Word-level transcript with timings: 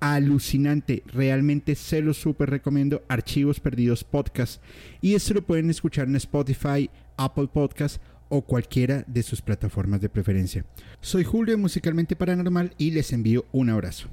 alucinante. 0.00 1.02
Realmente 1.06 1.74
se 1.74 2.02
lo 2.02 2.14
súper 2.14 2.50
recomiendo. 2.50 3.02
Archivos 3.08 3.60
Perdidos 3.60 4.04
Podcast. 4.04 4.62
Y 5.00 5.14
esto 5.14 5.34
lo 5.34 5.42
pueden 5.42 5.70
escuchar 5.70 6.08
en 6.08 6.16
Spotify, 6.16 6.90
Apple 7.16 7.48
Podcast 7.48 8.02
o 8.28 8.42
cualquiera 8.42 9.04
de 9.06 9.22
sus 9.22 9.40
plataformas 9.40 10.00
de 10.00 10.08
preferencia. 10.08 10.64
Soy 11.00 11.24
Julio 11.24 11.56
Musicalmente 11.58 12.16
Paranormal 12.16 12.74
y 12.76 12.90
les 12.90 13.12
envío 13.12 13.46
un 13.52 13.70
abrazo. 13.70 14.08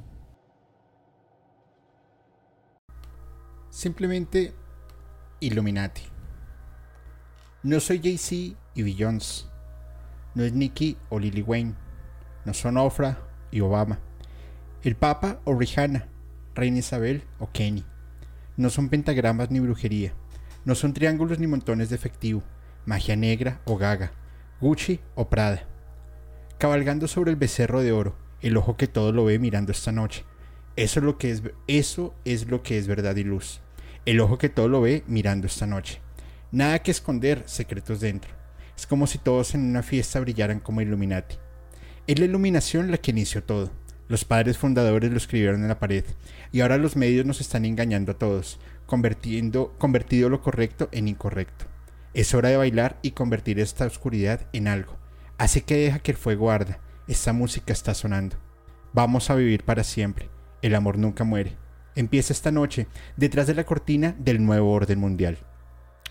Simplemente 3.69 4.53
Illuminati. 5.39 6.03
No 7.63 7.79
soy 7.79 7.99
Jay-Z 7.99 8.57
y 8.75 8.83
Beyoncé. 8.83 9.45
No 10.35 10.43
es 10.43 10.53
Nicky 10.53 10.97
o 11.09 11.19
Lily 11.19 11.41
Wayne. 11.41 11.73
No 12.45 12.53
son 12.53 12.77
Ofra 12.77 13.17
y 13.52 13.61
Obama 13.61 13.99
el 14.83 14.95
Papa 14.95 15.39
o 15.45 15.57
Rihanna, 15.57 16.07
Reina 16.55 16.79
Isabel 16.79 17.23
o 17.39 17.49
Kenny. 17.49 17.85
No 18.57 18.69
son 18.69 18.89
pentagramas 18.89 19.49
ni 19.49 19.61
brujería. 19.61 20.13
No 20.65 20.75
son 20.75 20.93
triángulos 20.93 21.39
ni 21.39 21.47
montones 21.47 21.89
de 21.89 21.95
efectivo, 21.95 22.43
magia 22.85 23.15
negra 23.15 23.61
o 23.63 23.77
gaga, 23.77 24.11
Gucci 24.59 24.99
o 25.16 25.30
Prada. 25.30 25.66
Cabalgando 26.58 27.08
sobre 27.08 27.31
el 27.31 27.38
becerro 27.38 27.81
de 27.81 27.93
oro, 27.93 28.16
el 28.41 28.58
ojo 28.58 28.75
que 28.75 28.88
todo 28.88 29.13
lo 29.13 29.23
ve 29.23 29.39
mirando 29.39 29.71
esta 29.71 29.93
noche. 29.93 30.25
Eso 30.75 30.99
es 30.99 31.05
lo 31.05 31.17
que 31.17 31.31
es, 31.31 31.43
eso 31.67 32.13
es, 32.25 32.49
lo 32.49 32.61
que 32.61 32.77
es 32.77 32.88
verdad 32.88 33.15
y 33.15 33.23
luz. 33.23 33.61
El 34.05 34.19
ojo 34.19 34.38
que 34.38 34.49
todo 34.49 34.67
lo 34.67 34.81
ve 34.81 35.03
mirando 35.08 35.47
esta 35.47 35.65
noche. 35.65 36.02
Nada 36.52 36.80
que 36.80 36.91
esconder, 36.91 37.43
secretos 37.45 38.02
dentro. 38.02 38.31
Es 38.75 38.86
como 38.86 39.08
si 39.08 39.17
todos 39.17 39.55
en 39.55 39.61
una 39.61 39.81
fiesta 39.81 40.19
brillaran 40.19 40.59
como 40.59 40.81
Illuminati. 40.81 41.38
Es 42.05 42.19
la 42.19 42.25
iluminación 42.25 42.91
la 42.91 42.97
que 42.97 43.11
inició 43.11 43.43
todo 43.43 43.71
los 44.14 44.25
padres 44.25 44.59
fundadores 44.59 45.09
lo 45.09 45.17
escribieron 45.17 45.64
en 45.64 45.69
la 45.69 45.80
pared 45.80 46.06
y 46.52 46.61
ahora 46.61 46.78
los 46.78 46.95
medios 46.95 47.25
nos 47.25 47.42
están 47.42 47.66
engañando 47.66 48.11
a 48.11 48.20
todos, 48.20 48.59
convirtiendo 48.86 49.73
convertido 49.80 50.30
lo 50.30 50.39
correcto 50.39 50.88
en 50.92 51.08
incorrecto. 51.08 51.66
Es 52.14 52.36
hora 52.36 52.50
de 52.50 52.58
bailar 52.58 53.00
y 53.02 53.14
convertir 53.14 53.59
esta 53.59 53.88
oscuridad 53.88 54.42
en 54.53 54.67
algo. 54.67 55.00
Así 55.39 55.61
que 55.61 55.78
deja 55.78 55.97
que 55.97 56.11
el 56.11 56.17
fuego 56.17 56.52
arda. 56.52 56.78
Esta 57.08 57.33
música 57.33 57.73
está 57.73 57.95
sonando. 57.95 58.36
Vamos 58.94 59.31
a 59.31 59.36
vivir 59.36 59.64
para 59.64 59.83
siempre. 59.83 60.30
El 60.61 60.75
amor 60.75 61.00
nunca 61.00 61.23
muere. 61.23 61.58
Empieza 61.95 62.33
esta 62.33 62.52
noche 62.52 62.86
detrás 63.17 63.48
de 63.48 63.55
la 63.55 63.64
cortina 63.64 64.16
del 64.20 64.45
nuevo 64.45 64.73
orden 64.73 65.00
mundial. 65.00 65.39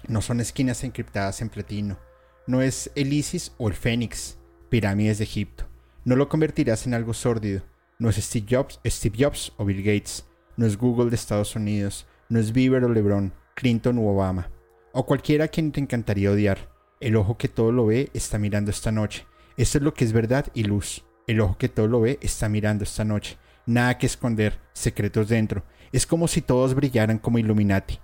No 0.09 0.22
son 0.22 0.41
esquinas 0.41 0.83
encriptadas 0.83 1.41
en 1.41 1.50
platino. 1.50 2.00
No 2.48 2.62
es 2.62 2.91
el 2.97 3.12
Isis 3.12 3.53
o 3.59 3.69
el 3.69 3.75
Fénix, 3.75 4.39
pirámides 4.70 5.19
de 5.19 5.25
Egipto. 5.25 5.69
No 6.05 6.16
lo 6.16 6.28
convertirás 6.28 6.84
en 6.89 6.94
algo 6.94 7.14
sórdido. 7.14 7.62
No 8.03 8.08
es 8.08 8.17
Steve 8.17 8.47
Jobs, 8.50 8.81
Steve 8.84 9.17
Jobs 9.17 9.53
o 9.58 9.64
Bill 9.64 9.81
Gates. 9.81 10.27
No 10.56 10.67
es 10.67 10.77
Google 10.77 11.08
de 11.08 11.14
Estados 11.14 11.55
Unidos. 11.55 12.05
No 12.28 12.41
es 12.41 12.53
Bieber 12.53 12.83
o 12.83 12.89
LeBron, 12.89 13.33
Clinton 13.55 13.97
u 13.97 14.09
Obama. 14.09 14.50
O 14.91 15.06
cualquiera 15.06 15.44
a 15.44 15.48
quien 15.48 15.70
te 15.70 15.78
encantaría 15.78 16.33
odiar. 16.33 16.69
El 16.98 17.14
ojo 17.14 17.39
que 17.39 17.47
todo 17.47 17.70
lo 17.70 17.86
ve 17.86 18.11
está 18.12 18.39
mirando 18.39 18.72
esta 18.72 18.91
noche. 18.91 19.25
Esto 19.56 19.78
es 19.78 19.84
lo 19.84 19.94
que 19.94 20.05
es 20.05 20.12
verdad 20.12 20.48
y 20.53 20.64
luz. 20.64 21.05
El 21.28 21.41
ojo 21.41 21.56
que 21.59 21.69
todo 21.69 21.86
lo 21.86 22.00
ve 22.00 22.19
está 22.22 22.49
mirando 22.49 22.82
esta 22.82 23.04
noche. 23.04 23.38
Nada 23.66 23.97
que 23.99 24.06
esconder, 24.06 24.59
secretos 24.72 25.28
dentro. 25.28 25.62
Es 25.93 26.05
como 26.05 26.26
si 26.26 26.43
todos 26.43 26.75
brillaran 26.75 27.19
como 27.19 27.38
Illuminati. 27.38 28.00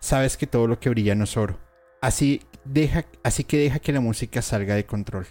Sabes 0.00 0.36
que 0.36 0.48
todo 0.48 0.66
lo 0.66 0.80
que 0.80 0.90
brilla 0.90 1.14
no 1.14 1.22
es 1.22 1.36
oro. 1.36 1.60
Así, 2.00 2.40
deja, 2.64 3.04
así 3.22 3.44
que 3.44 3.58
deja 3.58 3.78
que 3.78 3.92
la 3.92 4.00
música 4.00 4.42
salga 4.42 4.74
de 4.74 4.84
control. 4.84 5.28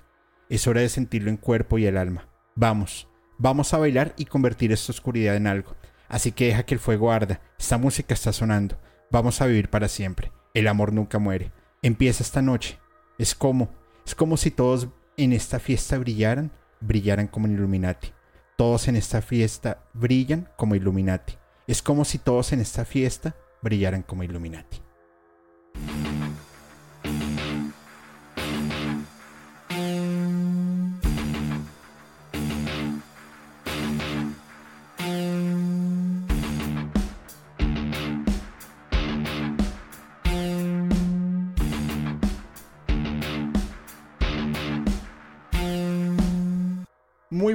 Es 0.48 0.66
hora 0.66 0.80
de 0.80 0.88
sentirlo 0.88 1.30
en 1.30 1.36
cuerpo 1.36 1.78
y 1.78 1.88
el 1.88 1.98
alma. 1.98 2.30
Vamos, 2.56 3.11
Vamos 3.44 3.74
a 3.74 3.80
bailar 3.80 4.14
y 4.18 4.26
convertir 4.26 4.72
esta 4.72 4.92
oscuridad 4.92 5.36
en 5.36 5.48
algo. 5.48 5.76
Así 6.08 6.32
que 6.32 6.46
deja 6.46 6.62
que 6.62 6.76
el 6.76 6.80
fuego 6.80 7.12
arda. 7.12 7.42
Esta 7.58 7.80
música 7.80 8.14
está 8.14 8.32
sonando. 8.32 8.78
Vamos 9.10 9.42
a 9.42 9.48
vivir 9.48 9.68
para 9.68 9.88
siempre. 9.88 10.32
El 10.54 10.68
amor 10.68 10.94
nunca 10.94 11.18
muere. 11.18 11.52
Empieza 11.82 12.22
esta 12.22 12.44
noche. 12.44 12.78
Es 13.18 13.34
como, 13.34 13.72
es 14.06 14.14
como 14.14 14.38
si 14.38 14.52
todos 14.52 14.90
en 15.18 15.34
esta 15.34 15.58
fiesta 15.58 15.98
brillaran, 15.98 16.52
brillaran 16.82 17.26
como 17.26 17.48
Illuminati. 17.48 18.14
Todos 18.58 18.88
en 18.88 18.96
esta 18.96 19.24
fiesta 19.24 19.86
brillan 19.96 20.48
como 20.56 20.76
Illuminati. 20.76 21.34
Es 21.66 21.82
como 21.82 22.06
si 22.06 22.20
todos 22.20 22.54
en 22.54 22.60
esta 22.60 22.86
fiesta 22.86 23.36
brillaran 23.64 24.04
como 24.04 24.22
Illuminati. 24.22 24.78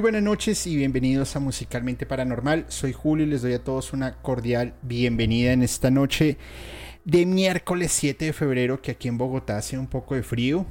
Buenas 0.07 0.23
noches 0.23 0.65
y 0.67 0.77
bienvenidos 0.77 1.35
a 1.35 1.41
Musicalmente 1.41 2.05
Paranormal. 2.05 2.63
Soy 2.69 2.93
Julio 2.93 3.25
y 3.25 3.29
les 3.29 3.41
doy 3.41 3.51
a 3.51 3.63
todos 3.65 3.91
una 3.91 4.21
cordial 4.21 4.73
bienvenida 4.81 5.51
en 5.51 5.63
esta 5.63 5.91
noche 5.91 6.37
de 7.03 7.25
miércoles 7.25 7.91
7 7.91 8.23
de 8.23 8.31
febrero, 8.31 8.81
que 8.81 8.91
aquí 8.91 9.09
en 9.09 9.17
Bogotá 9.17 9.57
hace 9.57 9.77
un 9.77 9.87
poco 9.87 10.15
de 10.15 10.23
frío. 10.23 10.65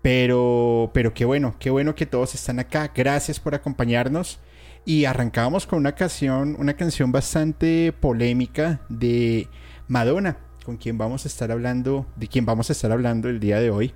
Pero, 0.00 0.90
pero 0.94 1.12
qué 1.12 1.26
bueno, 1.26 1.54
qué 1.58 1.68
bueno 1.68 1.94
que 1.94 2.06
todos 2.06 2.34
están 2.34 2.60
acá. 2.60 2.90
Gracias 2.96 3.38
por 3.38 3.54
acompañarnos. 3.54 4.40
Y 4.86 5.04
arrancamos 5.04 5.66
con 5.66 5.78
una 5.78 5.94
canción, 5.94 6.56
una 6.58 6.72
canción 6.72 7.12
bastante 7.12 7.92
polémica 7.92 8.80
de 8.88 9.48
Madonna, 9.86 10.38
con 10.64 10.78
quien 10.78 10.96
vamos 10.96 11.26
a 11.26 11.28
estar 11.28 11.52
hablando, 11.52 12.06
de 12.16 12.26
quien 12.26 12.46
vamos 12.46 12.70
a 12.70 12.72
estar 12.72 12.90
hablando 12.90 13.28
el 13.28 13.38
día 13.38 13.60
de 13.60 13.68
hoy. 13.68 13.92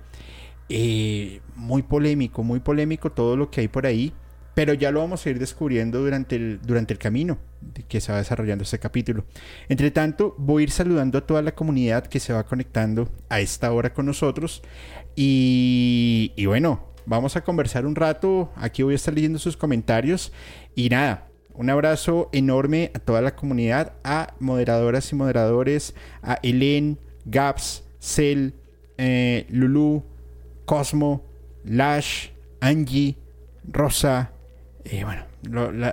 Eh, 0.69 1.41
muy 1.55 1.81
polémico, 1.81 2.43
muy 2.43 2.59
polémico 2.59 3.11
todo 3.11 3.35
lo 3.35 3.49
que 3.49 3.61
hay 3.61 3.69
por 3.69 3.87
ahí 3.87 4.13
pero 4.57 4.73
ya 4.73 4.89
lo 4.89 5.01
vamos 5.01 5.23
a 5.23 5.29
ir 5.29 5.37
descubriendo 5.37 5.99
durante 5.99 6.35
el, 6.35 6.59
durante 6.63 6.91
el 6.91 6.97
camino 6.97 7.37
que 7.87 8.01
se 8.01 8.11
va 8.11 8.17
desarrollando 8.17 8.63
este 8.63 8.79
capítulo. 8.79 9.23
Entre 9.69 9.91
tanto, 9.91 10.33
voy 10.39 10.61
a 10.61 10.63
ir 10.63 10.71
saludando 10.71 11.19
a 11.19 11.27
toda 11.27 11.43
la 11.43 11.53
comunidad 11.53 12.07
que 12.07 12.19
se 12.19 12.33
va 12.33 12.43
conectando 12.43 13.07
a 13.29 13.39
esta 13.39 13.71
hora 13.71 13.93
con 13.93 14.07
nosotros. 14.07 14.63
Y, 15.15 16.43
bueno, 16.47 16.87
vamos 17.05 17.35
a 17.35 17.43
conversar 17.43 17.85
un 17.85 17.93
rato. 17.93 18.51
Aquí 18.55 18.81
voy 18.81 18.93
a 18.93 18.95
estar 18.95 19.13
leyendo 19.13 19.37
sus 19.37 19.55
comentarios. 19.55 20.31
Y 20.73 20.89
nada, 20.89 21.27
un 21.53 21.69
abrazo 21.69 22.27
enorme 22.33 22.89
a 22.95 22.99
toda 22.99 23.21
la 23.21 23.35
comunidad, 23.35 23.93
a 24.03 24.33
moderadoras 24.39 25.11
y 25.11 25.15
moderadores, 25.15 25.93
a 26.23 26.39
Elen, 26.41 26.97
Gaps, 27.25 27.83
Cel, 27.99 28.55
eh, 28.97 29.45
Lulu, 29.51 30.03
Cosmo, 30.65 31.23
Lash, 31.63 32.29
Angie, 32.59 33.17
Rosa, 33.63 34.31
y 34.91 35.03
bueno, 35.03 35.23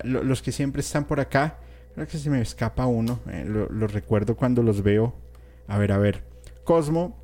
los 0.05 0.43
que 0.43 0.53
siempre 0.53 0.81
están 0.81 1.05
por 1.05 1.21
acá, 1.21 1.59
creo 1.95 2.07
que 2.07 2.19
se 2.19 2.31
me 2.31 2.41
escapa 2.41 2.87
uno, 2.87 3.21
eh, 3.31 3.45
los 3.47 3.93
recuerdo 3.93 4.37
cuando 4.37 4.63
los 4.63 4.83
veo. 4.83 5.15
A 5.67 5.79
ver, 5.79 5.93
a 5.93 5.99
ver. 5.99 6.23
Cosmo, 6.65 7.23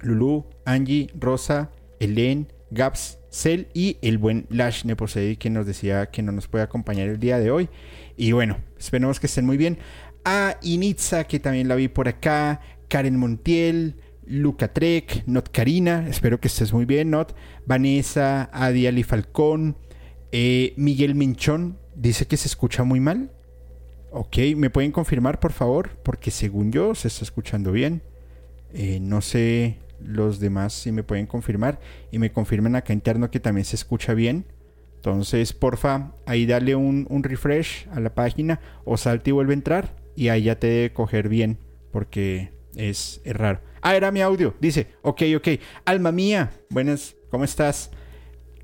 Lulu, 0.00 0.44
Angie, 0.64 1.10
Rosa, 1.18 1.70
Elen, 1.98 2.52
Gaps, 2.70 3.18
Cell 3.30 3.66
y 3.74 3.98
el 4.02 4.18
buen 4.18 4.46
Lash 4.48 4.84
Neposedi 4.84 5.36
que 5.36 5.50
nos 5.50 5.66
decía 5.66 6.06
que 6.06 6.22
no 6.22 6.32
nos 6.32 6.48
puede 6.48 6.64
acompañar 6.64 7.08
el 7.08 7.18
día 7.18 7.38
de 7.38 7.50
hoy. 7.50 7.68
Y 8.16 8.32
bueno, 8.32 8.58
esperemos 8.78 9.20
que 9.20 9.26
estén 9.26 9.46
muy 9.46 9.56
bien. 9.56 9.78
A 10.24 10.56
Initza, 10.62 11.24
que 11.24 11.40
también 11.40 11.68
la 11.68 11.74
vi 11.74 11.88
por 11.88 12.08
acá. 12.08 12.60
Karen 12.88 13.16
Montiel, 13.16 13.96
Luca 14.26 14.72
Trek, 14.72 15.22
Not 15.26 15.50
Karina, 15.50 16.06
espero 16.08 16.40
que 16.40 16.48
estés 16.48 16.72
muy 16.72 16.84
bien, 16.84 17.10
Not. 17.10 17.34
Vanessa, 17.66 18.50
Adiali 18.52 19.02
Falcón. 19.02 19.76
Eh, 20.32 20.74
Miguel 20.76 21.14
Minchón 21.14 21.78
dice 21.94 22.26
que 22.26 22.36
se 22.36 22.48
escucha 22.48 22.84
muy 22.84 23.00
mal. 23.00 23.30
Ok, 24.12 24.38
¿me 24.56 24.70
pueden 24.70 24.92
confirmar 24.92 25.38
por 25.40 25.52
favor? 25.52 25.90
Porque 26.02 26.30
según 26.30 26.72
yo 26.72 26.94
se 26.94 27.08
está 27.08 27.24
escuchando 27.24 27.72
bien. 27.72 28.02
Eh, 28.72 28.98
no 29.00 29.20
sé 29.20 29.78
los 30.00 30.40
demás 30.40 30.72
si 30.72 30.92
me 30.92 31.02
pueden 31.02 31.26
confirmar. 31.26 31.80
Y 32.10 32.18
me 32.18 32.32
confirman 32.32 32.76
acá 32.76 32.92
interno 32.92 33.30
que 33.30 33.40
también 33.40 33.64
se 33.64 33.76
escucha 33.76 34.14
bien. 34.14 34.46
Entonces, 34.96 35.52
porfa, 35.52 36.12
ahí 36.26 36.44
dale 36.44 36.74
un, 36.74 37.06
un 37.08 37.22
refresh 37.22 37.88
a 37.92 38.00
la 38.00 38.14
página 38.14 38.60
o 38.84 38.96
salte 38.96 39.30
y 39.30 39.32
vuelve 39.32 39.52
a 39.52 39.54
entrar. 39.54 39.96
Y 40.14 40.28
ahí 40.28 40.44
ya 40.44 40.58
te 40.58 40.66
debe 40.66 40.92
coger 40.92 41.28
bien. 41.28 41.58
Porque 41.90 42.52
Es, 42.76 43.20
es 43.24 43.34
raro. 43.34 43.60
Ah, 43.82 43.96
era 43.96 44.10
mi 44.12 44.20
audio. 44.20 44.54
Dice, 44.60 44.88
ok, 45.02 45.22
ok. 45.36 45.48
Alma 45.84 46.12
mía, 46.12 46.50
buenas, 46.68 47.16
¿cómo 47.30 47.44
estás? 47.44 47.90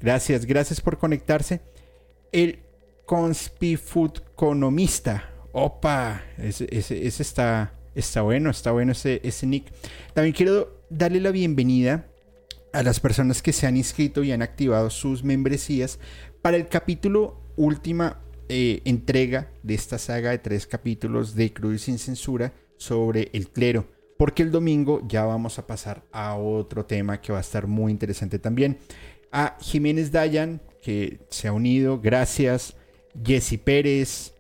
Gracias, 0.01 0.47
gracias 0.47 0.81
por 0.81 0.99
conectarse. 0.99 1.61
El 2.33 2.61
conspifutconomista. 3.07 5.31
Opa, 5.53 6.23
ese, 6.39 6.69
está, 7.07 7.73
está 7.95 8.23
bueno, 8.23 8.51
está 8.51 8.73
bueno 8.73 8.93
ese, 8.93 9.21
ese 9.25 9.47
nick. 9.47 9.73
También 10.13 10.35
quiero 10.35 10.83
darle 10.91 11.21
la 11.21 11.31
bienvenida 11.31 12.07
a 12.73 12.83
las 12.83 13.01
personas 13.01 13.41
que 13.41 13.53
se 13.53 13.67
han 13.67 13.77
inscrito 13.77 14.23
y 14.23 14.33
han 14.33 14.43
activado 14.43 14.91
sus 14.91 15.25
membresías 15.25 15.99
para 16.43 16.59
el 16.59 16.69
capítulo 16.69 17.41
última 17.57 18.21
eh, 18.49 18.83
entrega 18.85 19.51
de 19.63 19.75
esta 19.75 19.99
saga 19.99 20.31
de 20.31 20.39
tres 20.39 20.67
capítulos 20.67 21.35
de 21.35 21.53
Crudo 21.53 21.79
sin 21.79 21.99
Censura 21.99 22.53
sobre 22.77 23.31
el 23.33 23.49
clero. 23.49 23.87
Porque 24.19 24.43
el 24.43 24.51
domingo 24.51 25.03
ya 25.09 25.25
vamos 25.25 25.59
a 25.59 25.67
pasar 25.67 26.05
a 26.13 26.37
otro 26.37 26.87
tema 26.87 27.21
que 27.21 27.33
va 27.33 27.39
a 27.39 27.43
estar 27.43 27.67
muy 27.67 27.93
interesante 27.93 28.39
también. 28.39 28.79
A 29.33 29.57
Jiménez 29.61 30.13
Dayan, 30.13 30.61
que 30.83 31.21
se 31.31 31.49
ha 31.49 31.53
unido, 31.53 32.01
gracias. 32.01 32.77
Jesse 33.25 33.59
Pérez, 33.59 34.35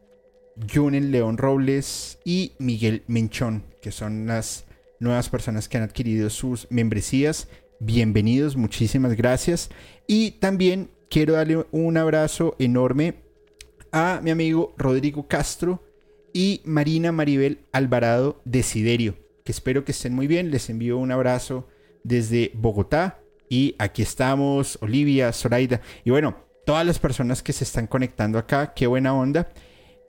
Junen 0.73 1.11
León 1.11 1.39
Robles 1.39 2.19
y 2.25 2.53
Miguel 2.59 3.03
Menchón, 3.07 3.65
que 3.83 3.91
son 3.91 4.27
las 4.27 4.65
nuevas 5.01 5.29
personas 5.29 5.69
que 5.69 5.77
han 5.77 5.83
adquirido 5.83 6.31
sus 6.31 6.67
membresías. 6.71 7.49
Bienvenidos, 7.79 8.57
muchísimas 8.57 9.17
gracias. 9.17 9.71
Y 10.07 10.33
también 10.33 10.91
quiero 11.11 11.35
darle 11.35 11.67
un 11.73 11.97
abrazo 11.97 12.57
enorme 12.59 13.15
a 13.93 14.21
mi 14.23 14.31
amigo 14.31 14.75
Rodrigo 14.79 15.27
Castro 15.29 15.83
y 16.33 16.63
Marina 16.65 17.13
Maribel 17.13 17.61
Alvarado 17.73 18.41
Desiderio, 18.45 19.17
que 19.45 19.53
espero 19.53 19.85
que 19.85 19.93
estén 19.93 20.15
muy 20.15 20.27
bien. 20.27 20.51
Les 20.51 20.71
envío 20.71 20.99
un 20.99 21.13
abrazo 21.13 21.69
desde 22.03 22.51
Bogotá. 22.55 23.21
Y 23.49 23.75
aquí 23.79 24.03
estamos, 24.03 24.79
Olivia, 24.81 25.33
Zoraida. 25.33 25.81
Y 26.05 26.11
bueno, 26.11 26.37
todas 26.65 26.85
las 26.85 26.99
personas 26.99 27.43
que 27.43 27.53
se 27.53 27.65
están 27.65 27.87
conectando 27.87 28.39
acá, 28.39 28.75
qué 28.75 28.87
buena 28.87 29.15
onda. 29.15 29.51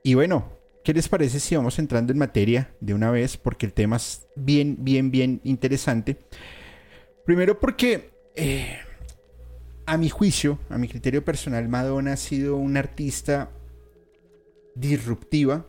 Y 0.04 0.16
bueno, 0.16 0.52
¿qué 0.84 0.94
les 0.94 1.08
parece 1.08 1.40
si 1.40 1.56
vamos 1.56 1.80
entrando 1.80 2.12
en 2.12 2.20
materia 2.20 2.74
de 2.80 2.94
una 2.94 3.12
vez? 3.12 3.38
Porque 3.38 3.66
el 3.66 3.74
tema 3.74 3.98
es 3.98 4.28
bien, 4.36 4.78
bien, 4.80 5.12
bien 5.12 5.42
interesante. 5.44 6.18
Primero 7.26 7.60
porque, 7.60 8.12
eh, 8.36 8.78
a 9.86 9.98
mi 9.98 10.10
juicio, 10.10 10.60
a 10.70 10.78
mi 10.78 10.88
criterio 10.88 11.24
personal, 11.24 11.68
Madonna 11.70 12.14
ha 12.14 12.18
sido 12.18 12.56
una 12.56 12.80
artista 12.80 13.52
disruptiva. 14.76 15.66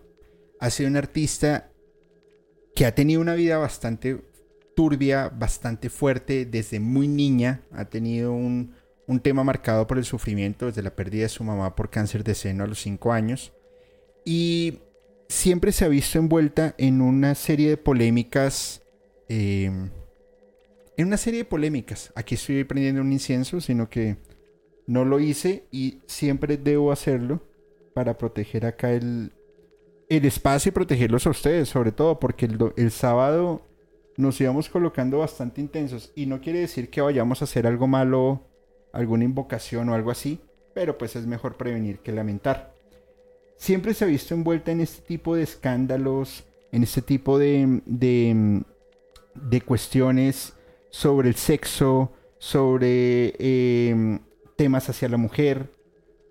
Ha 0.60 0.70
sido 0.70 0.88
una 0.88 1.00
artista 1.00 1.70
que 2.74 2.86
ha 2.86 2.94
tenido 2.94 3.20
una 3.20 3.34
vida 3.34 3.58
bastante 3.58 4.27
turbia, 4.78 5.28
bastante 5.28 5.90
fuerte 5.90 6.46
desde 6.46 6.78
muy 6.78 7.08
niña. 7.08 7.62
Ha 7.72 7.86
tenido 7.86 8.32
un, 8.32 8.76
un 9.08 9.18
tema 9.18 9.42
marcado 9.42 9.88
por 9.88 9.98
el 9.98 10.04
sufrimiento 10.04 10.66
desde 10.66 10.84
la 10.84 10.94
pérdida 10.94 11.24
de 11.24 11.30
su 11.30 11.42
mamá 11.42 11.74
por 11.74 11.90
cáncer 11.90 12.22
de 12.22 12.36
seno 12.36 12.62
a 12.62 12.68
los 12.68 12.80
5 12.82 13.12
años. 13.12 13.52
Y 14.24 14.78
siempre 15.28 15.72
se 15.72 15.84
ha 15.84 15.88
visto 15.88 16.20
envuelta 16.20 16.76
en 16.78 17.00
una 17.00 17.34
serie 17.34 17.70
de 17.70 17.76
polémicas. 17.76 18.82
Em, 19.28 19.90
en 20.96 21.06
una 21.08 21.16
serie 21.16 21.38
de 21.38 21.44
polémicas. 21.44 22.12
Aquí 22.14 22.36
estoy 22.36 22.62
prendiendo 22.62 23.00
un 23.00 23.12
incienso, 23.12 23.60
sino 23.60 23.90
que 23.90 24.16
no 24.86 25.04
lo 25.04 25.18
hice 25.18 25.66
y 25.72 26.02
siempre 26.06 26.56
debo 26.56 26.92
hacerlo 26.92 27.42
para 27.94 28.16
proteger 28.16 28.64
acá 28.64 28.92
el, 28.92 29.32
el 30.08 30.24
espacio 30.24 30.68
y 30.68 30.72
protegerlos 30.72 31.26
a 31.26 31.30
ustedes, 31.30 31.68
sobre 31.68 31.90
todo 31.90 32.20
porque 32.20 32.46
el, 32.46 32.58
el 32.76 32.92
sábado 32.92 33.67
nos 34.18 34.40
íbamos 34.40 34.68
colocando 34.68 35.18
bastante 35.18 35.60
intensos 35.60 36.12
y 36.16 36.26
no 36.26 36.40
quiere 36.40 36.58
decir 36.58 36.90
que 36.90 37.00
vayamos 37.00 37.40
a 37.40 37.44
hacer 37.44 37.68
algo 37.68 37.86
malo 37.86 38.42
alguna 38.92 39.24
invocación 39.24 39.88
o 39.88 39.94
algo 39.94 40.10
así, 40.10 40.40
pero 40.74 40.98
pues 40.98 41.14
es 41.14 41.24
mejor 41.26 41.56
prevenir 41.56 42.00
que 42.00 42.10
lamentar. 42.10 42.74
Siempre 43.56 43.94
se 43.94 44.04
ha 44.04 44.08
visto 44.08 44.34
envuelta 44.34 44.72
en 44.72 44.80
este 44.80 45.02
tipo 45.02 45.36
de 45.36 45.44
escándalos, 45.44 46.44
en 46.72 46.82
este 46.82 47.00
tipo 47.00 47.38
de, 47.38 47.80
de, 47.86 49.60
cuestiones 49.62 50.54
sobre 50.90 51.28
el 51.28 51.36
sexo, 51.36 52.12
sobre 52.38 53.34
em, 53.38 54.18
temas 54.56 54.88
hacia 54.88 55.08
la 55.08 55.16
mujer, 55.16 55.72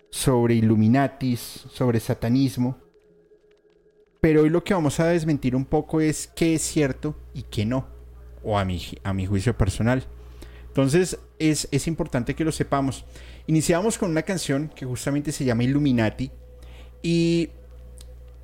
sobre 0.09 0.55
Illuminatis, 0.55 1.39
sobre 1.39 2.01
satanismo. 2.01 2.77
Pero 4.21 4.41
hoy 4.41 4.49
lo 4.49 4.63
que 4.63 4.73
vamos 4.73 4.99
a 4.99 5.07
desmentir 5.07 5.55
un 5.55 5.65
poco 5.65 6.01
es 6.01 6.31
qué 6.35 6.55
es 6.55 6.61
cierto 6.61 7.15
y 7.33 7.43
qué 7.43 7.65
no, 7.65 7.87
o 8.43 8.57
a 8.57 8.65
mi, 8.65 8.81
a 9.03 9.13
mi 9.13 9.25
juicio 9.25 9.57
personal. 9.57 10.07
Entonces 10.77 11.17
es, 11.39 11.87
importante 11.87 12.35
que 12.35 12.45
lo 12.45 12.51
sepamos. 12.51 13.03
Iniciamos 13.47 13.97
con 13.97 14.11
una 14.11 14.21
canción 14.21 14.69
que 14.69 14.85
justamente 14.85 15.31
se 15.31 15.43
llama 15.43 15.63
Illuminati 15.63 16.29
y 17.01 17.49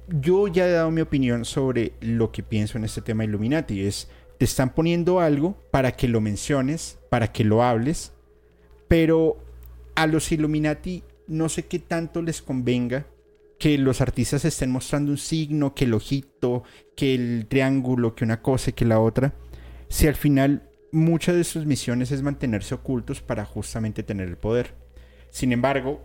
yo 0.07 0.47
ya 0.47 0.67
he 0.67 0.71
dado 0.71 0.89
mi 0.89 1.01
opinión 1.01 1.45
sobre 1.45 1.93
lo 2.01 2.31
que 2.31 2.41
pienso 2.41 2.79
en 2.79 2.85
este 2.85 3.01
tema 3.01 3.23
Illuminati. 3.23 3.85
Es, 3.85 4.09
te 4.39 4.45
están 4.45 4.73
poniendo 4.73 5.19
algo 5.19 5.55
para 5.69 5.91
que 5.91 6.07
lo 6.07 6.21
menciones, 6.21 6.97
para 7.09 7.31
que 7.31 7.43
lo 7.43 7.61
hables, 7.61 8.13
pero 8.87 9.37
a 9.93 10.07
los 10.07 10.31
Illuminati 10.31 11.03
no 11.27 11.49
sé 11.49 11.67
qué 11.67 11.77
tanto 11.77 12.23
les 12.23 12.41
convenga 12.41 13.05
que 13.63 13.77
los 13.77 14.01
artistas 14.01 14.43
estén 14.43 14.71
mostrando 14.71 15.09
un 15.09 15.17
signo, 15.17 15.73
que 15.73 15.85
el 15.85 15.93
ojito, 15.93 16.65
que 16.97 17.15
el 17.15 17.45
triángulo, 17.47 18.13
que 18.13 18.25
una 18.25 18.41
cosa, 18.41 18.73
que 18.73 18.83
la 18.83 18.99
otra, 18.99 19.35
si 19.87 20.05
al 20.05 20.15
final 20.15 20.69
muchas 20.91 21.37
de 21.37 21.45
sus 21.45 21.65
misiones 21.65 22.11
es 22.11 22.21
mantenerse 22.21 22.75
ocultos 22.75 23.21
para 23.21 23.45
justamente 23.45 24.03
tener 24.03 24.27
el 24.27 24.35
poder. 24.35 24.73
Sin 25.29 25.53
embargo, 25.53 26.01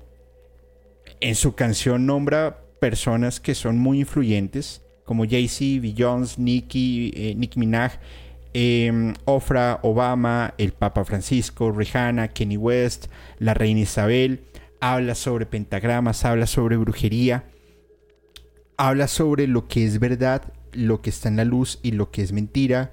en 1.18 1.34
su 1.34 1.56
canción 1.56 2.06
nombra 2.06 2.62
personas 2.78 3.40
que 3.40 3.56
son 3.56 3.76
muy 3.76 3.98
influyentes, 3.98 4.82
como 5.04 5.24
Jay-Z, 5.28 5.84
Jones, 5.98 6.38
Nicki, 6.38 7.10
eh, 7.16 7.34
Nicki 7.34 7.58
Minaj, 7.58 7.94
eh, 8.54 9.14
Ofra, 9.24 9.80
Obama, 9.82 10.54
el 10.58 10.70
Papa 10.70 11.04
Francisco, 11.04 11.72
Rihanna, 11.72 12.28
Kenny 12.28 12.56
West, 12.56 13.06
la 13.40 13.54
Reina 13.54 13.80
Isabel. 13.80 14.44
Habla 14.80 15.14
sobre 15.14 15.46
pentagramas, 15.46 16.24
habla 16.24 16.46
sobre 16.46 16.76
brujería, 16.76 17.50
habla 18.76 19.08
sobre 19.08 19.46
lo 19.46 19.66
que 19.66 19.84
es 19.84 19.98
verdad, 19.98 20.52
lo 20.72 21.02
que 21.02 21.10
está 21.10 21.28
en 21.28 21.36
la 21.36 21.44
luz 21.44 21.80
y 21.82 21.92
lo 21.92 22.10
que 22.10 22.22
es 22.22 22.32
mentira. 22.32 22.92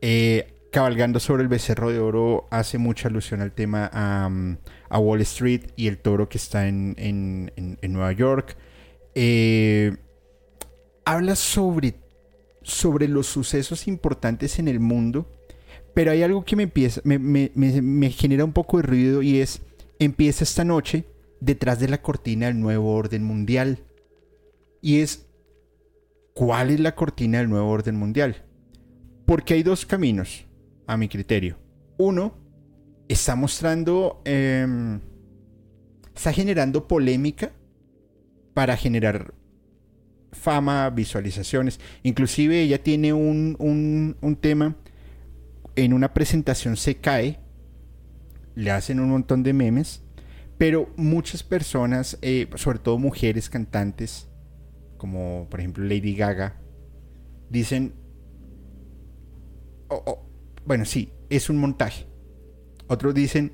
Eh, 0.00 0.52
cabalgando 0.72 1.20
sobre 1.20 1.42
el 1.42 1.48
becerro 1.48 1.90
de 1.90 2.00
oro 2.00 2.48
hace 2.50 2.78
mucha 2.78 3.08
alusión 3.08 3.42
al 3.42 3.52
tema 3.52 3.90
a, 3.92 4.98
Wall 4.98 5.20
Street 5.20 5.66
y 5.76 5.86
el 5.86 5.98
toro 5.98 6.28
que 6.28 6.38
está 6.38 6.66
en, 6.66 7.52
Nueva 7.82 8.12
York. 8.12 8.56
Eh, 9.14 9.94
habla 11.04 11.36
sobre, 11.36 11.94
sobre 12.62 13.06
los 13.06 13.26
sucesos 13.26 13.86
importantes 13.86 14.58
en 14.58 14.66
el 14.66 14.80
mundo, 14.80 15.30
pero 15.94 16.10
hay 16.10 16.22
algo 16.22 16.44
que 16.44 16.56
me, 16.56 16.64
empieza, 16.64 17.02
me, 17.04 18.10
genera 18.10 18.44
un 18.44 18.52
poco 18.52 18.78
de 18.78 18.82
ruido 18.84 19.22
y 19.22 19.40
es, 19.40 19.60
empieza 20.04 20.44
esta 20.44 20.64
noche 20.64 21.04
detrás 21.40 21.78
de 21.80 21.88
la 21.88 22.02
cortina 22.02 22.46
del 22.46 22.60
nuevo 22.60 22.94
orden 22.94 23.24
mundial. 23.24 23.78
Y 24.80 25.00
es, 25.00 25.26
¿cuál 26.34 26.70
es 26.70 26.80
la 26.80 26.94
cortina 26.94 27.38
del 27.38 27.48
nuevo 27.48 27.68
orden 27.70 27.96
mundial? 27.96 28.44
Porque 29.26 29.54
hay 29.54 29.62
dos 29.62 29.86
caminos 29.86 30.46
a 30.86 30.96
mi 30.96 31.08
criterio. 31.08 31.58
Uno, 31.98 32.34
está 33.08 33.36
mostrando, 33.36 34.22
em, 34.24 35.00
está 36.14 36.32
generando 36.32 36.88
polémica 36.88 37.52
para 38.54 38.76
generar 38.76 39.34
fama, 40.32 40.88
visualizaciones. 40.90 41.78
Inclusive 42.02 42.62
ella 42.62 42.82
tiene 42.82 43.12
un, 43.12 43.56
un, 44.20 44.36
tema, 44.36 44.76
en 45.76 45.92
una 45.92 46.12
presentación 46.12 46.76
se 46.76 46.96
cae, 46.96 47.38
le 48.54 48.70
hacen 48.70 49.00
un 49.00 49.10
montón 49.10 49.42
de 49.42 49.52
memes, 49.52 50.02
pero 50.58 50.92
muchas 50.96 51.42
personas, 51.42 52.18
eh, 52.22 52.48
sobre 52.56 52.78
todo 52.78 52.98
mujeres 52.98 53.48
cantantes, 53.50 54.28
como 54.96 55.46
por 55.50 55.60
ejemplo 55.60 55.84
Lady 55.84 56.14
Gaga, 56.14 56.60
dicen, 57.50 57.94
oh, 59.88 60.02
oh, 60.06 60.30
bueno, 60.64 60.84
sí, 60.84 61.12
es 61.30 61.50
un 61.50 61.58
montaje. 61.58 62.06
Otros 62.86 63.14
dicen, 63.14 63.52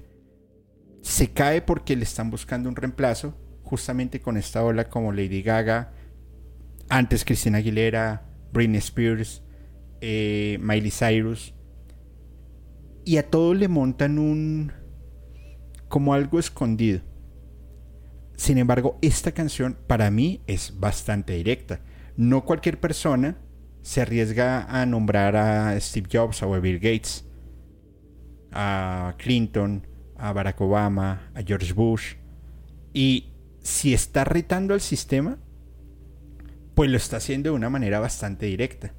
se 1.02 1.32
cae 1.32 1.62
porque 1.62 1.96
le 1.96 2.04
están 2.04 2.30
buscando 2.30 2.68
un 2.68 2.76
reemplazo, 2.76 3.34
justamente 3.62 4.20
con 4.20 4.36
esta 4.36 4.62
ola 4.62 4.88
como 4.88 5.12
Lady 5.12 5.42
Gaga, 5.42 5.92
antes 6.88 7.24
Cristina 7.24 7.58
Aguilera, 7.58 8.26
Britney 8.52 8.78
Spears, 8.78 9.42
eh, 10.00 10.58
Miley 10.60 10.90
Cyrus. 10.90 11.54
Y 13.04 13.16
a 13.16 13.30
todos 13.30 13.56
le 13.56 13.68
montan 13.68 14.18
un... 14.18 14.72
como 15.88 16.14
algo 16.14 16.38
escondido. 16.38 17.00
Sin 18.36 18.58
embargo, 18.58 18.98
esta 19.02 19.32
canción 19.32 19.76
para 19.86 20.10
mí 20.10 20.42
es 20.46 20.78
bastante 20.78 21.32
directa. 21.34 21.80
No 22.16 22.44
cualquier 22.44 22.78
persona 22.78 23.36
se 23.82 24.00
arriesga 24.00 24.64
a 24.64 24.86
nombrar 24.86 25.36
a 25.36 25.80
Steve 25.80 26.08
Jobs, 26.12 26.42
a 26.42 26.46
Bill 26.46 26.78
Gates, 26.78 27.24
a 28.52 29.14
Clinton, 29.18 29.86
a 30.16 30.32
Barack 30.32 30.60
Obama, 30.60 31.30
a 31.34 31.42
George 31.42 31.72
Bush. 31.72 32.14
Y 32.92 33.32
si 33.62 33.94
está 33.94 34.24
retando 34.24 34.74
al 34.74 34.80
sistema, 34.80 35.38
pues 36.74 36.90
lo 36.90 36.96
está 36.96 37.16
haciendo 37.16 37.50
de 37.50 37.56
una 37.56 37.70
manera 37.70 37.98
bastante 37.98 38.46
directa. 38.46 38.92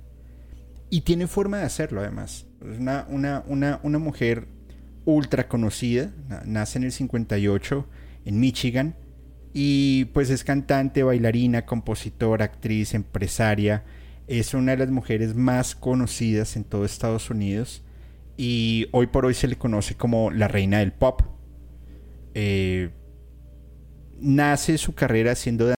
Y 0.90 1.02
tiene 1.02 1.28
forma 1.28 1.60
de 1.60 1.64
hacerlo 1.64 2.02
además. 2.02 2.46
Es 2.62 2.80
una, 2.80 3.06
una, 3.48 4.00
mujer 4.00 4.48
ultra 5.14 5.48
conocida, 5.48 6.12
nace 6.46 6.78
en 6.78 6.86
el 6.86 6.92
58 6.92 7.88
en 8.26 8.40
Michigan 8.40 8.96
y 9.54 10.06
pues 10.06 10.30
es 10.30 10.44
cantante, 10.44 11.04
bailarina, 11.04 11.66
compositora, 11.66 12.46
actriz, 12.46 12.94
empresaria. 12.94 13.84
Es 14.28 14.54
una 14.54 14.74
de 14.74 14.78
las 14.78 14.92
mujeres 14.92 15.36
más 15.36 15.76
conocidas 15.76 16.56
en 16.56 16.64
todo 16.64 16.86
Estados 16.86 17.30
Unidos 17.30 17.84
y 18.38 18.88
hoy 18.92 19.08
por 19.08 19.26
hoy 19.26 19.34
se 19.34 19.48
le 19.48 19.58
conoce 19.58 19.96
como 19.96 20.32
la 20.32 20.48
reina 20.48 20.80
del 20.80 20.94
pop. 20.94 21.22
Eh, 22.36 22.92
nace 24.20 24.78
su 24.78 24.94
carrera 24.94 25.34
siendo 25.36 25.74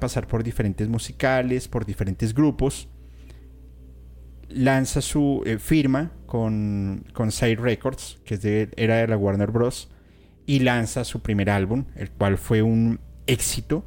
pasar 0.00 0.28
por 0.28 0.44
diferentes 0.44 0.88
musicales, 0.88 1.66
por 1.66 1.84
diferentes 1.84 2.32
grupos. 2.32 2.88
Lanza 4.48 5.00
su 5.00 5.42
eh, 5.44 5.58
firma 5.58 6.12
con, 6.26 7.04
con 7.12 7.32
Side 7.32 7.56
Records, 7.56 8.20
que 8.24 8.34
es 8.34 8.42
de, 8.42 8.70
era 8.76 8.96
de 8.96 9.08
la 9.08 9.16
Warner 9.16 9.50
Bros. 9.50 9.90
Y 10.44 10.60
lanza 10.60 11.04
su 11.04 11.20
primer 11.20 11.50
álbum, 11.50 11.86
el 11.96 12.10
cual 12.10 12.38
fue 12.38 12.62
un 12.62 13.00
éxito. 13.26 13.84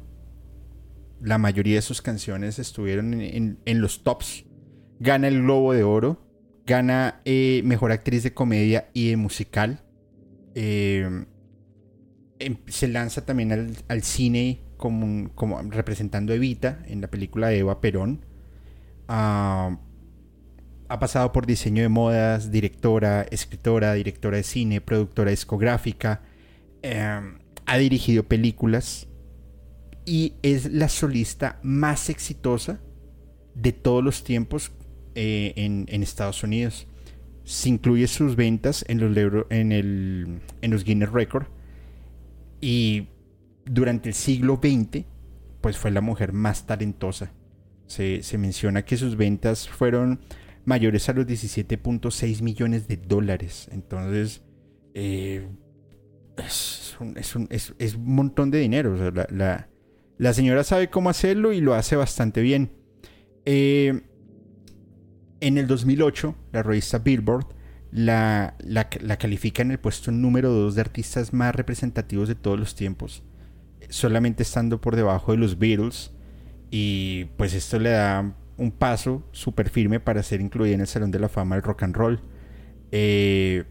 La 1.20 1.38
mayoría 1.38 1.76
de 1.76 1.82
sus 1.82 2.02
canciones 2.02 2.58
estuvieron 2.58 3.14
en, 3.14 3.80
los 3.80 4.02
tops. 4.02 4.44
Gana 4.98 5.28
el 5.28 5.42
Globo 5.42 5.72
de 5.72 5.82
Oro. 5.82 6.26
Gana 6.66 7.20
eh, 7.24 7.62
Mejor 7.64 7.92
Actriz 7.92 8.22
de 8.22 8.34
Comedia 8.34 8.90
y 8.92 9.10
de 9.10 9.16
Musical. 9.16 9.82
Eh, 10.54 11.24
em, 12.38 12.56
se 12.66 12.88
lanza 12.88 13.24
también 13.24 13.52
al, 13.52 13.76
al 13.88 14.02
cine 14.02 14.60
como, 14.80 15.30
como 15.34 15.60
representando 15.62 16.32
a 16.32 16.36
Evita 16.36 16.82
en 16.86 17.00
la 17.00 17.08
película 17.08 17.48
de 17.48 17.58
Eva 17.58 17.80
Perón. 17.80 18.24
Ah, 19.08 19.78
ha 20.90 20.98
pasado 20.98 21.30
por 21.32 21.46
diseño 21.46 21.82
de 21.82 21.88
modas, 21.88 22.50
directora, 22.50 23.22
escritora, 23.30 23.94
directora 23.94 24.38
de 24.38 24.42
cine, 24.42 24.80
productora 24.80 25.30
discográfica. 25.30 26.22
Em, 26.82 27.38
ha 27.66 27.78
dirigido 27.78 28.24
películas 28.24 29.06
y 30.04 30.34
es 30.42 30.72
la 30.72 30.88
solista 30.88 31.60
más 31.62 32.10
exitosa 32.10 32.80
de 33.54 33.72
todos 33.72 34.02
los 34.02 34.24
tiempos 34.24 34.72
eh, 35.14 35.52
en, 35.56 36.02
Estados 36.02 36.42
Unidos. 36.42 36.88
Se 37.44 37.68
incluye 37.68 38.08
sus 38.08 38.34
ventas 38.34 38.84
en 38.88 38.98
los, 38.98 39.46
en, 39.50 39.70
el, 39.70 40.40
en 40.60 40.70
los 40.72 40.82
Guinness 40.82 41.12
Record 41.12 41.46
y 42.60 43.06
durante 43.64 44.08
el 44.08 44.14
siglo 44.16 44.60
XX, 44.60 45.04
pues 45.60 45.78
fue 45.78 45.92
la 45.92 46.00
mujer 46.00 46.32
más 46.32 46.66
talentosa. 46.66 47.32
Se, 47.86 48.22
menciona 48.38 48.84
que 48.84 48.96
sus 48.96 49.16
ventas 49.16 49.68
fueron 49.68 50.20
mayores 50.70 51.08
a 51.08 51.12
los 51.12 51.26
17.6 51.26 52.42
millones 52.42 52.88
de 52.88 52.96
dólares. 52.96 53.68
Entonces, 53.72 54.42
eh, 54.94 55.46
es, 56.38 56.96
un, 57.00 57.14
montón 58.04 58.50
de 58.50 58.58
dinero. 58.58 58.96
la, 59.30 60.32
señora 60.32 60.64
sabe 60.64 60.88
cómo 60.88 61.10
hacerlo 61.10 61.52
y 61.52 61.60
lo 61.60 61.74
hace 61.74 61.96
bastante 61.96 62.40
bien. 62.40 62.70
Eh, 63.44 64.02
en 65.40 65.58
el 65.58 65.66
2008, 65.66 66.34
la 66.52 66.62
revista 66.62 66.98
Billboard 66.98 67.46
la, 67.90 68.56
la, 68.60 68.88
califica 69.18 69.62
en 69.62 69.72
el 69.72 69.80
puesto 69.80 70.12
número 70.12 70.50
2 70.50 70.76
de 70.76 70.80
artistas 70.80 71.32
más 71.32 71.54
representativos 71.54 72.28
de 72.28 72.36
todos 72.36 72.58
los 72.58 72.76
tiempos 72.76 73.24
solamente 73.90 74.42
estando 74.44 74.80
por 74.80 74.96
debajo 74.96 75.32
de 75.32 75.38
los 75.38 75.58
Beatles. 75.58 76.12
Y 76.70 77.24
pues 77.36 77.52
esto 77.52 77.78
le 77.78 77.90
da 77.90 78.34
un 78.60 78.70
paso 78.70 79.24
súper 79.32 79.70
firme 79.70 80.00
para 80.00 80.22
ser 80.22 80.40
incluida 80.40 80.74
en 80.74 80.82
el 80.82 80.86
Salón 80.86 81.10
de 81.10 81.18
la 81.18 81.28
Fama 81.28 81.56
del 81.56 81.64
Rock 81.64 81.82
and 81.82 81.96
Roll. 81.96 82.20
Eh, 82.92 83.64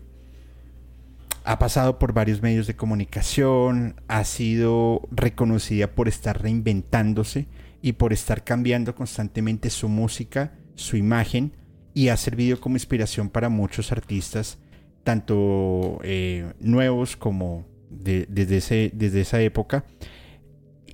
ha 1.44 1.60
pasado 1.60 2.00
por 2.00 2.14
varios 2.14 2.42
medios 2.42 2.68
de 2.68 2.76
comunicación, 2.76 4.02
ha 4.08 4.24
sido 4.24 5.08
reconocida 5.12 5.92
por 5.92 6.08
estar 6.08 6.42
reinventándose 6.42 7.48
y 7.82 7.94
por 7.94 8.14
estar 8.14 8.44
cambiando 8.44 8.96
constantemente 8.96 9.70
su 9.70 9.90
música, 9.90 10.54
su 10.76 10.98
imagen 10.98 11.54
y 11.94 12.10
ha 12.10 12.18
servido 12.18 12.60
como 12.60 12.76
inspiración 12.76 13.30
para 13.30 13.50
muchos 13.50 13.92
artistas, 13.92 14.58
tanto 15.04 16.00
eh, 16.04 16.52
nuevos 16.60 17.16
como 17.16 17.66
desde, 17.90 18.58
ese, 18.58 18.92
desde 18.94 19.22
esa 19.22 19.40
época. 19.42 19.86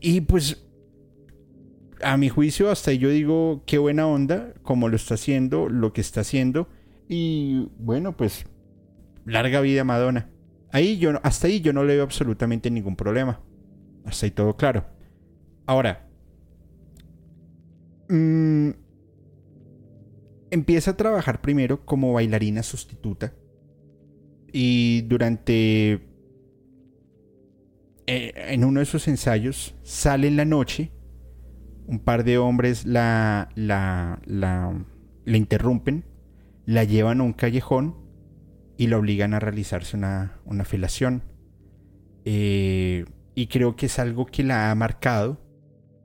Y 0.01 0.21
pues, 0.21 0.64
a 2.05 2.17
mi 2.17 2.29
juicio, 2.29 2.69
hasta 2.69 2.93
yo 2.93 3.09
digo, 3.09 3.63
qué 3.65 3.79
buena 3.79 4.05
onda, 4.07 4.53
como 4.62 4.89
lo 4.89 4.95
está 4.95 5.15
haciendo, 5.15 5.69
lo 5.69 5.91
que 5.91 6.01
está 6.01 6.21
haciendo. 6.21 6.69
Y 7.09 7.67
bueno, 7.79 8.15
pues, 8.15 8.45
larga 9.25 9.59
vida 9.62 9.83
Madonna. 9.83 10.29
Ahí 10.71 11.00
yo, 11.00 11.19
hasta 11.24 11.47
ahí 11.47 11.62
yo 11.62 11.74
no 11.74 11.83
le 11.83 11.95
veo 11.95 12.03
absolutamente 12.03 12.69
ningún 12.69 12.95
problema. 12.95 13.41
Hasta 14.05 14.27
ahí 14.27 14.31
todo 14.31 14.55
claro. 14.55 14.85
Ahora, 15.65 16.07
mm, 18.09 18.69
empieza 20.51 20.91
a 20.91 20.97
trabajar 20.97 21.41
primero 21.41 21.85
como 21.85 22.13
bailarina 22.13 22.62
sustituta. 22.62 23.33
Y 24.53 25.01
durante 25.01 25.93
eh, 28.07 28.33
en 28.35 28.63
uno 28.63 28.79
de 28.79 28.85
sus 28.85 29.07
ensayos 29.07 29.75
sale 29.81 30.27
en 30.27 30.38
la 30.38 30.45
noche, 30.45 30.91
un 31.87 31.99
par 31.99 32.23
de 32.23 32.37
hombres 32.37 32.85
la, 32.85 33.49
la, 33.55 34.19
la, 34.25 34.73
interrumpen, 35.25 36.05
la 36.65 36.83
llevan 36.83 37.21
a 37.21 37.23
un 37.23 37.33
callejón 37.33 37.95
y 38.77 38.87
la 38.87 38.97
obligan 38.97 39.33
a 39.33 39.39
realizarse 39.39 39.95
una, 39.95 40.39
una. 40.45 40.65
Eh, 42.25 43.05
y 43.35 43.47
creo 43.47 43.75
que 43.75 43.85
es 43.85 43.99
algo 43.99 44.25
que 44.25 44.43
la 44.43 44.71
ha 44.71 44.75
marcado 44.75 45.41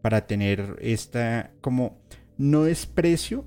para 0.02 0.26
tener 0.26 0.76
esta 0.80 1.52
como 1.60 2.00
no 2.36 2.64
desprecio, 2.64 3.44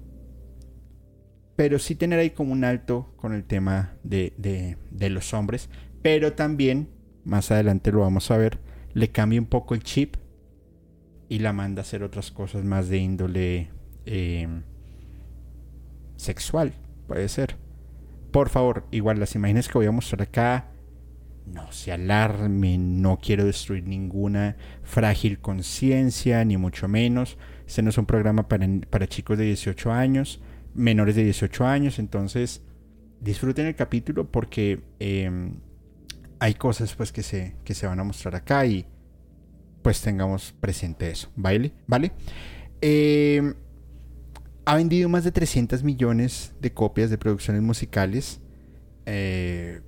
pero 1.55 1.79
sí 1.79 1.95
tener 1.95 2.19
ahí 2.19 2.31
como 2.31 2.53
un 2.53 2.63
alto 2.63 3.13
con 3.15 3.33
el 3.33 3.43
tema 3.43 3.95
de, 4.03 4.33
de 4.37 5.09
los 5.09 5.33
hombres, 5.33 5.69
pero 6.01 6.33
también 6.33 6.89
más 7.23 7.51
adelante 7.51 7.91
lo 7.91 8.01
vamos 8.01 8.31
a 8.31 8.37
ver, 8.37 8.59
le 8.93 9.11
cambia 9.11 9.39
un 9.39 9.47
poco 9.47 9.75
el 9.75 9.83
chip 9.83 10.17
y 11.33 11.39
la 11.39 11.51
manda 11.51 11.81
a 11.81 11.81
hacer 11.81 12.03
otras 12.03 12.29
cosas 12.29 12.63
más 12.63 12.89
de 12.89 12.99
índole 12.99 13.71
eh, 14.05 14.47
sexual, 16.15 16.73
puede 17.07 17.27
ser. 17.27 17.55
Por 18.29 18.49
favor, 18.49 18.85
igual 18.91 19.19
las 19.19 19.33
imágenes 19.33 19.67
que 19.67 19.79
voy 19.79 19.87
a 19.87 19.91
mostrar 19.91 20.21
acá, 20.21 20.69
no 21.47 21.71
se 21.71 21.91
alarmen, 21.91 23.01
no 23.01 23.17
quiero 23.17 23.45
destruir 23.45 23.87
ninguna 23.87 24.57
frágil 24.83 25.39
conciencia, 25.39 26.45
ni 26.45 26.55
mucho 26.57 26.87
menos. 26.87 27.39
Este 27.65 27.81
no 27.81 27.89
es 27.89 27.97
un 27.97 28.05
programa 28.05 28.47
para, 28.47 28.67
para 28.91 29.07
chicos 29.07 29.35
de 29.35 29.45
18 29.45 29.91
años, 29.91 30.39
menores 30.75 31.15
de 31.15 31.23
18 31.23 31.65
años, 31.65 31.97
entonces 31.97 32.61
disfruten 33.21 33.65
el 33.65 33.75
capítulo 33.75 34.29
porque... 34.29 34.83
Em, 34.99 35.55
hay 36.39 36.55
cosas 36.55 36.93
pues 36.93 37.13
que 37.13 37.23
se, 37.23 37.55
que 37.63 37.73
se 37.73 37.87
van 37.87 38.01
a 38.01 38.03
mostrar 38.03 38.35
acá 38.35 38.65
y 38.65 38.85
pues 39.83 40.01
tengamos 40.01 40.55
presente 40.59 41.11
eso, 41.11 41.29
¿vale? 41.35 41.73
¿Vale? 41.85 42.13
Em, 42.81 43.53
ha 44.65 44.75
vendido 44.75 45.09
más 45.09 45.23
de 45.23 45.31
300 45.31 45.83
millones 45.83 46.53
de 46.59 46.73
copias 46.73 47.09
de 47.09 47.17
producciones 47.17 47.61
musicales. 47.61 48.39
Eh, 49.05 49.81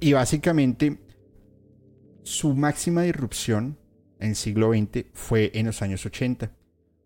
y 0.00 0.12
básicamente 0.12 0.98
su 2.22 2.54
máxima 2.54 3.02
disrupción 3.02 3.78
en 4.20 4.30
el 4.30 4.36
siglo 4.36 4.72
XX 4.72 5.06
fue 5.12 5.50
en 5.54 5.66
los 5.66 5.82
años 5.82 6.06
80, 6.06 6.52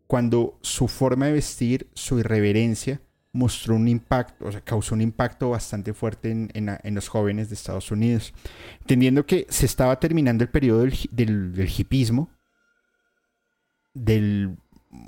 cuando 0.06 0.58
su 0.60 0.86
forma 0.86 1.26
de 1.26 1.32
vestir, 1.32 1.88
su 1.94 2.18
irreverencia, 2.18 3.00
mostró 3.34 3.74
un 3.74 3.88
impacto, 3.88 4.46
o 4.46 4.52
sea, 4.52 4.60
causó 4.60 4.94
un 4.94 5.00
impacto 5.00 5.50
bastante 5.50 5.92
fuerte 5.92 6.30
en, 6.30 6.94
los 6.94 7.08
jóvenes 7.08 7.48
de 7.48 7.56
Estados 7.56 7.90
Unidos. 7.90 8.32
Entendiendo 8.80 9.26
que 9.26 9.46
se 9.50 9.66
estaba 9.66 9.98
terminando 9.98 10.44
el 10.44 10.50
periodo 10.50 10.82
del, 10.82 11.52
del, 11.52 11.68
hipismo, 11.68 12.30
de 13.92 14.56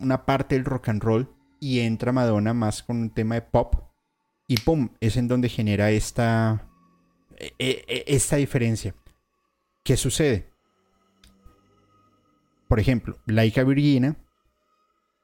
una 0.00 0.26
parte 0.26 0.56
del 0.56 0.64
rock 0.64 0.88
and 0.88 1.02
roll, 1.02 1.32
y 1.60 1.78
entra 1.78 2.12
Madonna 2.12 2.52
más 2.52 2.82
con 2.82 2.96
un 2.96 3.10
tema 3.10 3.36
de 3.36 3.42
pop, 3.42 3.76
y 4.48 4.56
¡pum! 4.58 4.90
Es 5.00 5.16
en 5.16 5.28
donde 5.28 5.48
genera 5.48 5.92
esta, 5.92 6.68
e, 7.38 7.54
e, 7.58 8.04
esta 8.08 8.36
diferencia. 8.36 8.92
¿Qué 9.84 9.96
sucede? 9.96 10.50
Por 12.66 12.80
ejemplo, 12.80 13.18
Laika 13.26 13.62
Virginia 13.62 14.16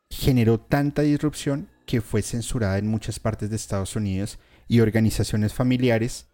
generó 0.09 0.61
tanta 0.61 1.02
disrupción 1.02 1.72
que 1.87 2.01
fue 2.01 2.23
censurada 2.23 2.79
en 2.79 2.87
muchas 2.87 3.19
partes 3.19 3.51
de 3.51 3.57
Estados 3.57 3.97
Unidos 3.97 4.39
y 4.69 4.81
organizaciones 4.81 5.53
familiares 5.53 6.29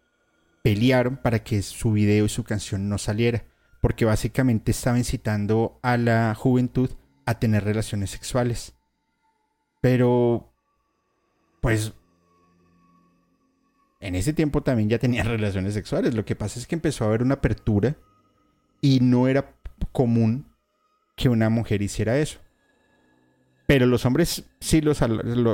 pelearon 0.63 1.17
para 1.17 1.43
que 1.43 1.61
su 1.61 1.91
video 1.91 2.25
y 2.25 2.29
su 2.29 2.43
canción 2.43 2.89
no 2.89 2.97
saliera, 2.97 3.45
porque 3.81 4.05
básicamente 4.05 4.71
estaba 4.71 4.97
incitando 4.97 5.79
a 5.81 5.97
la 5.97 6.35
juventud 6.35 6.91
a 7.25 7.39
tener 7.39 7.63
relaciones 7.63 8.11
sexuales. 8.11 8.73
Pero, 9.81 10.51
pues, 11.61 11.93
en 14.01 14.15
ese 14.15 14.33
tiempo 14.33 14.61
también 14.61 14.89
ya 14.89 14.99
tenía 14.99 15.23
relaciones 15.25 15.73
sexuales. 15.73 16.13
Lo 16.13 16.25
que 16.25 16.35
pasa 16.35 16.59
es 16.59 16.67
que 16.67 16.75
empezó 16.75 17.03
a 17.03 17.07
haber 17.07 17.23
una 17.23 17.35
apertura 17.35 17.95
y 18.81 18.99
no 19.01 19.27
era 19.27 19.55
común 19.91 20.53
que 21.15 21.29
una 21.29 21.49
mujer 21.49 21.81
hiciera 21.81 22.17
eso. 22.17 22.39
Pero 23.69 23.85
los 23.85 24.03
hombres 24.03 24.45
sí 24.59 24.81
los, 24.81 24.99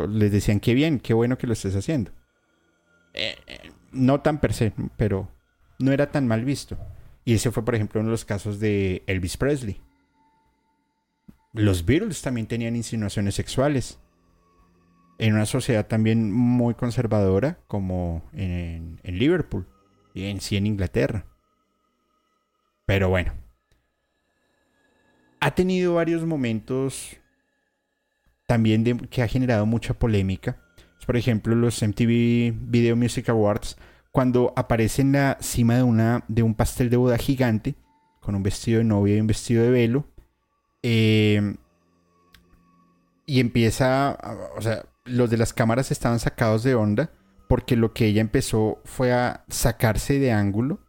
les 0.07 0.31
decían 0.31 0.61
qué 0.61 0.73
bien, 0.73 1.01
qué 1.01 1.13
bueno 1.13 1.37
que 1.37 1.47
lo 1.47 1.51
estés 1.51 1.75
haciendo. 1.75 2.11
Eh, 3.13 3.35
eh, 3.45 3.71
no 3.91 4.21
tan 4.21 4.39
per 4.39 4.53
se, 4.53 4.71
pero 4.95 5.29
no 5.79 5.91
era 5.91 6.09
tan 6.09 6.25
mal 6.25 6.45
visto. 6.45 6.77
Y 7.25 7.33
ese 7.33 7.51
fue, 7.51 7.65
por 7.65 7.75
ejemplo, 7.75 7.99
uno 7.99 8.07
de 8.07 8.13
los 8.13 8.23
casos 8.23 8.61
de 8.61 9.03
Elvis 9.07 9.35
Presley. 9.35 9.81
Los 11.51 11.85
Beatles 11.85 12.21
también 12.21 12.47
tenían 12.47 12.77
insinuaciones 12.77 13.35
sexuales. 13.35 13.99
En 15.17 15.33
una 15.33 15.45
sociedad 15.45 15.85
también 15.85 16.31
muy 16.31 16.73
conservadora 16.75 17.59
como 17.67 18.23
en, 18.31 19.01
en 19.03 19.19
Liverpool 19.19 19.67
y 20.13 20.27
en 20.27 20.39
sí 20.39 20.55
en 20.55 20.67
Inglaterra. 20.67 21.25
Pero 22.85 23.09
bueno. 23.09 23.33
Ha 25.41 25.53
tenido 25.53 25.95
varios 25.95 26.25
momentos 26.25 27.19
también 28.47 28.83
de, 28.83 28.97
que 29.09 29.21
ha 29.21 29.27
generado 29.27 29.65
mucha 29.65 29.93
polémica. 29.93 30.57
Por 31.05 31.17
ejemplo, 31.17 31.55
los 31.55 31.81
MTV 31.81 32.53
Video 32.69 32.95
Music 32.95 33.29
Awards, 33.29 33.77
cuando 34.11 34.53
aparece 34.55 35.03
en 35.03 35.11
la 35.11 35.37
cima 35.39 35.75
de, 35.75 35.83
una, 35.83 36.23
de 36.27 36.41
un 36.43 36.55
pastel 36.55 36.89
de 36.89 36.97
boda 36.97 37.17
gigante, 37.17 37.75
con 38.21 38.33
un 38.33 38.43
vestido 38.43 38.79
de 38.79 38.85
novia 38.85 39.15
y 39.15 39.21
un 39.21 39.27
vestido 39.27 39.63
de 39.63 39.69
velo, 39.69 40.07
eh, 40.81 41.55
y 43.27 43.39
empieza, 43.39 44.17
o 44.57 44.61
sea, 44.61 44.85
los 45.03 45.29
de 45.29 45.37
las 45.37 45.53
cámaras 45.53 45.91
estaban 45.91 46.19
sacados 46.19 46.63
de 46.63 46.75
onda 46.75 47.11
porque 47.47 47.75
lo 47.75 47.93
que 47.93 48.07
ella 48.07 48.21
empezó 48.21 48.81
fue 48.85 49.13
a 49.13 49.45
sacarse 49.49 50.19
de 50.19 50.31
ángulo 50.31 50.79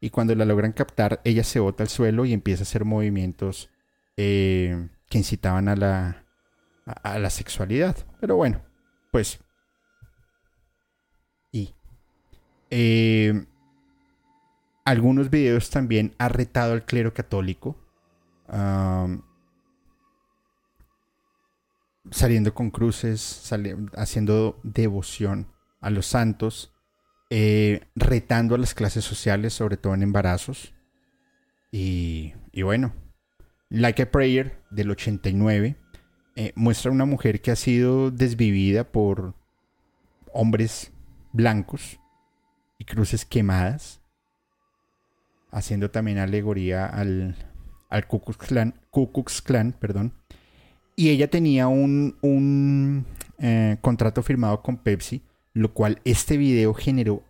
y 0.00 0.10
cuando 0.10 0.34
la 0.34 0.44
logran 0.44 0.72
captar, 0.72 1.20
ella 1.24 1.44
se 1.44 1.60
bota 1.60 1.82
al 1.82 1.88
suelo 1.88 2.24
y 2.24 2.32
empieza 2.32 2.62
a 2.62 2.64
hacer 2.64 2.84
movimientos 2.84 3.70
eh, 4.16 4.88
que 5.08 5.18
incitaban 5.18 5.68
a 5.68 5.76
la, 5.76 6.25
a, 6.86 7.18
la 7.18 7.30
sexualidad. 7.30 7.96
Pero 8.20 8.36
bueno, 8.36 8.62
pues... 9.10 9.40
Y... 11.52 11.74
Eh, 12.70 13.46
algunos 14.84 15.30
videos 15.30 15.68
también 15.70 16.14
ha 16.18 16.28
retado 16.28 16.72
al 16.72 16.84
clero 16.84 17.12
católico. 17.12 17.76
saliendo 22.10 22.54
con 22.54 22.70
cruces, 22.70 23.52
haciendo 23.96 24.60
devoción 24.62 25.48
a 25.80 25.90
los 25.90 26.06
santos, 26.06 26.72
eh, 27.30 27.88
retando 27.96 28.54
a 28.54 28.58
las 28.58 28.74
clases 28.74 29.04
sociales, 29.04 29.54
sobre 29.54 29.76
todo 29.76 29.94
en 29.94 30.04
embarazos. 30.04 30.72
Y, 31.72 32.34
y 32.52 32.62
bueno, 32.62 32.94
Like 33.68 34.02
a 34.02 34.10
Prayer 34.12 34.62
del 34.70 34.90
89 34.90 35.76
eh, 36.36 36.52
muestra 36.54 36.90
una 36.90 37.06
mujer 37.06 37.40
que 37.40 37.50
ha 37.50 37.56
sido 37.56 38.10
desvivida 38.10 38.84
por 38.84 39.34
hombres 40.34 40.92
blancos 41.32 41.98
y 42.78 42.84
cruces 42.84 43.24
quemadas, 43.24 44.02
haciendo 45.50 45.90
también 45.90 46.18
alegoría 46.18 46.84
al, 46.84 47.36
al 47.88 48.06
Ku 48.06 48.20
Klux 48.20 49.40
Klan, 49.40 49.72
perdón. 49.72 50.12
Y 50.94 51.08
ella 51.08 51.30
tenía 51.30 51.68
un, 51.68 52.18
un 52.20 53.06
eh, 53.38 53.78
contrato 53.80 54.22
firmado 54.22 54.62
con 54.62 54.76
Pepsi, 54.76 55.22
lo 55.54 55.72
cual 55.72 56.02
este 56.04 56.36
video 56.36 56.74
generó 56.74 57.22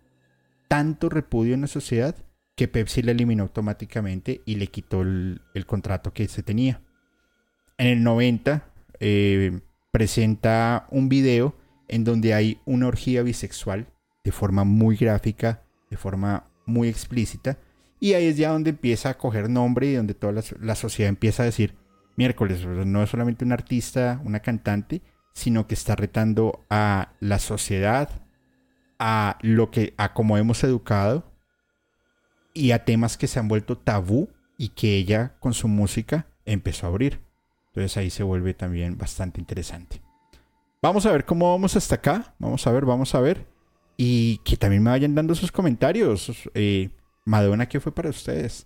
tanto 0.67 1.07
repudio 1.07 1.53
en 1.53 1.61
la 1.61 1.67
sociedad 1.67 2.13
que 2.57 2.67
Pepsi 2.67 3.03
la 3.03 3.11
eliminó 3.11 3.43
automáticamente 3.43 4.41
y 4.43 4.55
le 4.55 4.67
quitó 4.67 5.01
el, 5.01 5.41
el 5.53 5.65
contrato 5.65 6.11
que 6.11 6.27
se 6.27 6.43
tenía. 6.43 6.81
En 7.77 7.87
el 7.87 8.03
90, 8.03 8.73
eh, 8.99 9.59
presenta 9.91 10.87
un 10.91 11.09
video 11.09 11.55
en 11.87 12.03
donde 12.03 12.33
hay 12.33 12.59
una 12.65 12.87
orgía 12.87 13.23
bisexual 13.23 13.87
de 14.23 14.31
forma 14.31 14.63
muy 14.63 14.97
gráfica, 14.97 15.63
de 15.89 15.97
forma 15.97 16.45
muy 16.65 16.89
explícita, 16.89 17.57
y 17.99 18.13
ahí 18.13 18.27
es 18.27 18.37
ya 18.37 18.51
donde 18.51 18.71
empieza 18.71 19.09
a 19.09 19.17
coger 19.17 19.49
nombre 19.49 19.87
y 19.87 19.95
donde 19.95 20.13
toda 20.13 20.43
la, 20.59 20.75
sociedad 20.75 21.09
empieza 21.09 21.43
a 21.43 21.47
decir, 21.47 21.75
miércoles, 22.15 22.65
no 22.65 23.01
es 23.01 23.09
solamente 23.09 23.45
un 23.45 23.53
artista, 23.53 24.21
una 24.23 24.41
cantante, 24.41 25.01
sino 25.33 25.67
que 25.67 25.73
está 25.73 25.95
retando 25.95 26.65
a 26.69 27.13
la 27.19 27.39
sociedad, 27.39 28.09
a 28.99 29.37
lo 29.41 29.71
que, 29.71 29.93
a 29.97 30.13
cómo 30.13 30.37
hemos 30.37 30.63
educado 30.63 31.31
y 32.53 32.71
a 32.71 32.85
temas 32.85 33.17
que 33.17 33.27
se 33.27 33.39
han 33.39 33.47
vuelto 33.47 33.77
tabú 33.77 34.29
y 34.57 34.69
que 34.69 34.95
ella 34.95 35.35
con 35.39 35.53
su 35.53 35.67
música 35.67 36.27
empezó 36.45 36.85
a 36.85 36.89
abrir. 36.89 37.26
Entonces 37.77 37.97
ahí 37.97 38.09
se 38.09 38.23
vuelve 38.23 38.55
también 38.55 38.97
bastante 38.97 39.39
interesante. 39.39 40.01
Vamos 40.81 41.05
a 41.05 41.11
ver 41.11 41.25
cómo 41.25 41.51
vamos 41.51 41.75
hasta 41.75 41.93
acá. 41.93 42.33
Vamos 42.39 42.65
a 42.65 42.71
ver, 42.71 42.85
vamos 42.85 43.13
a 43.13 43.19
ver. 43.19 43.45
Y 43.97 44.39
que 44.39 44.57
también 44.57 44.81
me 44.81 44.89
vayan 44.89 45.13
dando 45.13 45.35
sus 45.35 45.51
comentarios. 45.51 46.49
Eh, 46.55 46.89
Madonna, 47.23 47.67
¿qué 47.67 47.79
fue 47.79 47.93
para 47.93 48.09
ustedes? 48.09 48.65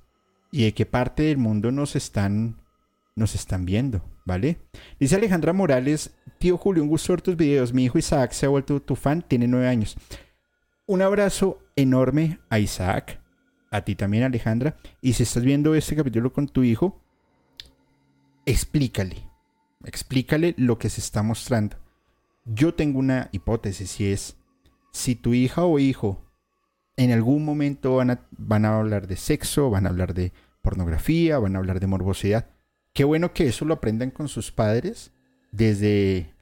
¿Y 0.50 0.64
de 0.64 0.74
qué 0.74 0.86
parte 0.86 1.24
del 1.24 1.38
mundo 1.38 1.74
nos 1.74 1.98
están, 1.98 2.62
nos 3.18 3.36
están 3.36 3.66
viendo? 3.66 4.02
¿Vale? 4.24 4.60
Dice 4.98 5.18
Alejandra 5.18 5.52
Morales, 5.52 6.16
tío 6.38 6.56
Julio, 6.56 6.82
un 6.82 6.90
gusto 6.90 7.12
ver 7.12 7.22
tus 7.22 7.36
videos. 7.36 7.74
Mi 7.74 7.84
hijo 7.84 7.98
Isaac 7.98 8.32
se 8.32 8.46
ha 8.46 8.50
vuelto 8.50 8.82
tu 8.82 8.96
fan, 8.96 9.24
tiene 9.28 9.46
nueve 9.46 9.68
años. 9.68 9.98
Un 10.86 11.02
abrazo 11.02 11.60
enorme 11.76 12.40
a 12.50 12.60
Isaac, 12.60 13.20
a 13.72 13.82
ti 13.82 13.96
también 13.96 14.24
Alejandra. 14.24 14.78
Y 15.02 15.12
si 15.14 15.24
estás 15.24 15.44
viendo 15.44 15.76
este 15.76 15.98
capítulo 15.98 16.32
con 16.32 16.48
tu 16.48 16.64
hijo, 16.64 17.02
explícale, 18.46 19.30
explícale 19.86 20.56
lo 20.58 20.78
que 20.78 20.90
se 20.90 21.02
está 21.02 21.24
mostrando. 21.24 21.78
Yo 22.46 22.74
tengo 22.74 23.00
una 23.00 23.30
hipótesis 23.32 24.00
y 24.00 24.12
es, 24.12 24.38
si 24.92 25.16
tu 25.16 25.34
hija 25.34 25.64
o 25.64 25.80
hijo 25.80 26.26
en 26.98 27.12
algún 27.12 27.46
momento 27.46 27.96
van 27.96 28.12
a, 28.12 28.28
van 28.32 28.66
a 28.66 28.78
hablar 28.78 29.08
de 29.08 29.16
sexo, 29.16 29.70
van 29.70 29.86
a 29.86 29.90
hablar 29.90 30.14
de 30.14 30.34
pornografía, 30.62 31.40
van 31.40 31.56
a 31.56 31.60
hablar 31.60 31.80
de 31.80 31.88
morbosidad, 31.88 32.50
qué 32.94 33.04
bueno 33.04 33.34
que 33.34 33.48
eso 33.48 33.66
lo 33.66 33.76
aprendan 33.76 34.12
con 34.12 34.28
sus 34.28 34.52
padres 34.52 35.12
desde, 35.52 36.34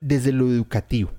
desde 0.00 0.32
lo 0.32 0.48
educativo. 0.48 1.12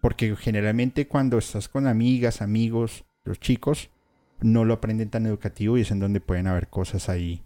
Porque 0.00 0.36
generalmente 0.36 1.08
cuando 1.08 1.38
estás 1.38 1.68
con 1.68 1.86
amigas, 1.86 2.42
amigos, 2.42 3.04
los 3.24 3.40
chicos, 3.40 3.90
no 4.44 4.66
lo 4.66 4.74
aprenden 4.74 5.08
tan 5.08 5.24
educativo 5.24 5.78
y 5.78 5.80
es 5.80 5.90
en 5.90 6.00
donde 6.00 6.20
pueden 6.20 6.46
haber 6.46 6.68
cosas 6.68 7.08
ahí 7.08 7.42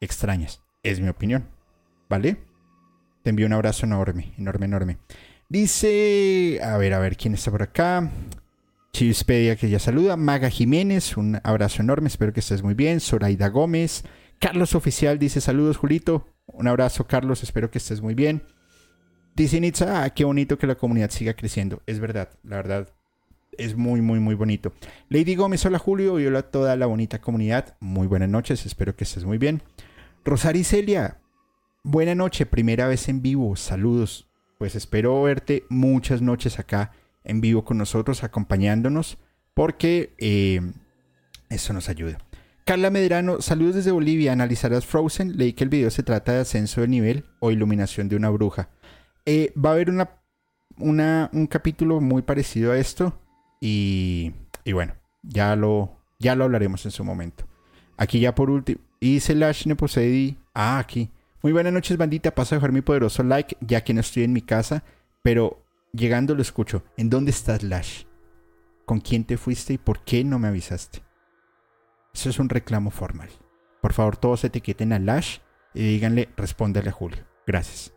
extrañas. 0.00 0.62
Es 0.82 1.00
mi 1.00 1.08
opinión. 1.08 1.48
¿Vale? 2.10 2.36
Te 3.22 3.30
envío 3.30 3.46
un 3.46 3.54
abrazo 3.54 3.86
enorme, 3.86 4.34
enorme, 4.36 4.66
enorme. 4.66 4.98
Dice, 5.48 6.60
a 6.62 6.76
ver, 6.76 6.92
a 6.92 6.98
ver, 6.98 7.16
¿quién 7.16 7.32
está 7.32 7.50
por 7.50 7.62
acá? 7.62 8.10
Chivispedia 8.92 9.56
que 9.56 9.70
ya 9.70 9.78
saluda. 9.78 10.18
Maga 10.18 10.50
Jiménez, 10.50 11.16
un 11.16 11.40
abrazo 11.42 11.80
enorme, 11.80 12.08
espero 12.08 12.34
que 12.34 12.40
estés 12.40 12.62
muy 12.62 12.74
bien. 12.74 13.00
Zoraida 13.00 13.48
Gómez. 13.48 14.04
Carlos 14.38 14.74
Oficial 14.74 15.18
dice 15.18 15.40
saludos, 15.40 15.78
Julito. 15.78 16.28
Un 16.46 16.68
abrazo, 16.68 17.06
Carlos, 17.06 17.42
espero 17.42 17.70
que 17.70 17.78
estés 17.78 18.02
muy 18.02 18.14
bien. 18.14 18.42
Dice 19.34 19.58
Nitza, 19.60 20.04
ah, 20.04 20.10
qué 20.10 20.24
bonito 20.24 20.58
que 20.58 20.66
la 20.66 20.74
comunidad 20.74 21.10
siga 21.10 21.32
creciendo. 21.32 21.82
Es 21.86 22.00
verdad, 22.00 22.28
la 22.42 22.56
verdad, 22.56 22.88
es 23.58 23.76
muy, 23.76 24.00
muy, 24.00 24.20
muy 24.20 24.34
bonito. 24.34 24.72
Lady 25.08 25.34
Gómez, 25.34 25.64
hola 25.66 25.78
Julio 25.78 26.20
y 26.20 26.26
hola 26.26 26.40
a 26.40 26.50
toda 26.50 26.76
la 26.76 26.86
bonita 26.86 27.20
comunidad. 27.20 27.76
Muy 27.80 28.06
buenas 28.06 28.28
noches, 28.28 28.66
espero 28.66 28.96
que 28.96 29.04
estés 29.04 29.24
muy 29.24 29.38
bien. 29.38 29.62
Rosari 30.24 30.64
Celia, 30.64 31.18
buena 31.82 32.14
noche, 32.14 32.46
primera 32.46 32.88
vez 32.88 33.08
en 33.08 33.22
vivo, 33.22 33.56
saludos. 33.56 34.28
Pues 34.58 34.74
espero 34.74 35.22
verte 35.22 35.64
muchas 35.68 36.22
noches 36.22 36.58
acá 36.58 36.92
en 37.24 37.40
vivo 37.40 37.64
con 37.64 37.78
nosotros, 37.78 38.24
acompañándonos, 38.24 39.18
porque 39.54 40.14
eh, 40.18 40.60
eso 41.48 41.72
nos 41.72 41.88
ayuda. 41.88 42.18
Carla 42.64 42.88
Medrano, 42.90 43.42
saludos 43.42 43.74
desde 43.74 43.90
Bolivia. 43.90 44.32
Analizarás 44.32 44.86
Frozen. 44.86 45.36
Leí 45.36 45.52
que 45.52 45.64
el 45.64 45.70
video 45.70 45.90
se 45.90 46.02
trata 46.02 46.32
de 46.32 46.40
ascenso 46.40 46.80
de 46.80 46.88
nivel 46.88 47.26
o 47.40 47.50
iluminación 47.50 48.08
de 48.08 48.16
una 48.16 48.30
bruja. 48.30 48.70
Eh, 49.26 49.52
va 49.54 49.70
a 49.70 49.72
haber 49.74 49.90
una, 49.90 50.22
una, 50.78 51.28
un 51.34 51.46
capítulo 51.46 52.00
muy 52.00 52.22
parecido 52.22 52.72
a 52.72 52.78
esto. 52.78 53.20
Y, 53.66 54.34
bueno, 54.74 54.94
ya 55.22 55.56
lo, 55.56 55.96
ya 56.18 56.34
lo 56.34 56.44
hablaremos 56.44 56.84
en 56.84 56.90
su 56.90 57.02
momento. 57.02 57.46
Aquí 57.96 58.20
ya 58.20 58.34
por 58.34 58.50
último. 58.50 58.82
Y 59.00 59.20
Slash 59.20 59.66
Neposedi. 59.66 60.36
Ah, 60.52 60.78
aquí. 60.78 61.10
Muy 61.42 61.52
buenas 61.52 61.72
noches, 61.72 61.96
bandita. 61.96 62.34
Paso 62.34 62.54
a 62.54 62.58
dejar 62.58 62.72
mi 62.72 62.82
poderoso 62.82 63.22
like, 63.22 63.56
ya 63.62 63.82
que 63.82 63.94
no 63.94 64.00
estoy 64.00 64.24
en 64.24 64.34
mi 64.34 64.42
casa, 64.42 64.84
pero 65.22 65.64
llegando 65.94 66.34
lo 66.34 66.42
escucho. 66.42 66.84
¿En 66.98 67.08
dónde 67.08 67.30
estás, 67.30 67.62
Lash? 67.62 68.04
¿Con 68.84 69.00
quién 69.00 69.24
te 69.24 69.38
fuiste 69.38 69.72
y 69.72 69.78
por 69.78 70.04
qué 70.04 70.24
no 70.24 70.38
me 70.38 70.48
avisaste? 70.48 71.02
Eso 72.12 72.28
es 72.28 72.38
un 72.38 72.50
reclamo 72.50 72.90
formal. 72.90 73.30
Por 73.80 73.94
favor, 73.94 74.18
todos 74.18 74.44
etiqueten 74.44 74.92
a 74.92 74.98
Lash 74.98 75.38
y 75.72 75.84
díganle, 75.84 76.28
respóndele 76.36 76.90
a 76.90 76.92
Julio. 76.92 77.24
Gracias. 77.46 77.94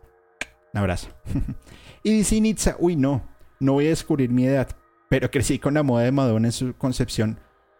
Un 0.72 0.80
abrazo. 0.80 1.10
y 2.02 2.10
dice 2.16 2.40
Nitza, 2.40 2.76
uy, 2.78 2.96
no, 2.96 3.22
no 3.60 3.74
voy 3.74 3.86
a 3.86 3.90
descubrir 3.90 4.30
mi 4.30 4.46
edad, 4.46 4.77
pero 5.08 5.30
crecí 5.30 5.58
con 5.58 5.74
la 5.74 5.82
moda 5.82 6.04
de 6.04 6.12
Madonna 6.12 6.48
en 6.48 6.52
su 6.52 6.74
concepción 6.74 7.38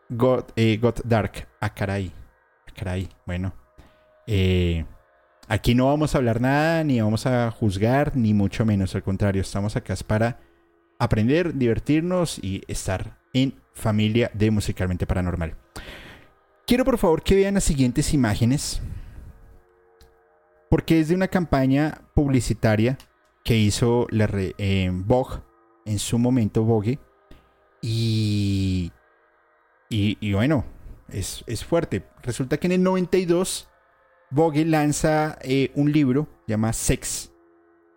God, 0.09 0.45
eh, 0.57 0.81
Dark. 1.05 1.49
Ah, 1.61 1.75
caray. 1.75 2.13
Ah, 2.67 2.73
caray. 2.75 3.09
Bueno. 3.27 3.53
Eh, 4.27 4.85
aquí 5.49 5.75
no 5.75 5.87
vamos 5.87 6.15
a 6.15 6.19
hablar 6.19 6.41
nada, 6.41 6.85
ni 6.85 7.01
vamos 7.01 7.27
a 7.27 7.51
juzgar, 7.51 8.17
ni 8.17 8.35
mucho 8.35 8.65
menos. 8.65 8.95
Al 8.95 9.03
contrario, 9.03 9.43
estamos 9.43 9.77
acá 9.77 9.95
para 10.07 10.39
aprender, 10.99 11.55
divertirnos 11.55 12.39
y 12.43 12.63
estar 12.69 13.19
en 13.33 13.55
familia 13.73 14.31
de 14.35 14.51
Musicalmente 14.51 15.07
Paranormal. 15.07 15.55
Quiero 16.67 16.85
por 16.85 16.99
favor 16.99 17.23
que 17.23 17.35
vean 17.35 17.55
las 17.55 17.65
siguientes 17.65 18.13
imágenes. 18.13 18.81
Porque 20.71 21.01
es 21.01 21.09
de 21.09 21.15
una 21.15 21.29
campaña 21.29 22.03
publicitaria 22.15 22.99
que 23.43 23.57
hizo 23.57 24.07
la 24.11 24.29
eh, 24.31 24.91
Vogue, 24.93 25.41
en 25.87 25.99
su 25.99 26.19
momento 26.19 26.65
Vogue. 26.65 26.99
Y, 27.81 28.93
y, 29.89 30.33
bueno, 30.33 30.65
es, 31.09 31.45
fuerte. 31.65 32.05
Resulta 32.23 32.59
que 32.59 32.67
en 32.67 32.73
el 32.73 32.83
92 32.83 33.69
Vogue 34.31 34.65
lanza 34.67 35.39
eh, 35.41 35.71
un 35.75 35.91
libro 35.91 36.29
llamado 36.47 36.75
Sex. 36.75 37.33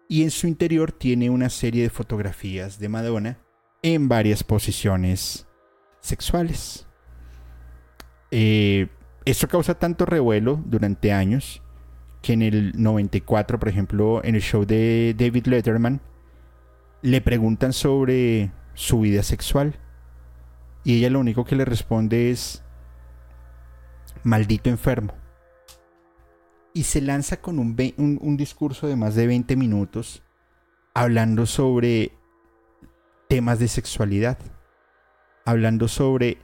Y 0.07 0.23
en 0.23 0.31
su 0.31 0.47
interior 0.47 0.91
tiene 0.91 1.29
una 1.29 1.49
serie 1.49 1.83
de 1.83 1.89
fotografías 1.89 2.79
de 2.79 2.89
Madonna 2.89 3.37
en 3.81 4.07
varias 4.07 4.43
posiciones 4.43 5.47
sexuales. 5.99 6.87
Eh, 8.29 8.87
esto 9.25 9.47
causa 9.47 9.77
tanto 9.77 10.05
revuelo 10.05 10.61
durante 10.65 11.11
años 11.11 11.61
que 12.21 12.33
en 12.33 12.41
el 12.41 12.73
94, 12.81 13.59
por 13.59 13.69
ejemplo, 13.69 14.21
en 14.23 14.35
el 14.35 14.41
show 14.41 14.65
de 14.65 15.15
David 15.17 15.47
Letterman, 15.47 16.01
le 17.01 17.21
preguntan 17.21 17.73
sobre 17.73 18.51
su 18.73 19.01
vida 19.01 19.23
sexual. 19.23 19.75
Y 20.83 20.97
ella 20.97 21.09
lo 21.09 21.19
único 21.19 21.45
que 21.45 21.55
le 21.55 21.65
responde 21.65 22.31
es, 22.31 22.63
maldito 24.23 24.69
enfermo. 24.69 25.13
Y 26.73 26.83
se 26.83 27.01
lanza 27.01 27.41
con 27.41 27.59
un, 27.59 27.75
un, 27.97 28.37
discurso 28.37 28.87
de 28.87 28.95
más 28.95 29.15
de 29.15 29.27
20 29.27 29.55
minutos 29.57 30.23
hablando 30.93 31.45
sobre 31.45 32.13
temas 33.27 33.59
de 33.59 33.67
sexualidad, 33.67 34.37
hablando 35.45 35.87
sobre 35.87 36.37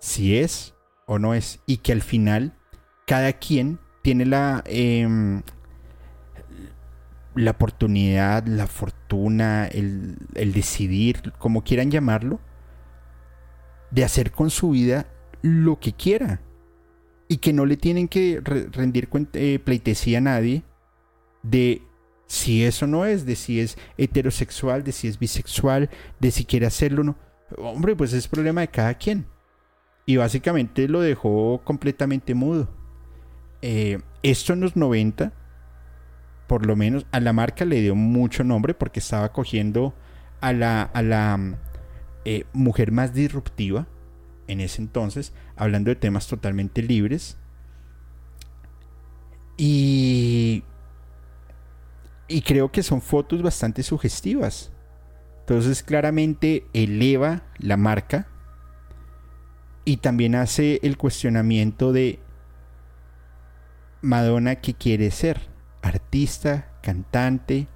si 0.00 0.36
es 0.36 0.74
o 1.06 1.18
no 1.18 1.34
es, 1.34 1.60
y 1.66 1.78
que 1.78 1.92
al 1.92 2.02
final 2.02 2.56
cada 3.06 3.32
quien 3.34 3.78
tiene 4.02 4.26
la, 4.26 4.62
em, 4.66 5.42
la 7.34 7.52
oportunidad, 7.52 8.46
la 8.46 8.66
fortuna, 8.66 9.66
el, 9.66 10.18
decidir, 10.34 11.32
como 11.38 11.62
quieran 11.62 11.90
llamarlo, 11.90 12.40
de 13.90 14.04
hacer 14.04 14.32
con 14.32 14.50
su 14.50 14.70
vida 14.70 15.06
lo 15.42 15.78
que 15.78 15.92
quiera. 15.92 16.40
Y 17.28 17.36
que 17.36 17.52
no 17.52 17.64
le 17.64 17.76
tienen 17.76 18.08
que 18.08 18.40
rendir 18.40 19.08
eh, 19.34 19.60
pleitesía 19.64 20.18
a 20.18 20.22
nadie 20.22 20.64
de 21.44 21.82
si 22.26 22.64
eso 22.64 22.86
no 22.86 23.06
es, 23.06 23.24
de 23.24 23.36
si 23.36 23.60
es 23.60 23.78
heterosexual, 23.96 24.82
de 24.82 24.92
si 24.92 25.06
es 25.06 25.18
bisexual, 25.18 25.90
de 26.18 26.30
si 26.30 26.44
quiere 26.44 26.66
hacerlo 26.66 27.02
o 27.02 27.04
no. 27.04 27.16
Hombre, 27.58 27.94
pues 27.94 28.12
es 28.12 28.28
problema 28.28 28.62
de 28.62 28.68
cada 28.68 28.94
quien. 28.94 29.26
Y 30.06 30.16
básicamente 30.16 30.88
lo 30.88 31.00
dejó 31.00 31.60
completamente 31.62 32.34
mudo. 32.34 32.68
Eh, 33.62 34.00
esto 34.22 34.52
en 34.52 34.60
los 34.60 34.76
90, 34.76 35.32
por 36.50 36.66
lo 36.66 36.74
menos 36.74 37.06
a 37.12 37.20
la 37.20 37.32
marca 37.32 37.64
le 37.64 37.80
dio 37.80 37.94
mucho 37.94 38.42
nombre 38.42 38.74
porque 38.74 38.98
estaba 38.98 39.32
cogiendo 39.32 39.94
a 40.40 40.52
la, 40.52 40.82
a 40.82 41.00
la 41.00 41.38
eh, 42.24 42.44
mujer 42.52 42.90
más 42.90 43.14
disruptiva 43.14 43.86
en 44.48 44.60
ese 44.60 44.82
entonces, 44.82 45.32
hablando 45.54 45.90
de 45.90 45.94
temas 45.94 46.26
totalmente 46.26 46.82
libres. 46.82 47.38
Y, 49.56 50.64
y 52.26 52.42
creo 52.42 52.72
que 52.72 52.82
son 52.82 53.00
fotos 53.00 53.42
bastante 53.42 53.84
sugestivas. 53.84 54.72
Entonces 55.42 55.84
claramente 55.84 56.66
eleva 56.72 57.44
la 57.58 57.76
marca 57.76 58.26
y 59.84 59.98
también 59.98 60.34
hace 60.34 60.80
el 60.82 60.96
cuestionamiento 60.96 61.92
de 61.92 62.18
Madonna 64.02 64.56
que 64.56 64.74
quiere 64.74 65.12
ser 65.12 65.48
artista, 65.82 66.72
cantante, 66.82 67.68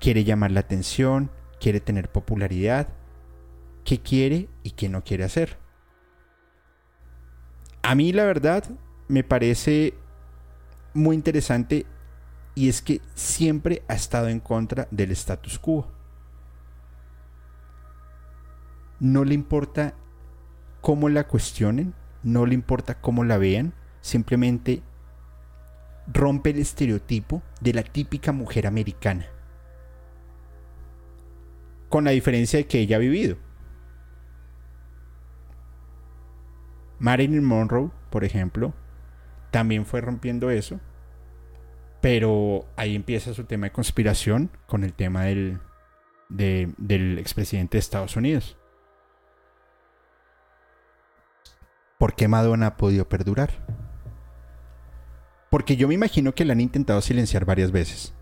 quiere 0.00 0.24
llamar 0.24 0.50
la 0.50 0.60
atención, 0.60 1.30
quiere 1.60 1.80
tener 1.80 2.10
popularidad, 2.10 2.88
qué 3.84 4.00
quiere 4.00 4.48
y 4.62 4.72
qué 4.72 4.88
no 4.88 5.02
quiere 5.02 5.24
hacer. 5.24 5.58
A 7.82 7.94
mí 7.94 8.12
la 8.12 8.24
verdad 8.24 8.64
me 9.08 9.24
parece 9.24 9.94
muy 10.94 11.16
interesante 11.16 11.86
y 12.54 12.68
es 12.68 12.82
que 12.82 13.00
siempre 13.14 13.82
ha 13.88 13.94
estado 13.94 14.28
en 14.28 14.40
contra 14.40 14.88
del 14.90 15.12
status 15.12 15.58
quo. 15.58 15.88
No 19.00 19.24
le 19.24 19.34
importa 19.34 19.94
cómo 20.80 21.08
la 21.08 21.28
cuestionen, 21.28 21.94
no 22.22 22.46
le 22.46 22.54
importa 22.54 23.00
cómo 23.00 23.24
la 23.24 23.38
vean, 23.38 23.74
simplemente 24.00 24.82
rompe 26.12 26.50
el 26.50 26.58
estereotipo 26.58 27.42
de 27.60 27.74
la 27.74 27.82
típica 27.82 28.32
mujer 28.32 28.66
americana. 28.66 29.26
Con 31.88 32.04
la 32.04 32.10
diferencia 32.10 32.58
de 32.58 32.66
que 32.66 32.80
ella 32.80 32.96
ha 32.96 33.00
vivido. 33.00 33.36
Marilyn 36.98 37.44
Monroe, 37.44 37.90
por 38.10 38.24
ejemplo, 38.24 38.74
también 39.50 39.86
fue 39.86 40.00
rompiendo 40.00 40.50
eso. 40.50 40.80
Pero 42.00 42.66
ahí 42.76 42.94
empieza 42.94 43.34
su 43.34 43.44
tema 43.44 43.66
de 43.66 43.72
conspiración 43.72 44.50
con 44.66 44.84
el 44.84 44.92
tema 44.92 45.24
del, 45.24 45.58
del 46.28 47.18
expresidente 47.18 47.76
de 47.76 47.80
Estados 47.80 48.16
Unidos. 48.16 48.56
¿Por 51.98 52.14
qué 52.14 52.28
Madonna 52.28 52.68
ha 52.68 52.76
podido 52.76 53.08
perdurar? 53.08 53.50
Porque 55.50 55.76
yo 55.76 55.88
me 55.88 55.94
imagino 55.94 56.34
que 56.34 56.44
la 56.44 56.52
han 56.52 56.60
intentado 56.60 57.00
silenciar 57.00 57.44
varias 57.44 57.70
veces. 57.70 58.14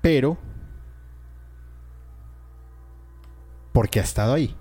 Pero... 0.00 0.38
Porque 3.72 4.00
ha 4.00 4.02
estado 4.02 4.34
ahí. 4.34 4.56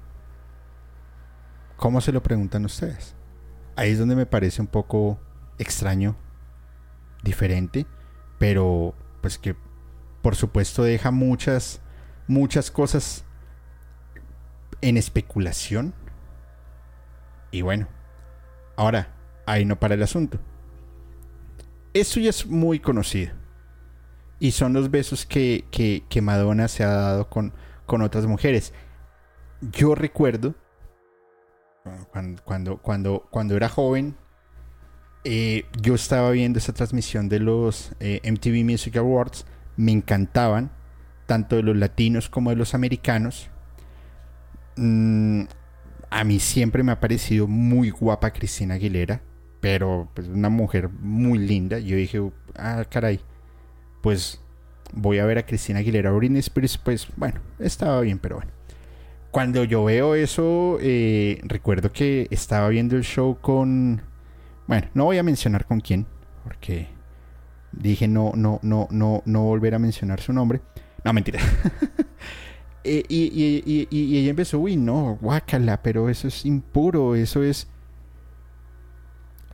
¿Cómo 1.77 2.01
se 2.01 2.11
lo 2.11 2.21
preguntan 2.21 2.65
ustedes? 2.65 3.15
Ahí 3.75 3.91
es 3.91 3.99
donde 3.99 4.15
me 4.15 4.25
parece 4.25 4.61
un 4.61 4.67
poco 4.67 5.19
extraño, 5.57 6.15
diferente, 7.23 7.85
pero 8.37 8.93
pues 9.21 9.37
que 9.37 9.55
por 10.21 10.35
supuesto 10.35 10.83
deja 10.83 11.11
muchas, 11.11 11.81
muchas 12.27 12.71
cosas 12.71 13.23
en 14.81 14.97
especulación. 14.97 15.93
Y 17.51 17.61
bueno, 17.61 17.87
ahora, 18.75 19.07
ahí 19.49 19.65
no 19.65 19.79
para 19.79 19.95
el 19.95 20.03
asunto. 20.03 20.39
Eso 21.93 22.19
ya 22.19 22.29
es 22.29 22.45
muy 22.45 22.79
conocido. 22.79 23.33
Y 24.39 24.51
son 24.51 24.73
los 24.73 24.91
besos 24.91 25.25
que, 25.25 25.65
que, 25.71 26.21
Madonna 26.21 26.67
se 26.67 26.83
ha 26.83 26.89
dado 26.89 27.29
con, 27.29 27.53
con 27.85 28.01
otras 28.01 28.25
mujeres. 28.25 28.73
Yo 29.59 29.95
recuerdo 29.95 30.55
cuando, 32.45 32.77
cuando, 32.77 33.27
cuando, 33.29 33.57
era 33.57 33.67
joven, 33.67 34.15
eh, 35.25 35.65
yo 35.81 35.95
estaba 35.95 36.29
viendo 36.31 36.59
esa 36.59 36.71
transmisión 36.71 37.27
de 37.27 37.39
los 37.39 37.91
eh, 37.99 38.21
MTV 38.23 38.63
Music 38.63 38.95
Awards. 38.95 39.45
Me 39.75 39.91
encantaban, 39.91 40.71
tanto 41.25 41.55
de 41.57 41.63
los 41.63 41.75
latinos 41.75 42.29
como 42.29 42.51
de 42.51 42.55
los 42.55 42.73
americanos. 42.73 43.49
Mm, 44.77 45.43
a 46.11 46.23
mí 46.23 46.39
siempre 46.39 46.83
me 46.83 46.93
ha 46.93 46.99
parecido 47.01 47.47
muy 47.47 47.89
guapa 47.89 48.31
Cristina 48.31 48.75
Aguilera 48.75 49.21
pero 49.61 50.09
pues 50.13 50.27
una 50.27 50.49
mujer 50.49 50.89
muy 50.89 51.39
linda. 51.39 51.79
Yo 51.79 51.95
dije, 51.95 52.21
ah, 52.55 52.85
caray, 52.89 53.19
pues 54.01 54.41
voy 54.93 55.19
a 55.19 55.25
ver 55.25 55.37
a 55.37 55.45
Cristina 55.45 55.79
Aguilera 55.79 56.11
Britney 56.11 56.39
Spears, 56.39 56.77
pues 56.77 57.07
bueno, 57.15 57.39
estaba 57.59 58.01
bien, 58.01 58.19
pero 58.19 58.37
bueno. 58.37 58.51
Cuando 59.31 59.63
yo 59.63 59.83
veo 59.83 60.15
eso, 60.15 60.77
eh, 60.81 61.39
recuerdo 61.43 61.91
que 61.91 62.27
estaba 62.31 62.67
viendo 62.69 62.95
el 62.95 63.03
show 63.03 63.37
con 63.39 64.01
Bueno, 64.65 64.87
no 64.95 65.05
voy 65.05 65.19
a 65.19 65.23
mencionar 65.23 65.65
con 65.65 65.81
quién, 65.81 66.07
porque 66.43 66.87
dije 67.71 68.07
no, 68.07 68.31
no, 68.35 68.59
no, 68.63 68.87
no, 68.89 69.21
no 69.25 69.43
volver 69.43 69.75
a 69.75 69.79
mencionar 69.79 70.19
su 70.19 70.33
nombre. 70.33 70.61
No, 71.03 71.13
mentira. 71.13 71.39
Eh, 72.85 73.03
y, 73.09 74.17
ella 74.17 74.29
empezó, 74.29 74.57
uy, 74.57 74.77
no, 74.77 75.17
guácala, 75.21 75.83
pero 75.83 76.09
eso 76.09 76.29
es 76.29 76.45
impuro, 76.45 77.13
eso 77.13 77.43
es... 77.43 77.67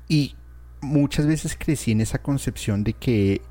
Y 0.08 0.36
muchas 0.82 1.26
veces 1.26 1.58
crecí 1.58 1.92
en 1.92 2.02
esa 2.02 2.22
concepción 2.22 2.84
de 2.84 2.94
que 2.94 3.42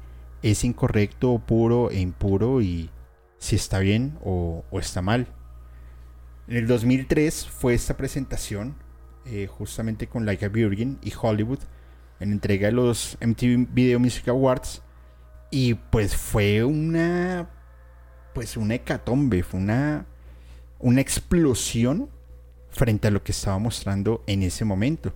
es 0.43 0.65
incorrecto, 0.65 1.39
puro 1.39 1.91
e 1.91 2.01
impuro 2.01 2.61
y 2.61 2.91
si 3.39 3.57
está 3.57 3.79
bien 3.79 4.19
o, 4.23 4.65
está 4.73 5.03
mal. 5.03 5.27
En 6.49 6.57
el 6.57 6.67
2003 6.67 7.47
fue 7.47 7.75
esta 7.75 7.97
presentación 7.97 8.77
eh, 9.27 9.47
justamente 9.47 10.07
con 10.07 10.27
Like 10.27 10.45
a 10.45 10.49
Virgin 10.49 10.99
y 11.03 11.13
Hollywood 11.19 11.61
en 12.21 12.33
entrega 12.33 12.67
de 12.69 12.73
los 12.73 13.17
MTV 13.21 13.69
Video 13.73 13.99
Music 13.99 14.29
Awards 14.29 14.83
y 15.51 15.75
pues 15.75 16.15
fue 16.15 16.63
una 16.65 17.51
pues 18.35 18.57
una 18.57 18.75
hecatombe, 18.75 19.43
fue 19.43 19.61
una 19.61 20.07
una 20.79 21.01
explosión 21.01 22.11
frente 22.71 23.09
a 23.09 23.11
lo 23.11 23.23
que 23.23 23.33
estaba 23.33 23.59
mostrando 23.59 24.23
en 24.27 24.43
ese 24.43 24.65
momento. 24.65 25.15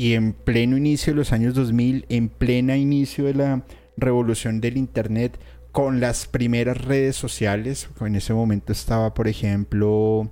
Y 0.00 0.14
en 0.14 0.32
pleno 0.32 0.78
inicio 0.78 1.12
de 1.12 1.18
los 1.18 1.30
años 1.30 1.54
2000, 1.54 2.06
en 2.08 2.30
plena 2.30 2.74
inicio 2.78 3.26
de 3.26 3.34
la 3.34 3.64
revolución 3.98 4.62
del 4.62 4.78
Internet, 4.78 5.38
con 5.72 6.00
las 6.00 6.26
primeras 6.26 6.82
redes 6.82 7.16
sociales, 7.16 7.86
en 8.00 8.16
ese 8.16 8.32
momento 8.32 8.72
estaba, 8.72 9.12
por 9.12 9.28
ejemplo, 9.28 10.30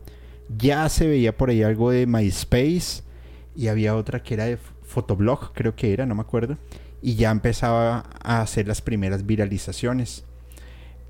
ya 0.48 0.88
se 0.88 1.06
veía 1.06 1.36
por 1.36 1.50
ahí 1.50 1.62
algo 1.62 1.90
de 1.90 2.06
MySpace 2.06 3.02
y 3.54 3.68
había 3.68 3.94
otra 3.94 4.22
que 4.22 4.32
era 4.32 4.46
de 4.46 4.56
Fotoblog, 4.56 5.52
creo 5.52 5.76
que 5.76 5.92
era, 5.92 6.06
no 6.06 6.14
me 6.14 6.22
acuerdo, 6.22 6.56
y 7.02 7.16
ya 7.16 7.30
empezaba 7.30 8.08
a 8.22 8.40
hacer 8.40 8.66
las 8.66 8.80
primeras 8.80 9.26
viralizaciones. 9.26 10.24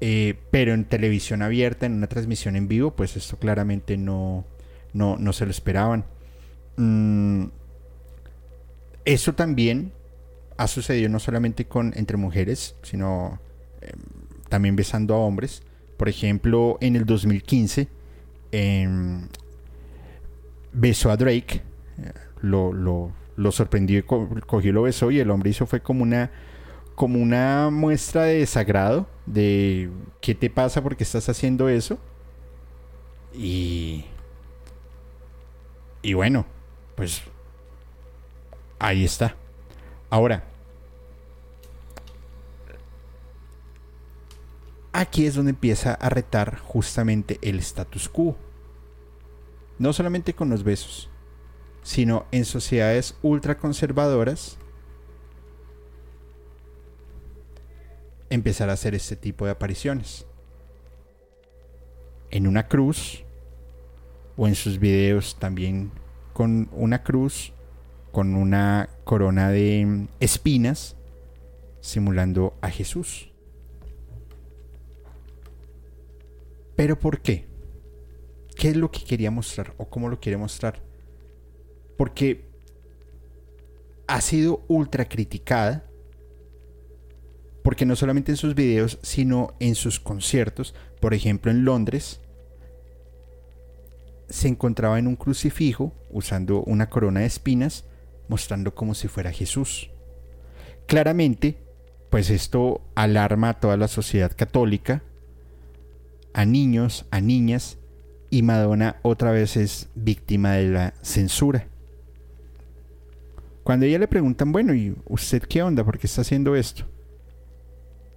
Eh, 0.00 0.34
pero 0.50 0.74
en 0.74 0.84
televisión 0.84 1.42
abierta, 1.42 1.86
en 1.86 1.92
una 1.92 2.08
transmisión 2.08 2.56
en 2.56 2.66
vivo, 2.66 2.90
pues 2.96 3.16
esto 3.16 3.38
claramente 3.38 3.96
no, 3.96 4.44
no, 4.94 5.16
no 5.16 5.32
se 5.32 5.44
lo 5.44 5.52
esperaban. 5.52 6.06
Mm, 6.76 7.44
eso 9.08 9.32
también 9.34 9.92
ha 10.58 10.66
sucedido 10.66 11.08
no 11.08 11.18
solamente 11.18 11.64
con 11.64 11.94
entre 11.96 12.18
mujeres, 12.18 12.76
sino 12.82 13.40
em, 13.80 13.98
también 14.50 14.76
besando 14.76 15.14
a 15.14 15.18
hombres. 15.18 15.62
Por 15.96 16.10
ejemplo, 16.10 16.76
en 16.82 16.94
el 16.94 17.06
2015 17.06 17.88
em, 18.52 19.28
besó 20.74 21.10
a 21.10 21.16
Drake, 21.16 21.62
lo, 22.42 22.74
lo, 22.74 23.10
lo 23.36 23.50
sorprendió, 23.50 24.04
cogió 24.06 24.70
y 24.70 24.72
lo 24.74 24.82
besó 24.82 25.10
y 25.10 25.20
el 25.20 25.30
hombre 25.30 25.50
hizo 25.50 25.66
fue 25.66 25.80
como 25.80 26.02
una 26.02 26.30
como 26.94 27.20
una 27.20 27.70
muestra 27.70 28.24
de 28.24 28.40
desagrado 28.40 29.08
de 29.24 29.88
qué 30.20 30.34
te 30.34 30.50
pasa 30.50 30.82
porque 30.82 31.04
estás 31.04 31.28
haciendo 31.30 31.70
eso. 31.70 31.98
Y 33.32 34.04
y 36.02 36.12
bueno, 36.12 36.44
pues 36.94 37.22
ahí 38.78 39.04
está. 39.04 39.36
Ahora, 40.10 40.44
aquí 44.92 45.26
es 45.26 45.34
donde 45.34 45.50
empieza 45.50 45.94
a 45.94 46.08
retar 46.08 46.58
justamente 46.58 47.38
el 47.42 47.58
status 47.58 48.08
quo. 48.08 48.36
No 49.78 49.92
solamente 49.92 50.34
con 50.34 50.50
los 50.50 50.64
besos, 50.64 51.08
sino 51.82 52.26
en 52.32 52.44
sociedades 52.44 53.16
ultraconservadoras 53.22 54.58
empezar 58.30 58.70
a 58.70 58.74
hacer 58.74 58.94
este 58.94 59.16
tipo 59.16 59.44
de 59.44 59.52
apariciones. 59.52 60.26
En 62.30 62.46
una 62.46 62.68
cruz, 62.68 63.24
o 64.36 64.46
en 64.46 64.54
sus 64.54 64.78
videos 64.78 65.36
también 65.38 65.90
con 66.32 66.68
una 66.72 67.02
cruz, 67.02 67.52
con 68.12 68.34
una 68.34 68.88
corona 69.04 69.50
de 69.50 70.08
espinas, 70.20 70.96
simulando 71.80 72.56
a 72.60 72.70
Jesús. 72.70 73.30
¿Pero 76.76 76.98
por 76.98 77.20
qué? 77.20 77.46
¿Qué 78.56 78.68
es 78.68 78.76
lo 78.76 78.90
que 78.90 79.04
quería 79.04 79.30
mostrar 79.30 79.74
o 79.78 79.88
cómo 79.88 80.08
lo 80.08 80.20
quiere 80.20 80.36
mostrar? 80.36 80.80
Porque 81.96 82.44
ha 84.06 84.20
sido 84.20 84.64
ultra 84.68 85.08
criticada 85.08 85.88
porque 87.68 87.84
no 87.84 87.96
solamente 87.96 88.32
en 88.32 88.36
sus 88.38 88.54
videos, 88.54 88.98
sino 89.02 89.54
en 89.60 89.74
sus 89.74 90.00
conciertos, 90.00 90.74
por 91.00 91.12
ejemplo 91.12 91.50
en 91.50 91.66
Londres, 91.66 92.20
se 94.30 94.48
encontraba 94.48 94.98
en 94.98 95.06
un 95.06 95.16
crucifijo 95.16 95.92
usando 96.10 96.62
una 96.62 96.88
corona 96.88 97.20
de 97.20 97.26
espinas, 97.26 97.84
mostrando 98.28 98.74
como 98.74 98.94
si 98.94 99.08
fuera 99.08 99.32
Jesús. 99.32 99.90
Claramente, 100.86 101.58
pues 102.10 102.30
esto 102.30 102.80
alarma 102.94 103.50
a 103.50 103.60
toda 103.60 103.76
la 103.76 103.88
sociedad 103.88 104.32
católica, 104.34 105.02
a 106.32 106.44
niños, 106.44 107.06
a 107.10 107.20
niñas, 107.20 107.78
y 108.30 108.42
Madonna 108.42 108.96
otra 109.02 109.30
vez 109.30 109.56
es 109.56 109.88
víctima 109.94 110.52
de 110.52 110.68
la 110.68 110.94
censura. 111.02 111.66
Cuando 113.64 113.86
ella 113.86 113.98
le 113.98 114.08
preguntan, 114.08 114.52
bueno, 114.52 114.74
¿y 114.74 114.96
usted 115.06 115.42
qué 115.42 115.62
onda? 115.62 115.84
¿Por 115.84 115.98
qué 115.98 116.06
está 116.06 116.22
haciendo 116.22 116.56
esto? 116.56 116.84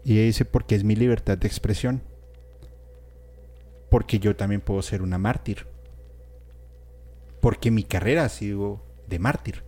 Y 0.04 0.14
ella 0.14 0.24
dice, 0.24 0.46
porque 0.46 0.76
es 0.76 0.84
mi 0.84 0.96
libertad 0.96 1.38
de 1.38 1.48
expresión. 1.48 2.02
Porque 3.90 4.20
yo 4.20 4.36
también 4.36 4.62
puedo 4.62 4.82
ser 4.82 5.02
una 5.02 5.18
mártir. 5.18 5.68
Porque 7.42 7.70
mi 7.70 7.84
carrera 7.84 8.26
ha 8.26 8.30
sido 8.30 8.82
de 9.08 9.20
mártir. 9.20 9.64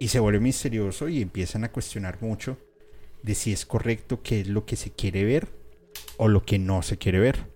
Y 0.00 0.08
se 0.08 0.18
vuelve 0.18 0.40
misterioso 0.40 1.08
y 1.08 1.22
empiezan 1.22 1.62
a 1.62 1.70
cuestionar 1.70 2.20
mucho 2.20 2.58
de 3.22 3.36
si 3.36 3.52
es 3.52 3.64
correcto 3.64 4.22
qué 4.22 4.40
es 4.40 4.48
lo 4.48 4.66
que 4.66 4.74
se 4.74 4.90
quiere 4.90 5.22
ver 5.24 5.48
o 6.16 6.26
lo 6.26 6.42
que 6.42 6.58
no 6.58 6.82
se 6.82 6.98
quiere 6.98 7.20
ver. 7.20 7.46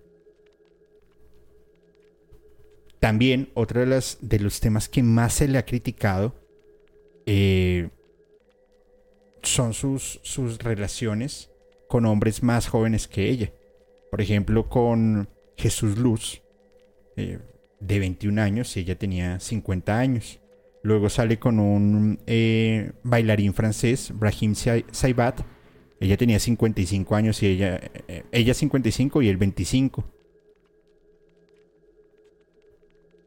También 2.99 3.49
otro 3.53 3.85
de, 3.85 4.03
de 4.21 4.39
los 4.39 4.61
temas 4.61 4.87
que 4.87 5.03
más 5.03 5.33
se 5.33 5.47
le 5.49 5.57
ha 5.57 5.65
criticado 5.65 6.33
eh, 7.25 7.89
son 9.41 9.73
sus, 9.73 10.19
sus 10.23 10.59
relaciones 10.59 11.49
con 11.87 12.05
hombres 12.05 12.43
más 12.43 12.67
jóvenes 12.67 13.07
que 13.07 13.29
ella. 13.29 13.51
Por 14.11 14.21
ejemplo, 14.21 14.69
con 14.69 15.29
Jesús 15.57 15.97
Luz, 15.97 16.41
eh, 17.15 17.39
de 17.79 17.99
21 17.99 18.41
años, 18.41 18.75
y 18.75 18.81
ella 18.81 18.97
tenía 18.97 19.39
50 19.39 19.97
años. 19.97 20.39
Luego 20.85 21.09
sale 21.09 21.39
con 21.39 21.57
un 21.57 22.19
eh, 22.27 22.91
bailarín 23.01 23.55
francés, 23.55 24.11
Brahim 24.13 24.53
Saibat. 24.53 25.41
Ella 25.99 26.15
tenía 26.15 26.37
55 26.37 27.15
años 27.15 27.41
y 27.41 27.47
ella, 27.47 27.79
eh, 28.07 28.23
ella 28.31 28.53
55 28.53 29.23
y 29.23 29.29
él 29.29 29.37
25. 29.37 30.05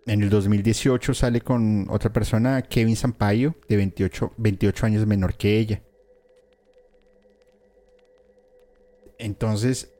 En 0.06 0.22
el 0.22 0.30
2018 0.30 1.12
sale 1.14 1.40
con 1.40 1.88
otra 1.90 2.12
persona, 2.12 2.62
Kevin 2.62 2.94
Sampaio, 2.94 3.56
de 3.68 3.76
28, 3.76 4.34
28 4.36 4.86
años 4.86 5.04
menor 5.08 5.36
que 5.36 5.58
ella. 5.58 5.82
Entonces 9.18 9.92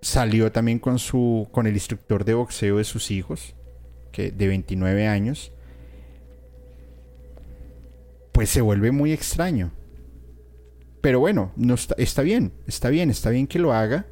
salió 0.00 0.52
también 0.52 0.78
con 0.78 1.00
su 1.00 1.48
con 1.50 1.66
el 1.66 1.74
instructor 1.74 2.24
de 2.24 2.34
boxeo 2.34 2.76
de 2.76 2.84
sus 2.84 3.10
hijos, 3.10 3.56
que 4.12 4.30
de 4.30 4.46
29 4.46 5.08
años. 5.08 5.52
Pues 8.40 8.48
se 8.48 8.62
vuelve 8.62 8.90
muy 8.90 9.12
extraño. 9.12 9.70
Pero 11.02 11.20
bueno, 11.20 11.52
no 11.56 11.74
está, 11.74 11.94
está 11.98 12.22
bien, 12.22 12.54
está 12.66 12.88
bien, 12.88 13.10
está 13.10 13.28
bien 13.28 13.46
que 13.46 13.58
lo 13.58 13.74
haga. 13.74 14.06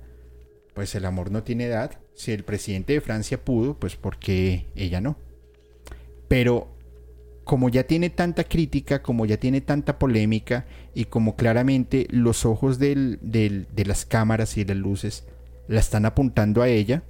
Pues 0.74 0.94
el 0.94 1.06
amor 1.06 1.30
no 1.30 1.44
tiene 1.44 1.64
edad. 1.64 1.98
Si 2.12 2.32
el 2.32 2.44
presidente 2.44 2.92
de 2.92 3.00
Francia 3.00 3.42
pudo, 3.42 3.78
pues 3.78 3.96
porque 3.96 4.66
ella 4.74 5.00
no. 5.00 5.16
Pero 6.28 6.68
como 7.44 7.70
ya 7.70 7.84
tiene 7.84 8.10
tanta 8.10 8.44
crítica, 8.44 9.02
como 9.02 9.24
ya 9.24 9.38
tiene 9.38 9.62
tanta 9.62 9.98
polémica 9.98 10.66
y 10.92 11.06
como 11.06 11.34
claramente 11.34 12.06
los 12.10 12.44
ojos 12.44 12.78
de 12.78 13.66
las 13.86 14.04
cámaras 14.04 14.58
y 14.58 14.64
de 14.64 14.74
las 14.74 14.82
luces 14.82 15.24
la 15.68 15.80
están 15.80 16.04
apuntando 16.04 16.60
a 16.60 16.68
ella, 16.68 17.02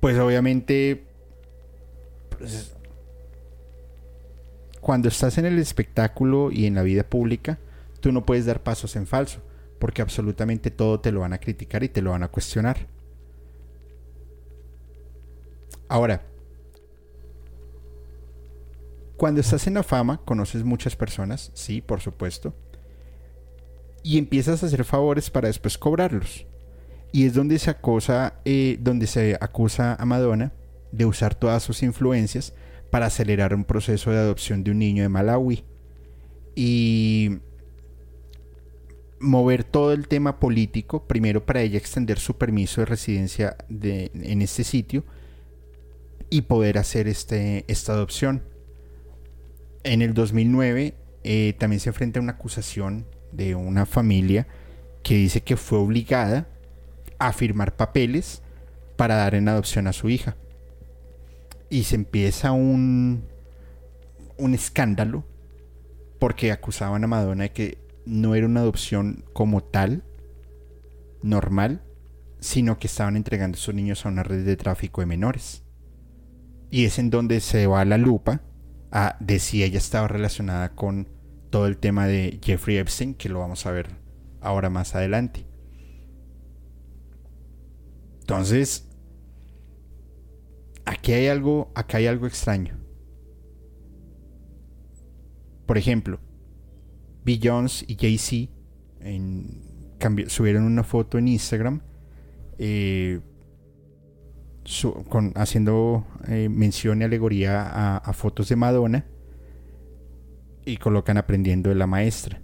pues 0.00 0.18
obviamente 0.18 1.06
pues, 2.36 2.74
cuando 4.80 5.08
estás 5.08 5.38
en 5.38 5.46
el 5.46 5.58
espectáculo 5.58 6.50
y 6.50 6.66
en 6.66 6.74
la 6.74 6.82
vida 6.82 7.02
pública, 7.02 7.58
tú 8.00 8.12
no 8.12 8.24
puedes 8.24 8.46
dar 8.46 8.62
pasos 8.62 8.96
en 8.96 9.06
falso, 9.06 9.40
porque 9.78 10.02
absolutamente 10.02 10.70
todo 10.70 11.00
te 11.00 11.12
lo 11.12 11.20
van 11.20 11.32
a 11.32 11.38
criticar 11.38 11.82
y 11.84 11.88
te 11.88 12.02
lo 12.02 12.10
van 12.10 12.22
a 12.22 12.28
cuestionar. 12.28 12.86
Ahora, 15.88 16.22
Cuando 19.20 19.42
estás 19.42 19.66
en 19.66 19.74
la 19.74 19.82
fama, 19.82 20.22
conoces 20.24 20.64
muchas 20.64 20.96
personas, 20.96 21.50
sí, 21.52 21.82
por 21.82 22.00
supuesto, 22.00 22.54
y 24.02 24.16
empiezas 24.16 24.62
a 24.62 24.66
hacer 24.66 24.82
favores 24.82 25.28
para 25.28 25.48
después 25.48 25.76
cobrarlos. 25.76 26.46
Y 27.12 27.26
es 27.26 27.34
donde 27.34 27.58
se 27.58 27.68
acusa, 27.68 28.40
eh, 28.46 28.78
donde 28.80 29.06
se 29.06 29.36
acusa 29.38 29.94
a 29.96 30.06
Madonna 30.06 30.54
de 30.90 31.04
usar 31.04 31.34
todas 31.34 31.62
sus 31.62 31.82
influencias 31.82 32.54
para 32.90 33.06
acelerar 33.06 33.54
un 33.54 33.64
proceso 33.64 34.10
de 34.10 34.18
adopción 34.18 34.64
de 34.64 34.72
un 34.72 34.78
niño 34.78 35.02
de 35.02 35.08
Malawi. 35.08 35.64
Y 36.54 37.38
mover 39.20 39.64
todo 39.64 39.92
el 39.92 40.08
tema 40.08 40.40
político, 40.40 41.06
primero 41.06 41.44
para 41.44 41.60
ella 41.60 41.78
extender 41.78 42.18
su 42.18 42.38
permiso 42.38 42.80
de 42.80 42.86
residencia 42.86 43.56
de, 43.68 44.10
en 44.14 44.42
este 44.42 44.64
sitio 44.64 45.04
y 46.30 46.42
poder 46.42 46.78
hacer 46.78 47.06
este, 47.06 47.64
esta 47.68 47.92
adopción. 47.92 48.42
En 49.84 50.02
el 50.02 50.14
2009 50.14 50.94
eh, 51.22 51.54
también 51.58 51.80
se 51.80 51.90
enfrenta 51.90 52.18
a 52.18 52.22
una 52.22 52.32
acusación 52.32 53.06
de 53.32 53.54
una 53.54 53.86
familia 53.86 54.46
que 55.02 55.14
dice 55.14 55.42
que 55.42 55.56
fue 55.56 55.78
obligada 55.78 56.48
a 57.18 57.32
firmar 57.32 57.76
papeles 57.76 58.42
para 58.96 59.16
dar 59.16 59.34
en 59.34 59.48
adopción 59.48 59.86
a 59.86 59.92
su 59.92 60.08
hija. 60.08 60.36
Y 61.70 61.84
se 61.84 61.94
empieza 61.94 62.52
un, 62.52 63.24
un 64.36 64.54
escándalo 64.54 65.24
porque 66.18 66.52
acusaban 66.52 67.04
a 67.04 67.06
Madonna 67.06 67.44
de 67.44 67.52
que 67.52 67.78
no 68.04 68.34
era 68.34 68.46
una 68.46 68.60
adopción 68.60 69.24
como 69.32 69.62
tal, 69.62 70.04
normal, 71.22 71.82
sino 72.40 72.78
que 72.78 72.86
estaban 72.86 73.16
entregando 73.16 73.56
a 73.56 73.60
sus 73.60 73.74
niños 73.74 74.04
a 74.04 74.08
una 74.08 74.22
red 74.22 74.44
de 74.44 74.56
tráfico 74.56 75.00
de 75.00 75.06
menores. 75.06 75.62
Y 76.70 76.84
es 76.84 76.98
en 76.98 77.10
donde 77.10 77.40
se 77.40 77.66
va 77.66 77.84
la 77.84 77.98
lupa 77.98 78.42
a 78.90 79.16
de 79.20 79.38
si 79.38 79.62
ella 79.62 79.78
estaba 79.78 80.08
relacionada 80.08 80.70
con 80.74 81.08
todo 81.50 81.66
el 81.66 81.78
tema 81.78 82.06
de 82.06 82.38
Jeffrey 82.42 82.78
Epstein, 82.78 83.14
que 83.14 83.28
lo 83.28 83.40
vamos 83.40 83.66
a 83.66 83.72
ver 83.72 83.88
ahora 84.40 84.70
más 84.70 84.94
adelante. 84.94 85.46
Entonces, 88.20 88.89
aquí 90.90 91.12
hay 91.12 91.28
algo, 91.28 91.70
acá 91.74 91.98
hay 91.98 92.08
algo 92.08 92.26
extraño. 92.26 92.76
Por 95.66 95.78
ejemplo, 95.78 96.18
Beyoncé 97.24 97.84
y 97.86 97.94
Jay-Z 97.94 98.52
subieron 100.28 100.64
una 100.64 100.82
foto 100.82 101.18
en 101.18 101.28
Instagram 101.28 101.82
eh, 102.58 103.20
haciendo 105.36 106.06
eh, 106.26 106.48
mención 106.48 107.00
y 107.00 107.04
alegoría 107.04 107.96
a, 107.96 108.12
fotos 108.12 108.48
de 108.48 108.56
Madonna 108.56 109.06
y 110.64 110.76
colocan 110.76 111.18
aprendiendo 111.18 111.68
de 111.68 111.76
la 111.76 111.86
maestra. 111.86 112.42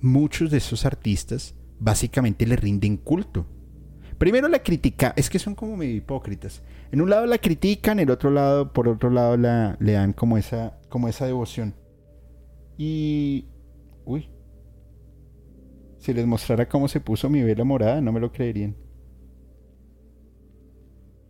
Muchos 0.00 0.50
de 0.50 0.56
esos 0.58 0.86
artistas 0.86 1.54
básicamente 1.78 2.46
le 2.46 2.56
rinden 2.56 2.96
culto. 2.96 3.46
Primero 4.18 4.48
la 4.48 4.62
critica, 4.62 5.12
es 5.16 5.28
que 5.28 5.38
son 5.38 5.54
como 5.54 5.76
medio 5.76 5.94
hipócritas. 5.94 6.62
En 6.90 7.02
un 7.02 7.10
lado 7.10 7.26
la 7.26 7.38
critican, 7.38 8.00
el 8.00 8.10
otro 8.10 8.30
lado, 8.30 8.72
por 8.72 8.88
otro 8.88 9.10
lado, 9.10 9.36
la, 9.36 9.76
le 9.78 9.92
dan 9.92 10.14
como 10.14 10.38
esa, 10.38 10.78
como 10.88 11.08
esa 11.08 11.26
devoción. 11.26 11.74
Y... 12.78 13.46
Uy. 14.06 14.30
Si 15.98 16.14
les 16.14 16.26
mostrara 16.26 16.68
cómo 16.68 16.88
se 16.88 17.00
puso 17.00 17.28
mi 17.28 17.42
vela 17.42 17.64
morada, 17.64 18.00
no 18.00 18.12
me 18.12 18.20
lo 18.20 18.32
creerían. 18.32 18.74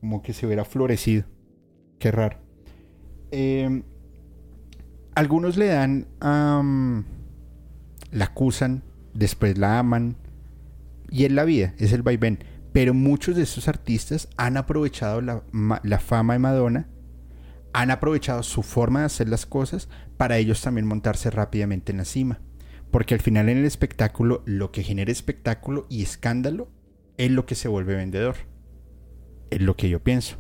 Como 0.01 0.23
que 0.23 0.33
se 0.33 0.47
hubiera 0.47 0.65
florecido. 0.65 1.25
Qué 1.99 2.13
raro. 2.13 2.39
Em, 3.33 3.83
algunos 5.17 5.57
le 5.57 5.67
dan... 5.67 6.07
la 8.13 8.25
acusan, 8.25 8.85
después 9.15 9.59
la 9.59 9.81
aman. 9.81 10.17
Y 11.11 11.25
es 11.25 11.33
la 11.33 11.45
vida, 11.45 11.75
es 11.79 11.93
el 11.93 12.03
vaivén. 12.03 12.39
Pero 12.77 12.93
muchos 12.93 13.37
de 13.37 13.43
estos 13.43 13.69
artistas 13.69 14.29
han 14.37 14.59
aprovechado 14.59 15.23
la, 15.23 15.43
la 15.83 15.99
fama 15.99 16.35
de 16.35 16.39
Madonna 16.41 16.89
han 17.73 17.91
aprovechado 17.91 18.43
su 18.43 18.63
forma 18.63 19.01
de 19.01 19.07
hacer 19.07 19.31
las 19.31 19.47
cosas 19.47 19.89
para 20.19 20.37
ellos 20.37 20.61
también 20.61 20.87
montarse 20.87 21.31
rápidamente 21.31 21.93
en 21.93 21.97
la 21.97 22.05
cima. 22.05 22.43
Porque 22.91 23.15
al 23.15 23.23
final 23.23 23.49
en 23.49 23.57
el 23.57 23.65
espectáculo 23.65 24.43
lo 24.45 24.73
que 24.73 24.83
genera 24.83 25.11
espectáculo 25.11 25.87
y 25.89 26.03
escándalo 26.03 26.69
es 27.17 27.31
lo 27.31 27.47
que 27.47 27.55
se 27.55 27.69
vuelve 27.69 27.97
vendedor. 27.97 28.37
Es 29.49 29.63
lo 29.63 29.75
que 29.75 29.89
yo 29.89 30.05
pienso. 30.05 30.37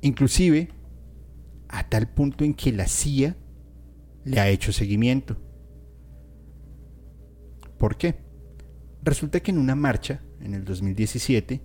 Inclusive 0.00 0.70
a 1.68 1.90
tal 1.90 2.08
punto 2.08 2.42
en 2.42 2.54
que 2.54 2.72
la 2.72 2.88
CIA 2.88 3.36
le 4.24 4.40
ha 4.40 4.48
hecho 4.48 4.72
seguimiento. 4.72 5.36
¿Por 7.76 7.98
qué? 7.98 8.16
Resulta 9.02 9.40
que 9.40 9.50
en 9.50 9.58
una 9.58 9.74
marcha, 9.74 10.22
en 10.42 10.54
el 10.54 10.64
2017, 10.64 11.62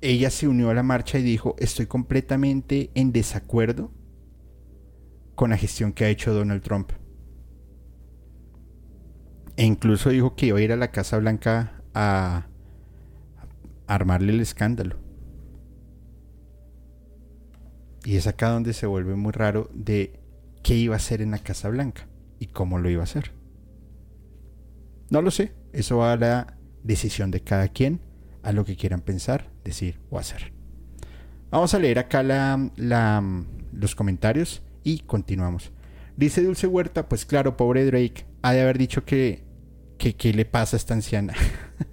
ella 0.00 0.30
se 0.30 0.48
unió 0.48 0.70
a 0.70 0.74
la 0.74 0.82
marcha 0.82 1.18
y 1.18 1.22
dijo, 1.22 1.54
estoy 1.58 1.86
completamente 1.86 2.90
en 2.94 3.12
desacuerdo 3.12 3.92
con 5.34 5.50
la 5.50 5.56
gestión 5.56 5.92
que 5.92 6.04
ha 6.04 6.08
hecho 6.08 6.32
Donald 6.32 6.62
Trump. 6.62 6.92
E 9.56 9.64
incluso 9.64 10.10
dijo 10.10 10.34
que 10.36 10.46
iba 10.46 10.58
a 10.58 10.62
ir 10.62 10.72
a 10.72 10.76
la 10.76 10.90
Casa 10.90 11.18
Blanca 11.18 11.82
a, 11.92 12.46
armarle 13.86 14.32
el 14.32 14.40
escándalo. 14.40 14.96
Y 18.04 18.16
es 18.16 18.26
acá 18.26 18.48
donde 18.48 18.72
se 18.72 18.86
vuelve 18.86 19.16
muy 19.16 19.32
raro 19.32 19.68
de 19.74 20.20
qué 20.62 20.76
iba 20.76 20.94
a 20.94 20.96
hacer 20.96 21.20
en 21.20 21.32
la 21.32 21.38
Casa 21.38 21.68
Blanca 21.68 22.08
y 22.38 22.46
cómo 22.46 22.78
lo 22.78 22.88
iba 22.88 23.02
a 23.02 23.04
hacer. 23.04 23.32
No 25.10 25.20
lo 25.20 25.30
sé, 25.30 25.52
eso 25.72 25.98
va 25.98 26.12
a 26.12 26.16
la 26.16 26.59
decisión 26.82 27.30
de 27.30 27.40
cada 27.40 27.68
quien 27.68 28.00
a 28.42 28.52
lo 28.52 28.64
que 28.64 28.76
quieran 28.76 29.00
pensar, 29.00 29.50
decir 29.64 30.00
o 30.10 30.18
hacer. 30.18 30.52
Vamos 31.50 31.74
a 31.74 31.78
leer 31.78 31.98
acá 31.98 32.22
los 33.72 33.94
comentarios 33.94 34.62
y 34.84 35.00
continuamos. 35.00 35.72
Dice 36.16 36.42
Dulce 36.42 36.66
Huerta, 36.66 37.08
pues 37.08 37.24
claro, 37.24 37.56
pobre 37.56 37.84
Drake, 37.84 38.26
ha 38.42 38.52
de 38.52 38.62
haber 38.62 38.78
dicho 38.78 39.04
que, 39.04 39.42
que 39.98 40.32
le 40.32 40.44
pasa 40.44 40.76
a 40.76 40.78
esta 40.78 40.94
anciana. 40.94 41.34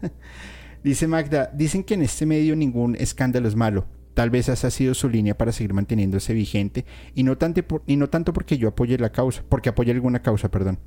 Dice 0.83 1.07
Magda, 1.07 1.51
dicen 1.53 1.83
que 1.83 1.95
en 1.95 2.03
este 2.03 2.25
medio 2.25 2.55
ningún 2.55 2.95
escándalo 2.95 3.47
es 3.47 3.55
malo. 3.55 3.87
Tal 4.13 4.29
vez 4.29 4.47
esa 4.49 4.67
ha 4.67 4.71
sido 4.71 4.93
su 4.93 5.09
línea 5.09 5.37
para 5.37 5.51
seguir 5.51 5.73
manteniéndose 5.73 6.33
vigente 6.33 6.85
y 7.13 7.23
no, 7.23 7.37
tanto 7.37 7.61
y 7.85 7.97
no 7.97 8.09
tanto 8.09 8.33
porque 8.33 8.57
yo 8.57 8.69
apoye 8.69 8.97
la 8.97 9.11
causa, 9.11 9.43
porque 9.47 9.69
apoye 9.69 9.91
alguna 9.91 10.21
causa, 10.21 10.49
perdón. 10.49 10.79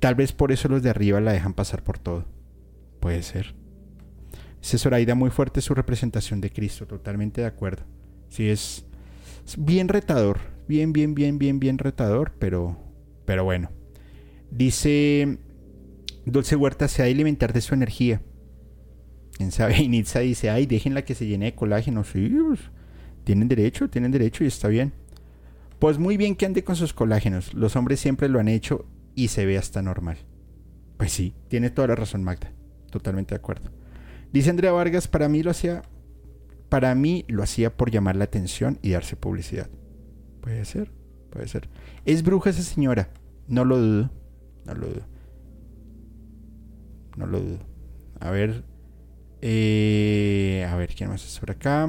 Tal 0.00 0.14
vez 0.14 0.32
por 0.32 0.52
eso 0.52 0.68
los 0.68 0.82
de 0.82 0.90
arriba 0.90 1.20
la 1.20 1.32
dejan 1.32 1.54
pasar 1.54 1.82
por 1.82 1.98
todo. 1.98 2.24
Puede 3.06 3.22
ser. 3.22 3.54
Dice 4.60 5.14
muy 5.14 5.30
fuerte 5.30 5.60
su 5.60 5.76
representación 5.76 6.40
de 6.40 6.50
Cristo, 6.50 6.88
totalmente 6.88 7.40
de 7.40 7.46
acuerdo. 7.46 7.84
Sí, 8.30 8.48
es, 8.48 8.84
bien 9.56 9.86
retador, 9.86 10.40
bien, 10.66 10.92
bien, 10.92 11.14
bien, 11.14 11.38
bien, 11.38 11.60
bien 11.60 11.78
retador, 11.78 12.32
pero, 12.40 12.76
pero 13.24 13.44
bueno. 13.44 13.70
Dice 14.50 15.38
Dulce 16.24 16.56
Huerta 16.56 16.88
se 16.88 17.02
ha 17.02 17.04
de 17.04 17.12
alimentar 17.12 17.52
de 17.52 17.60
su 17.60 17.74
energía. 17.74 18.22
¿Quién 19.36 19.52
sabe? 19.52 19.76
Y 19.82 19.86
Nitza 19.86 20.18
dice, 20.18 20.50
ay, 20.50 20.66
déjenla 20.66 21.04
que 21.04 21.14
se 21.14 21.28
llene 21.28 21.44
de 21.44 21.54
colágeno. 21.54 22.02
Sí, 22.02 22.28
pues, 22.28 22.58
tienen 23.22 23.46
derecho, 23.46 23.88
tienen 23.88 24.10
derecho 24.10 24.42
y 24.42 24.48
está 24.48 24.66
bien. 24.66 24.92
Pues 25.78 25.98
muy 25.98 26.16
bien 26.16 26.34
que 26.34 26.46
ande 26.46 26.64
con 26.64 26.74
sus 26.74 26.92
colágenos. 26.92 27.54
Los 27.54 27.76
hombres 27.76 28.00
siempre 28.00 28.28
lo 28.28 28.40
han 28.40 28.48
hecho 28.48 28.84
y 29.14 29.28
se 29.28 29.46
ve 29.46 29.58
hasta 29.58 29.80
normal. 29.80 30.18
Pues 30.96 31.12
sí, 31.12 31.34
tiene 31.46 31.70
toda 31.70 31.86
la 31.86 31.94
razón 31.94 32.24
Magda. 32.24 32.55
Totalmente 32.90 33.34
de 33.34 33.38
acuerdo. 33.38 33.70
Dice 34.32 34.50
Andrea 34.50 34.72
Vargas, 34.72 35.08
para 35.08 35.28
mí 35.28 35.42
lo 35.42 35.50
hacía 35.50 35.82
para 36.68 36.94
mí 36.94 37.24
lo 37.28 37.42
hacía 37.42 37.76
por 37.76 37.90
llamar 37.90 38.16
la 38.16 38.24
atención 38.24 38.78
y 38.82 38.90
darse 38.90 39.16
publicidad. 39.16 39.70
Puede 40.40 40.64
ser, 40.64 40.90
puede 41.30 41.48
ser. 41.48 41.68
Es 42.04 42.22
bruja 42.22 42.50
esa 42.50 42.62
señora, 42.62 43.10
no 43.48 43.64
lo 43.64 43.78
dudo, 43.78 44.10
no 44.64 44.74
lo 44.74 44.86
dudo. 44.88 45.06
No 47.16 47.26
lo 47.26 47.40
dudo. 47.40 47.58
A 48.20 48.30
ver, 48.30 48.64
eh, 49.40 50.66
a 50.68 50.76
ver, 50.76 50.94
¿quién 50.94 51.08
más 51.08 51.24
es 51.24 51.38
por 51.38 51.50
acá? 51.50 51.88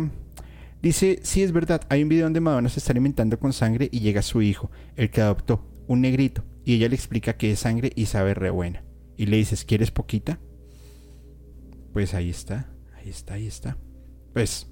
Dice, 0.82 1.20
sí 1.24 1.42
es 1.44 1.52
verdad, 1.52 1.82
hay 1.90 2.04
un 2.04 2.10
video 2.10 2.26
donde 2.26 2.40
Madonna 2.40 2.70
se 2.70 2.80
está 2.80 2.94
alimentando 2.94 3.40
con 3.40 3.52
sangre 3.52 3.90
y 3.92 4.00
llega 4.00 4.22
su 4.22 4.42
hijo, 4.42 4.72
el 4.96 5.10
que 5.10 5.22
adoptó, 5.22 5.66
un 5.88 6.02
negrito, 6.02 6.44
y 6.64 6.76
ella 6.76 6.88
le 6.88 6.96
explica 6.96 7.36
que 7.36 7.52
es 7.52 7.60
sangre 7.60 7.92
y 7.96 8.06
sabe 8.06 8.34
re 8.36 8.52
buena. 8.52 8.84
Y 9.18 9.26
le 9.26 9.38
dices, 9.38 9.66
¿quieres 9.66 9.92
poquita? 9.92 10.40
Pues 11.98 12.14
ahí 12.14 12.30
está, 12.30 12.70
ahí 12.96 13.10
está, 13.10 13.34
ahí 13.34 13.48
está. 13.48 13.76
Pues 14.32 14.68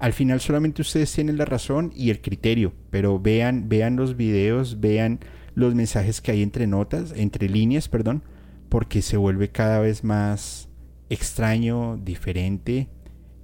al 0.00 0.12
final 0.12 0.40
solamente 0.40 0.82
ustedes 0.82 1.12
tienen 1.12 1.38
la 1.38 1.44
razón 1.44 1.92
y 1.94 2.10
el 2.10 2.20
criterio, 2.20 2.72
pero 2.90 3.20
vean, 3.20 3.68
vean 3.68 3.94
los 3.94 4.16
videos, 4.16 4.80
vean 4.80 5.20
los 5.54 5.76
mensajes 5.76 6.20
que 6.20 6.32
hay 6.32 6.42
entre 6.42 6.66
notas, 6.66 7.12
entre 7.14 7.48
líneas, 7.48 7.88
perdón, 7.88 8.24
porque 8.68 9.00
se 9.00 9.16
vuelve 9.16 9.52
cada 9.52 9.78
vez 9.78 10.02
más 10.02 10.68
extraño, 11.08 11.98
diferente 11.98 12.88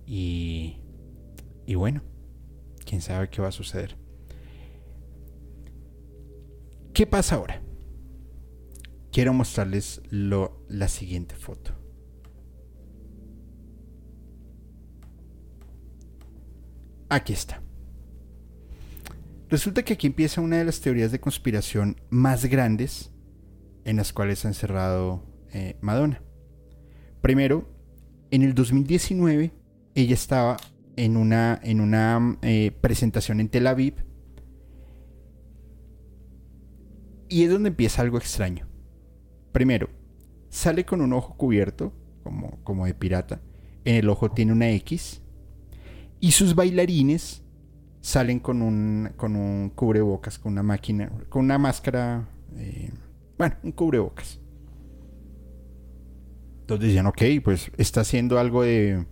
y, 0.04 0.78
y 1.64 1.76
bueno, 1.76 2.02
quién 2.84 3.00
sabe 3.02 3.28
qué 3.28 3.40
va 3.40 3.50
a 3.50 3.52
suceder. 3.52 3.96
¿Qué 6.92 7.06
pasa 7.06 7.36
ahora? 7.36 7.62
Quiero 9.12 9.32
mostrarles 9.32 10.02
lo, 10.10 10.66
la 10.68 10.88
siguiente 10.88 11.36
foto. 11.36 11.81
Aquí 17.12 17.34
está. 17.34 17.62
Resulta 19.50 19.82
que 19.82 19.92
aquí 19.92 20.06
empieza 20.06 20.40
una 20.40 20.56
de 20.56 20.64
las 20.64 20.80
teorías 20.80 21.12
de 21.12 21.20
conspiración 21.20 22.00
más 22.08 22.46
grandes 22.46 23.12
en 23.84 23.96
las 23.96 24.14
cuales 24.14 24.46
ha 24.46 24.48
encerrado 24.48 25.22
eh, 25.52 25.76
Madonna. 25.82 26.22
Primero, 27.20 27.68
en 28.30 28.40
el 28.40 28.54
2019, 28.54 29.52
ella 29.94 30.14
estaba 30.14 30.56
en 30.96 31.18
una, 31.18 31.60
en 31.62 31.82
una 31.82 32.38
eh, 32.40 32.70
presentación 32.80 33.40
en 33.40 33.50
Tel 33.50 33.66
Aviv. 33.66 34.06
Y 37.28 37.42
es 37.42 37.50
donde 37.50 37.68
empieza 37.68 38.00
algo 38.00 38.16
extraño. 38.16 38.66
Primero, 39.52 39.90
sale 40.48 40.86
con 40.86 41.02
un 41.02 41.12
ojo 41.12 41.36
cubierto, 41.36 41.92
como, 42.22 42.64
como 42.64 42.86
de 42.86 42.94
pirata. 42.94 43.42
En 43.84 43.96
el 43.96 44.08
ojo 44.08 44.30
tiene 44.30 44.52
una 44.52 44.70
X. 44.70 45.21
Y 46.22 46.30
sus 46.30 46.54
bailarines 46.54 47.42
salen 48.00 48.38
con 48.38 48.62
un, 48.62 49.10
con 49.16 49.34
un 49.34 49.70
cubrebocas, 49.70 50.38
con 50.38 50.52
una 50.52 50.62
máquina, 50.62 51.10
con 51.28 51.44
una 51.44 51.58
máscara. 51.58 52.28
Eh, 52.54 52.92
bueno, 53.36 53.56
un 53.64 53.72
cubrebocas. 53.72 54.38
Entonces 56.60 56.86
decían, 56.86 57.06
ok, 57.06 57.22
pues 57.42 57.72
está 57.76 58.02
haciendo 58.02 58.38
algo 58.38 58.62
de 58.62 59.04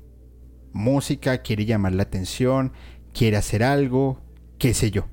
música, 0.72 1.42
quiere 1.42 1.64
llamar 1.64 1.94
la 1.94 2.04
atención, 2.04 2.74
quiere 3.12 3.36
hacer 3.36 3.64
algo, 3.64 4.22
qué 4.56 4.72
sé 4.72 4.92
yo. 4.92 5.08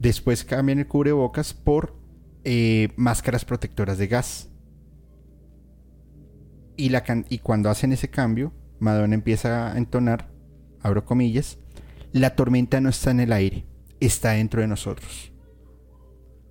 Después 0.00 0.44
cambian 0.44 0.80
el 0.80 0.88
cubrebocas 0.88 1.54
por 1.54 1.96
eh, 2.42 2.88
máscaras 2.96 3.44
protectoras 3.44 3.98
de 3.98 4.08
gas. 4.08 4.50
Y, 6.76 6.88
la 6.88 7.04
y 7.28 7.38
cuando 7.38 7.70
hacen 7.70 7.92
ese 7.92 8.10
cambio, 8.10 8.52
Madonna 8.78 9.14
empieza 9.14 9.72
a 9.72 9.78
entonar, 9.78 10.30
abro 10.80 11.04
comillas, 11.04 11.58
la 12.12 12.36
tormenta 12.36 12.80
no 12.80 12.88
está 12.88 13.10
en 13.10 13.20
el 13.20 13.32
aire, 13.32 13.66
está 14.00 14.32
dentro 14.32 14.60
de 14.60 14.68
nosotros. 14.68 15.32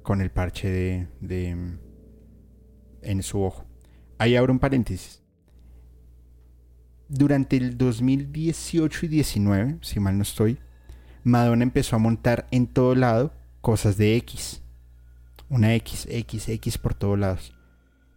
Con 0.01 0.21
el 0.21 0.31
parche 0.31 0.69
de, 0.69 1.07
de 1.21 1.77
en 3.01 3.23
su 3.23 3.41
ojo. 3.41 3.65
Ahí 4.17 4.35
abro 4.35 4.53
un 4.53 4.59
paréntesis. 4.59 5.21
Durante 7.07 7.57
el 7.57 7.77
2018 7.77 9.05
y 9.05 9.09
19, 9.09 9.77
si 9.81 9.99
mal 9.99 10.17
no 10.17 10.23
estoy, 10.23 10.59
Madonna 11.23 11.63
empezó 11.63 11.95
a 11.95 11.99
montar 11.99 12.47
en 12.51 12.67
todo 12.67 12.95
lado 12.95 13.33
cosas 13.61 13.97
de 13.97 14.15
X. 14.17 14.61
Una 15.49 15.75
X, 15.75 16.07
X, 16.09 16.49
X 16.49 16.77
por 16.77 16.93
todos 16.93 17.19
lados. 17.19 17.55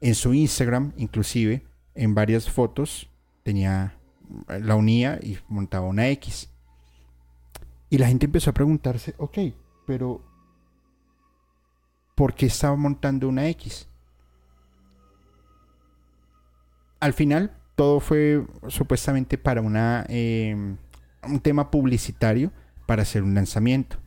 En 0.01 0.15
su 0.15 0.35
Instagram, 0.35 0.93
inclusive, 0.97 1.65
en 1.95 2.15
varias 2.15 2.51
fotos, 2.51 3.11
tenía 3.43 3.96
la 4.49 4.75
unía 4.75 5.19
y 5.23 5.39
montaba 5.49 5.87
una 5.87 6.09
X. 6.09 6.51
Y 7.91 7.99
la 7.99 8.09
gente 8.09 8.27
empezó 8.27 8.51
a 8.51 8.55
preguntarse, 8.55 9.15
ok, 9.19 9.39
pero 9.87 10.23
¿por 12.15 12.35
qué 12.35 12.47
estaba 12.47 12.77
montando 12.77 13.29
una 13.29 13.49
X? 13.49 13.89
al 17.01 17.13
final 17.13 17.53
todo 17.75 18.01
fue 18.01 18.45
supuestamente 18.69 19.39
para 19.39 19.61
una, 19.61 20.05
em, 20.09 20.77
un 21.23 21.41
tema 21.41 21.71
publicitario 21.71 22.51
para 22.87 23.03
hacer 23.03 23.23
un 23.23 23.35
lanzamiento. 23.35 23.99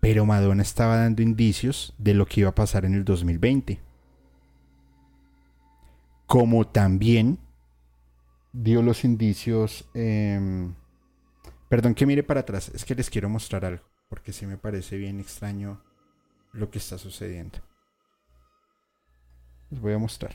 Pero 0.00 0.26
Madonna 0.26 0.62
estaba 0.62 0.96
dando 0.96 1.22
indicios 1.22 1.94
de 1.98 2.14
lo 2.14 2.26
que 2.26 2.40
iba 2.40 2.50
a 2.50 2.54
pasar 2.54 2.84
en 2.84 2.94
el 2.94 3.04
2020. 3.04 3.80
Como 6.34 6.66
también 6.66 7.38
dio 8.52 8.82
los 8.82 9.04
indicios... 9.04 9.88
Em, 9.94 10.74
perdón 11.68 11.94
que 11.94 12.06
mire 12.06 12.24
para 12.24 12.40
atrás, 12.40 12.72
es 12.74 12.84
que 12.84 12.96
les 12.96 13.08
quiero 13.08 13.28
mostrar 13.28 13.64
algo, 13.64 13.84
porque 14.08 14.32
sí 14.32 14.44
me 14.44 14.58
parece 14.58 14.96
bien 14.96 15.20
extraño 15.20 15.80
lo 16.52 16.72
que 16.72 16.78
está 16.78 16.98
sucediendo. 16.98 17.60
Les 19.70 19.80
voy 19.80 19.92
a 19.92 19.98
mostrar. 19.98 20.34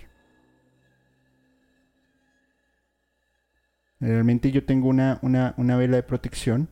Realmente 3.99 4.51
yo 4.51 4.65
tengo 4.65 4.87
una, 4.87 5.19
una, 5.21 5.75
vela 5.75 5.97
de 5.97 6.03
protección 6.03 6.69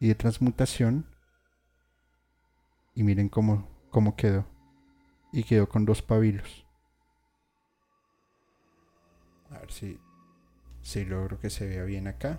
y 0.00 0.08
de 0.08 0.14
transmutación. 0.14 1.06
Y 2.94 3.04
miren 3.04 3.30
cómo, 3.30 3.88
cómo 3.88 4.16
quedó. 4.16 4.44
Y 5.32 5.44
quedó 5.44 5.66
con 5.66 5.86
dos 5.86 6.02
pabilos. 6.02 6.67
A 9.50 9.58
ver 9.58 9.70
si, 9.72 9.98
si 10.82 11.04
logro 11.04 11.38
que 11.40 11.50
se 11.50 11.66
vea 11.66 11.84
bien 11.84 12.08
acá. 12.08 12.38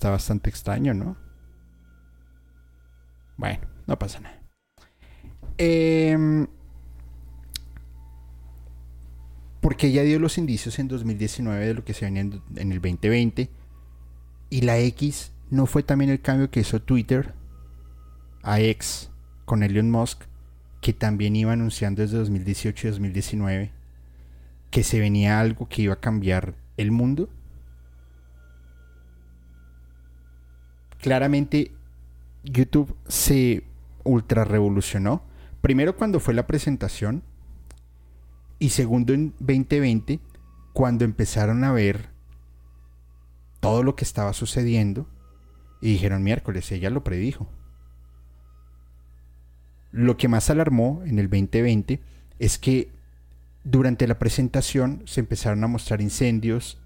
está 0.00 0.08
bastante 0.08 0.48
extraño, 0.48 0.94
¿no? 0.94 1.14
Bueno, 3.36 3.60
no 3.86 3.98
pasa 3.98 4.18
nada. 4.20 4.40
Em, 5.58 6.46
porque 9.60 9.92
ya 9.92 10.02
dio 10.02 10.18
los 10.18 10.38
indicios 10.38 10.78
en 10.78 10.88
2019 10.88 11.66
de 11.66 11.74
lo 11.74 11.84
que 11.84 11.92
se 11.92 12.06
venía 12.06 12.22
en, 12.22 12.42
en, 12.56 12.72
el 12.72 12.80
2020. 12.80 13.50
Y 14.50 14.62
la 14.62 14.78
X 14.78 15.32
no 15.50 15.66
fue 15.66 15.82
también 15.82 16.10
el 16.10 16.20
cambio 16.20 16.50
que 16.50 16.60
hizo 16.60 16.82
Twitter 16.82 17.34
a 18.42 18.60
X 18.60 19.10
con 19.44 19.62
Elon 19.62 19.90
Musk, 19.90 20.22
que 20.80 20.92
también 20.92 21.36
iba 21.36 21.52
anunciando 21.52 22.02
desde 22.02 22.18
2018 22.18 22.86
y 22.86 22.90
2019 22.90 23.72
que 24.70 24.84
se 24.84 25.00
venía 25.00 25.40
algo 25.40 25.68
que 25.68 25.82
iba 25.82 25.94
a 25.94 26.00
cambiar 26.00 26.54
el 26.76 26.92
mundo. 26.92 27.28
claramente 31.00 31.72
YouTube 32.44 32.94
se 33.08 33.64
ultra 34.04 34.44
revolucionó. 34.44 35.22
Primero 35.60 35.96
cuando 35.96 36.20
fue 36.20 36.34
la 36.34 36.46
presentación 36.46 37.22
y 38.58 38.70
segundo 38.70 39.12
en 39.12 39.34
2020 39.40 40.20
cuando 40.72 41.04
empezaron 41.04 41.64
a 41.64 41.72
ver 41.72 42.10
todo 43.60 43.82
lo 43.82 43.94
que 43.94 44.04
estaba 44.04 44.32
sucediendo 44.32 45.06
y 45.80 45.92
dijeron 45.92 46.22
miércoles, 46.22 46.70
ella 46.72 46.90
lo 46.90 47.04
predijo. 47.04 47.48
Lo 49.92 50.16
que 50.16 50.28
más 50.28 50.50
alarmó 50.50 51.02
en 51.04 51.18
el 51.18 51.28
2020 51.28 52.00
es 52.38 52.58
que 52.58 52.92
durante 53.64 54.06
la 54.06 54.18
presentación 54.18 55.02
se 55.06 55.20
empezaron 55.20 55.62
a 55.64 55.68
mostrar 55.68 56.00
incendios, 56.00 56.78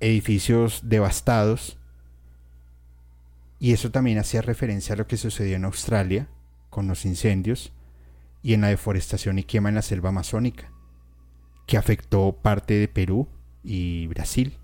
edificios 0.00 0.82
devastados, 0.84 1.78
y 3.58 3.72
eso 3.72 3.90
también 3.90 4.18
hacía 4.18 4.42
referencia 4.42 4.94
a 4.94 4.98
lo 4.98 5.06
que 5.06 5.16
sucedió 5.16 5.56
en 5.56 5.64
Australia 5.64 6.28
con 6.68 6.86
los 6.86 7.04
incendios 7.04 7.72
y 8.42 8.52
en 8.52 8.60
la 8.60 8.68
deforestación 8.68 9.38
y 9.38 9.44
quema 9.44 9.70
en 9.70 9.76
la 9.76 9.82
selva 9.82 10.10
amazónica, 10.10 10.70
que 11.66 11.78
afectó 11.78 12.40
parte 12.42 12.74
de 12.74 12.88
Perú 12.88 13.28
y 13.62 14.06
Brasil. 14.08 14.58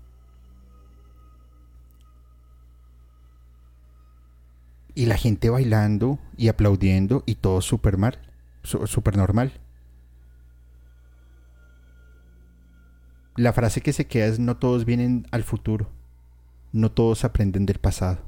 Y 4.93 5.05
la 5.05 5.17
gente 5.17 5.49
bailando 5.49 6.19
y 6.37 6.49
aplaudiendo 6.49 7.23
y 7.25 7.35
todo 7.35 7.61
súper 7.61 7.97
mal, 7.97 8.19
súper 8.63 9.17
normal. 9.17 9.53
La 13.37 13.53
frase 13.53 13.81
que 13.81 13.93
se 13.93 14.07
queda 14.07 14.25
es 14.25 14.39
no 14.39 14.57
todos 14.57 14.85
vienen 14.85 15.25
al 15.31 15.43
futuro, 15.43 15.89
no 16.73 16.91
todos 16.91 17.23
aprenden 17.23 17.65
del 17.65 17.79
pasado. 17.79 18.19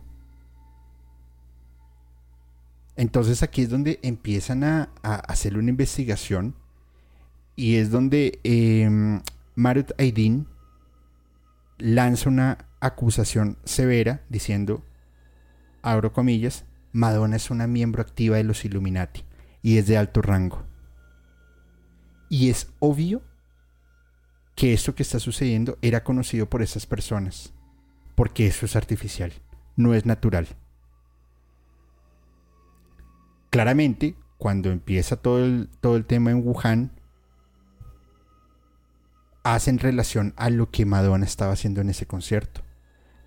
Entonces 2.95 3.43
aquí 3.43 3.63
es 3.63 3.69
donde 3.69 3.99
empiezan 4.03 4.63
a, 4.63 4.89
hacer 5.03 5.57
una 5.57 5.69
investigación 5.69 6.55
y 7.55 7.75
es 7.75 7.89
donde 7.89 8.39
eh, 8.43 8.89
Marut 9.55 9.91
Aydin 9.99 10.47
lanza 11.79 12.29
una 12.29 12.65
acusación 12.79 13.57
severa 13.63 14.23
diciendo, 14.29 14.83
comillas, 16.13 16.65
Madonna 16.91 17.35
es 17.35 17.49
una 17.51 17.67
miembro 17.67 18.01
activa 18.01 18.37
de 18.37 18.43
los 18.43 18.65
Illuminati 18.65 19.23
y 19.61 19.77
es 19.77 19.87
de 19.87 19.97
alto 19.97 20.21
rango. 20.21 20.63
Y 22.29 22.49
es 22.49 22.71
obvio 22.79 23.21
que 24.55 24.73
esto 24.73 24.95
que 24.95 25.03
está 25.03 25.19
sucediendo 25.19 25.77
era 25.81 26.03
conocido 26.03 26.49
por 26.49 26.61
esas 26.61 26.85
personas, 26.85 27.53
porque 28.15 28.47
eso 28.47 28.65
es 28.65 28.75
artificial, 28.75 29.33
no 29.75 29.93
es 29.93 30.05
natural. 30.05 30.47
Claramente, 33.49 34.15
cuando 34.37 34.71
empieza 34.71 35.15
todo 35.15 35.43
el, 35.43 35.69
todo 35.79 35.95
el 35.95 36.05
tema 36.05 36.31
en 36.31 36.45
Wuhan, 36.45 36.91
hacen 39.43 39.77
relación 39.77 40.33
a 40.37 40.49
lo 40.49 40.71
que 40.71 40.85
Madonna 40.85 41.25
estaba 41.25 41.53
haciendo 41.53 41.81
en 41.81 41.89
ese 41.89 42.07
concierto. 42.07 42.61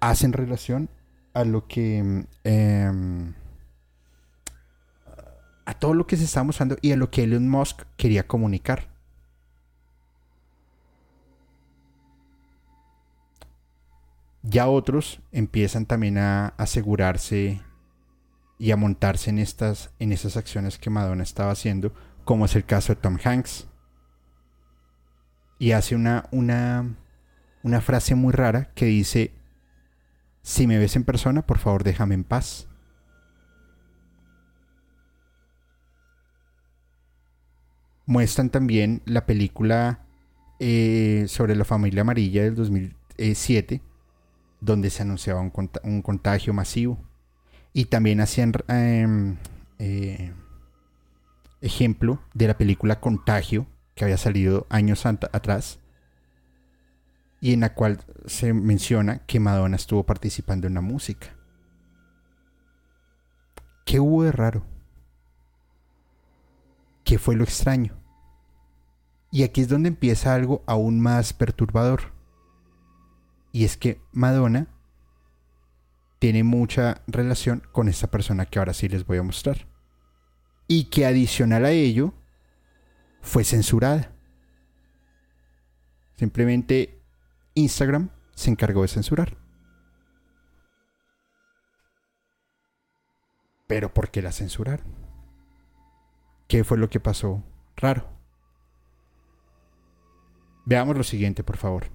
Hacen 0.01 0.33
relación 0.33 0.91
a 1.37 1.45
lo 1.45 1.69
que... 1.69 2.25
Em, 2.45 3.35
a 5.67 5.75
todo 5.75 5.93
lo 5.93 6.07
que 6.07 6.17
se 6.17 6.25
está 6.25 6.43
mostrando 6.43 6.79
y 6.81 6.93
a 6.93 6.97
lo 6.97 7.11
que 7.11 7.25
Elon 7.25 7.49
Musk 7.49 7.83
quería 7.99 8.27
comunicar. 8.27 8.89
Ya 14.43 14.67
otros 14.69 15.21
empiezan 15.31 15.85
también 15.85 16.17
a 16.17 16.55
asegurarse 16.57 17.61
y 18.59 18.71
a 18.71 18.77
montarse 18.77 19.29
en 19.29 19.39
estas 19.39 19.91
en 19.99 20.13
esas 20.13 20.39
acciones 20.39 20.79
que 20.79 20.89
Madonna 20.89 21.25
estaba 21.25 21.53
haciendo, 21.53 21.93
como 22.25 22.47
es 22.47 22.57
el 22.57 22.65
caso 22.65 22.95
de 22.95 23.01
Tom 23.01 23.19
Hanks. 23.23 23.67
Y 25.59 25.73
hace 25.73 25.97
una 25.97 26.29
una 26.31 26.97
una 27.63 27.81
frase 27.83 28.15
muy 28.15 28.33
rara 28.33 28.73
que 28.75 28.87
dice 28.87 29.36
si 30.47 30.69
me 30.69 30.79
ves 30.79 30.95
en 30.95 31.03
persona, 31.03 31.45
por 31.45 31.59
favor, 31.59 31.83
déjame 31.83 32.15
en 32.15 32.23
paz. 32.23 32.69
Muestran 38.07 38.51
también 38.51 39.03
la 39.07 39.27
película 39.27 40.07
eh, 40.61 41.25
sobre 41.27 41.57
la 41.57 41.65
familia 41.65 42.03
amarilla 42.03 42.45
del 42.45 42.55
2007 42.55 43.83
donde 44.61 44.91
se 44.91 45.03
anunciaba 45.03 45.41
un, 45.41 46.03
contagio 46.03 46.53
masivo. 46.53 46.97
Y 47.73 47.87
también 47.87 48.21
hacían 48.21 48.53
em, 48.69 49.39
eh, 49.81 50.33
ejemplo 51.61 52.23
de 52.35 52.47
la 52.47 52.57
película 52.57 53.01
Contagio, 53.01 53.67
que 53.97 54.05
había 54.05 54.17
salido 54.17 54.69
años 54.71 55.07
atrás, 55.07 55.81
y 57.41 57.53
en 57.53 57.61
la 57.61 57.75
cual 57.75 58.01
se 58.27 58.53
menciona 58.53 59.19
que 59.27 59.41
Madonna 59.41 59.77
estuvo 59.77 60.05
participando 60.05 60.67
en 60.67 60.75
la 60.75 60.81
música. 60.81 61.37
¿Qué 63.85 64.01
hubo 64.01 64.25
de 64.25 64.33
raro? 64.33 64.65
¿Qué 67.05 67.19
fue 67.19 67.37
lo 67.37 67.45
extraño? 67.45 67.95
Y 69.31 69.43
aquí 69.43 69.61
es 69.61 69.69
donde 69.69 69.89
empieza 69.89 70.35
algo 70.35 70.65
aún 70.67 71.01
más 71.01 71.33
perturbador. 71.33 72.13
Y 73.53 73.65
es 73.65 73.77
que 73.77 74.01
Madonna 74.13 74.67
tiene 76.19 76.43
mucha 76.43 77.03
relación 77.07 77.63
con 77.73 77.89
esta 77.89 78.11
persona 78.11 78.47
que 78.47 78.59
ahora 78.59 78.75
sí 78.75 78.89
les 78.89 79.07
voy 79.07 79.19
a 79.19 79.23
mostrar. 79.23 79.69
Y 80.69 80.85
que 80.85 81.07
adicional 81.07 81.65
a 81.65 81.71
ello, 81.71 82.13
fue 83.21 83.45
censurada. 83.45 84.13
Simplemente 86.17 86.96
Instagram 87.57 88.11
se 88.35 88.51
encargó 88.51 88.83
de 88.83 88.89
censurar. 88.89 89.37
Pero 93.67 93.93
¿por 93.93 94.11
qué 94.11 94.23
la 94.23 94.31
censuraron? 94.31 94.87
¿Qué 96.47 96.63
fue 96.65 96.79
lo 96.79 96.89
que 96.89 97.01
pasó 97.01 97.43
raro? 97.77 98.09
Veamos 100.67 100.97
lo 100.97 101.03
siguiente, 101.03 101.43
por 101.43 101.57
favor. 101.57 101.87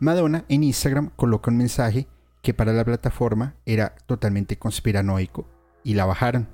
Madonna 0.00 0.44
en 0.48 0.64
Instagram 0.64 1.10
coloca 1.16 1.50
un 1.50 1.58
mensaje 1.58 2.08
que 2.40 2.54
para 2.54 2.72
la 2.72 2.84
plataforma 2.84 3.56
era 3.66 3.94
totalmente 4.06 4.58
conspiranoico 4.58 5.46
y 5.84 5.94
la 5.94 6.06
bajaron. 6.06 6.48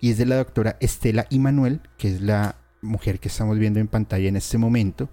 Y 0.00 0.10
es 0.10 0.18
de 0.18 0.26
la 0.26 0.36
doctora 0.36 0.76
Estela 0.80 1.26
Immanuel, 1.30 1.80
que 1.96 2.08
es 2.08 2.20
la 2.20 2.56
mujer 2.80 3.20
que 3.20 3.28
estamos 3.28 3.58
viendo 3.58 3.80
en 3.80 3.88
pantalla 3.88 4.28
en 4.28 4.36
este 4.36 4.58
momento, 4.58 5.08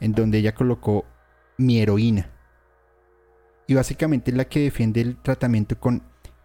en 0.00 0.12
donde 0.12 0.38
ella 0.38 0.54
colocó 0.54 1.04
mi 1.56 1.80
heroína. 1.80 2.30
Y 3.66 3.74
básicamente 3.74 4.30
es 4.30 4.36
la 4.36 4.46
que 4.46 4.60
defiende 4.60 5.00
el 5.00 5.16
tratamiento 5.16 5.78
con 5.78 6.02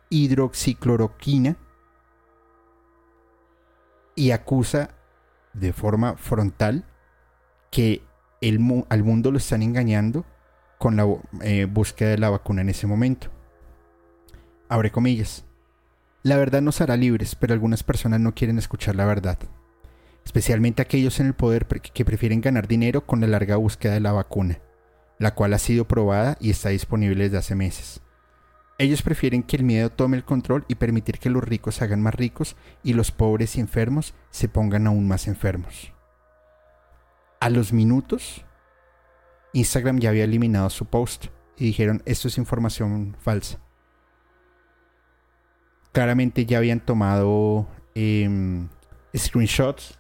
hidroxicloroquina 0.10 1.58
y 4.16 4.32
acusa 4.32 4.92
de 5.54 5.74
forma 5.74 6.16
frontal 6.18 6.86
que 7.72 8.04
al 8.90 9.04
mundo 9.04 9.32
lo 9.32 9.38
están 9.38 9.64
engañando 9.64 10.26
con 10.78 10.96
la 10.96 11.06
eh, 11.42 11.66
búsqueda 11.66 12.10
de 12.10 12.18
la 12.18 12.30
vacuna 12.30 12.62
en 12.62 12.70
ese 12.70 12.88
momento. 12.88 13.30
Abre 14.70 14.92
comillas. 14.92 15.46
La 16.24 16.38
verdad 16.38 16.62
nos 16.62 16.82
hará 16.82 16.98
libres, 16.98 17.36
pero 17.36 17.54
algunas 17.54 17.84
personas 17.84 18.20
no 18.20 18.34
quieren 18.34 18.58
escuchar 18.58 18.96
la 18.96 19.06
verdad. 19.06 19.38
Especialmente 20.26 20.82
aquellos 20.82 21.20
en 21.20 21.28
el 21.28 21.34
poder 21.34 21.66
que 21.68 22.06
prefieren 22.06 22.42
ganar 22.42 22.68
dinero 22.68 23.06
con 23.06 23.22
la 23.22 23.28
larga 23.28 23.56
búsqueda 23.56 23.94
de 23.94 24.00
la 24.00 24.12
vacuna, 24.12 24.60
la 25.20 25.34
cual 25.34 25.54
ha 25.54 25.60
sido 25.60 25.88
probada 25.88 26.36
y 26.42 26.50
está 26.50 26.70
disponible 26.70 27.24
desde 27.26 27.38
hace 27.38 27.56
meses. 27.56 28.02
Ellos 28.78 29.02
prefieren 29.02 29.44
que 29.44 29.56
el 29.56 29.64
miedo 29.64 29.90
tome 29.90 30.18
el 30.18 30.26
control 30.26 30.66
y 30.68 30.76
permitir 30.76 31.20
que 31.20 31.30
los 31.30 31.44
ricos 31.44 31.76
se 31.76 31.86
hagan 31.86 32.02
más 32.02 32.16
ricos 32.16 32.58
y 32.84 32.94
los 32.94 33.12
pobres 33.12 33.56
y 33.56 33.62
enfermos 33.62 34.14
se 34.32 34.50
pongan 34.50 34.88
aún 34.88 35.08
más 35.08 35.28
enfermos 35.28 35.96
a 37.46 37.50
los 37.52 37.74
minutos, 37.74 38.44
Instagram 39.54 40.00
ya 40.00 40.10
había 40.10 40.24
eliminado 40.24 40.70
su 40.72 40.86
post 40.86 41.28
y 41.58 41.66
dijeron, 41.66 42.02
esto 42.06 42.28
es 42.28 42.40
información 42.40 43.16
falsa. 43.20 43.60
Claramente 45.92 46.48
ya 46.48 46.58
habían 46.58 46.80
tomado 46.80 47.68
em, 47.94 48.68
screenshots, 49.16 50.00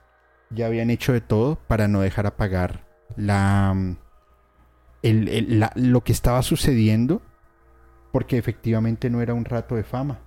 ya 0.55 0.65
habían 0.67 0.89
hecho 0.89 1.13
de 1.13 1.21
todo 1.21 1.57
para 1.67 1.87
no 1.87 2.01
dejar 2.01 2.25
apagar 2.25 2.85
la, 3.15 3.75
lo 5.75 6.03
que 6.03 6.11
estaba 6.11 6.41
sucediendo, 6.41 7.21
porque 8.11 8.37
efectivamente 8.37 9.09
no 9.09 9.21
era 9.21 9.33
un 9.33 9.45
rato 9.45 9.75
de 9.75 9.83
fama. 9.83 10.19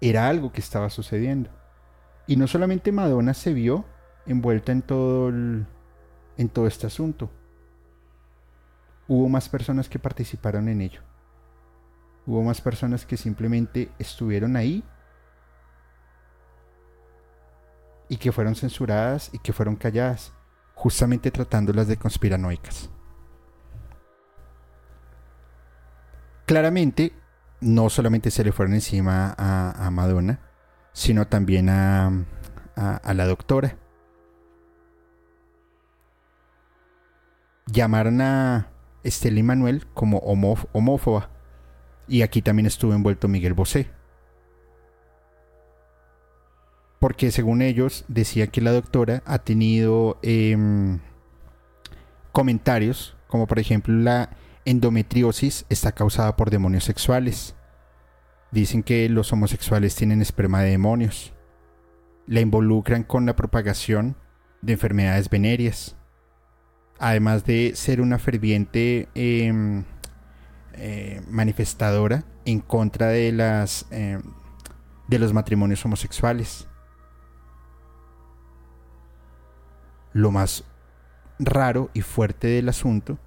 Era 0.00 0.28
algo 0.28 0.52
que 0.52 0.60
estaba 0.60 0.90
sucediendo. 0.90 1.48
Y 2.26 2.36
no 2.36 2.46
solamente 2.46 2.92
Madonna 2.92 3.34
se 3.34 3.54
vio 3.54 3.84
envuelta 4.26 4.72
en 4.72 4.82
todo, 4.82 5.28
en 5.28 6.48
todo 6.52 6.66
este 6.66 6.86
asunto. 6.86 7.30
Hubo 9.08 9.28
más 9.28 9.48
personas 9.48 9.88
que 9.88 9.98
participaron 9.98 10.68
en 10.68 10.80
ello. 10.80 11.00
Hubo 12.26 12.42
más 12.42 12.60
personas 12.60 13.04
que 13.04 13.16
simplemente 13.16 13.90
estuvieron 13.98 14.56
ahí 14.56 14.84
y 18.12 18.18
que 18.18 18.30
fueron 18.30 18.54
censuradas 18.54 19.30
y 19.32 19.38
que 19.38 19.54
fueron 19.54 19.74
calladas, 19.74 20.34
justamente 20.74 21.30
tratándolas 21.30 21.88
de 21.88 21.96
conspiranoicas. 21.96 22.90
Claramente, 26.44 27.14
no 27.62 27.88
solamente 27.88 28.30
se 28.30 28.44
le 28.44 28.52
fueron 28.52 28.74
encima 28.74 29.34
a, 29.38 29.90
Madonna, 29.90 30.40
sino 30.92 31.26
también 31.26 31.70
a, 31.70 32.12
a 32.76 33.14
la 33.14 33.24
doctora. 33.24 33.78
llamaron 37.64 38.20
a 38.20 38.68
Estela 39.04 39.40
y 39.40 39.42
Manuel 39.42 39.86
como 39.94 40.18
homófoba. 40.18 41.30
Y 42.06 42.20
aquí 42.20 42.42
también 42.42 42.66
estuvo 42.66 42.92
envuelto 42.92 43.26
Miguel 43.26 43.54
Bosé. 43.54 44.01
Porque 47.02 47.32
según 47.32 47.62
ellos 47.62 48.04
decía 48.06 48.46
que 48.46 48.60
la 48.60 48.70
doctora 48.70 49.24
ha 49.26 49.40
tenido 49.40 50.20
em, 50.22 51.00
comentarios, 52.30 53.16
como 53.26 53.48
por 53.48 53.58
ejemplo 53.58 53.92
la 53.92 54.30
endometriosis 54.64 55.66
está 55.68 55.90
causada 55.90 56.36
por 56.36 56.50
demonios 56.50 56.84
sexuales. 56.84 57.56
Dicen 58.52 58.84
que 58.84 59.08
los 59.08 59.32
homosexuales 59.32 59.96
tienen 59.96 60.22
esperma 60.22 60.62
de 60.62 60.70
demonios. 60.70 61.32
La 62.28 62.40
involucran 62.40 63.02
con 63.02 63.26
la 63.26 63.34
propagación 63.34 64.16
de 64.60 64.74
enfermedades 64.74 65.28
venéreas 65.28 65.96
además 67.02 67.44
de 67.44 67.72
ser 67.74 68.00
una 68.00 68.20
ferviente 68.20 69.08
em, 69.16 69.82
eh, 70.74 71.20
manifestadora 71.28 72.22
en 72.44 72.60
contra 72.60 73.08
de 73.08 73.32
las 73.32 73.86
em, 73.90 74.22
de 75.08 75.18
los 75.18 75.32
matrimonios 75.32 75.84
homosexuales. 75.84 76.68
Lo 80.12 80.30
más 80.30 80.64
raro 81.38 81.90
y 81.94 82.02
fuerte 82.02 82.48
del 82.48 82.68
asunto 82.68 83.18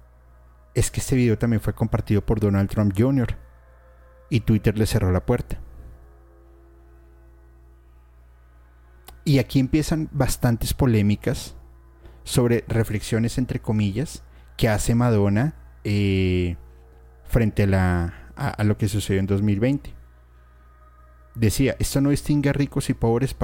es 0.74 0.90
que 0.90 1.00
este 1.00 1.16
video 1.16 1.38
también 1.38 1.60
fue 1.60 1.74
compartido 1.74 2.24
por 2.24 2.40
Donald 2.40 2.68
Trump 2.68 2.92
Jr. 2.96 3.36
y 4.30 4.40
Twitter 4.40 4.76
le 4.76 4.86
cerró 4.86 5.10
la 5.10 5.24
puerta. 5.24 5.58
Y 9.24 9.38
aquí 9.38 9.58
empiezan 9.58 10.08
bastantes 10.12 10.74
polémicas 10.74 11.56
sobre 12.22 12.64
reflexiones 12.68 13.38
entre 13.38 13.60
comillas 13.60 14.22
que 14.56 14.68
hace 14.68 14.94
Madonna 14.94 15.54
eh, 15.82 16.56
frente 17.24 17.64
a 17.74 18.64
lo 18.64 18.76
que 18.76 18.88
sucedió 18.88 19.20
en 19.20 19.26
2020. 19.26 19.96
Decía, 21.36 21.76
esto 21.78 22.00
no 22.00 22.10
distingue 22.10 22.48
a 22.48 22.54
ricos 22.54 22.88
y 22.88 22.94
pobres, 22.94 23.36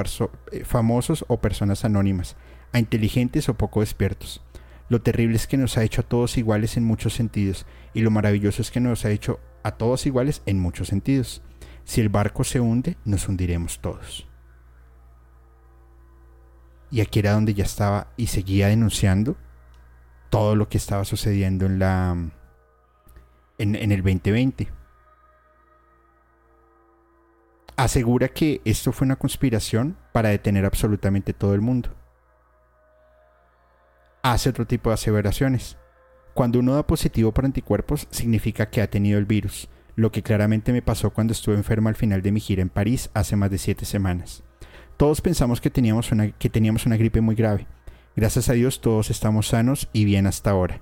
eh, 0.50 0.64
famosos 0.64 1.26
o 1.28 1.40
personas 1.40 1.84
anónimas, 1.84 2.36
a 2.72 2.78
inteligentes 2.78 3.48
o 3.48 3.54
poco 3.54 3.80
despiertos. 3.80 4.42
Lo 4.88 5.00
terrible 5.00 5.36
es 5.36 5.46
que 5.46 5.56
nos 5.56 5.78
ha 5.78 5.84
hecho 5.84 6.02
a 6.02 6.04
todos 6.04 6.36
iguales 6.36 6.76
en 6.76 6.84
muchos 6.84 7.14
sentidos, 7.14 7.66
y 7.94 8.02
lo 8.02 8.10
maravilloso 8.10 8.62
es 8.62 8.70
que 8.70 8.80
nos 8.80 9.04
ha 9.04 9.10
hecho 9.10 9.40
a 9.62 9.72
todos 9.72 10.06
iguales 10.06 10.42
en 10.46 10.58
muchos 10.58 10.88
sentidos. 10.88 11.42
Si 11.84 12.00
el 12.00 12.08
barco 12.08 12.44
se 12.44 12.60
hunde, 12.60 12.96
nos 13.04 13.28
hundiremos 13.28 13.80
todos. 13.80 14.26
Y 16.90 17.00
aquí 17.00 17.20
era 17.20 17.32
donde 17.32 17.54
ya 17.54 17.64
estaba 17.64 18.08
y 18.16 18.26
seguía 18.26 18.68
denunciando 18.68 19.36
todo 20.28 20.56
lo 20.56 20.68
que 20.68 20.78
estaba 20.78 21.04
sucediendo 21.04 21.66
en 21.66 21.78
la 21.78 22.16
en, 23.58 23.92
el 23.92 24.02
2020. 24.02 24.68
Asegura 27.76 28.28
que 28.28 28.60
esto 28.64 28.92
fue 28.92 29.06
una 29.06 29.16
conspiración 29.16 29.96
para 30.12 30.28
detener 30.28 30.64
absolutamente 30.64 31.32
todo 31.32 31.54
el 31.54 31.60
mundo. 31.60 31.90
Hace 34.24 34.50
otro 34.50 34.68
tipo 34.68 34.90
de 34.90 34.94
aseveraciones. 34.94 35.78
Cuando 36.32 36.60
uno 36.60 36.74
da 36.74 36.86
positivo 36.86 37.32
por 37.32 37.44
anticuerpos, 37.44 38.06
significa 38.10 38.70
que 38.70 38.80
ha 38.80 38.88
tenido 38.88 39.18
el 39.18 39.26
virus, 39.26 39.68
lo 39.96 40.12
que 40.12 40.22
claramente 40.22 40.72
me 40.72 40.80
pasó 40.80 41.10
cuando 41.10 41.32
estuve 41.32 41.56
enfermo 41.56 41.88
al 41.88 41.96
final 41.96 42.22
de 42.22 42.30
mi 42.30 42.38
gira 42.38 42.62
en 42.62 42.68
París 42.68 43.10
hace 43.14 43.34
más 43.34 43.50
de 43.50 43.58
siete 43.58 43.84
semanas. 43.84 44.44
Todos 44.96 45.20
pensamos 45.20 45.60
que 45.60 45.70
teníamos 45.70 46.12
una, 46.12 46.30
que 46.30 46.48
teníamos 46.48 46.86
una 46.86 46.96
gripe 46.96 47.20
muy 47.20 47.34
grave. 47.34 47.66
Gracias 48.14 48.48
a 48.48 48.52
Dios 48.52 48.80
todos 48.80 49.10
estamos 49.10 49.48
sanos 49.48 49.88
y 49.92 50.04
bien 50.04 50.28
hasta 50.28 50.50
ahora. 50.50 50.80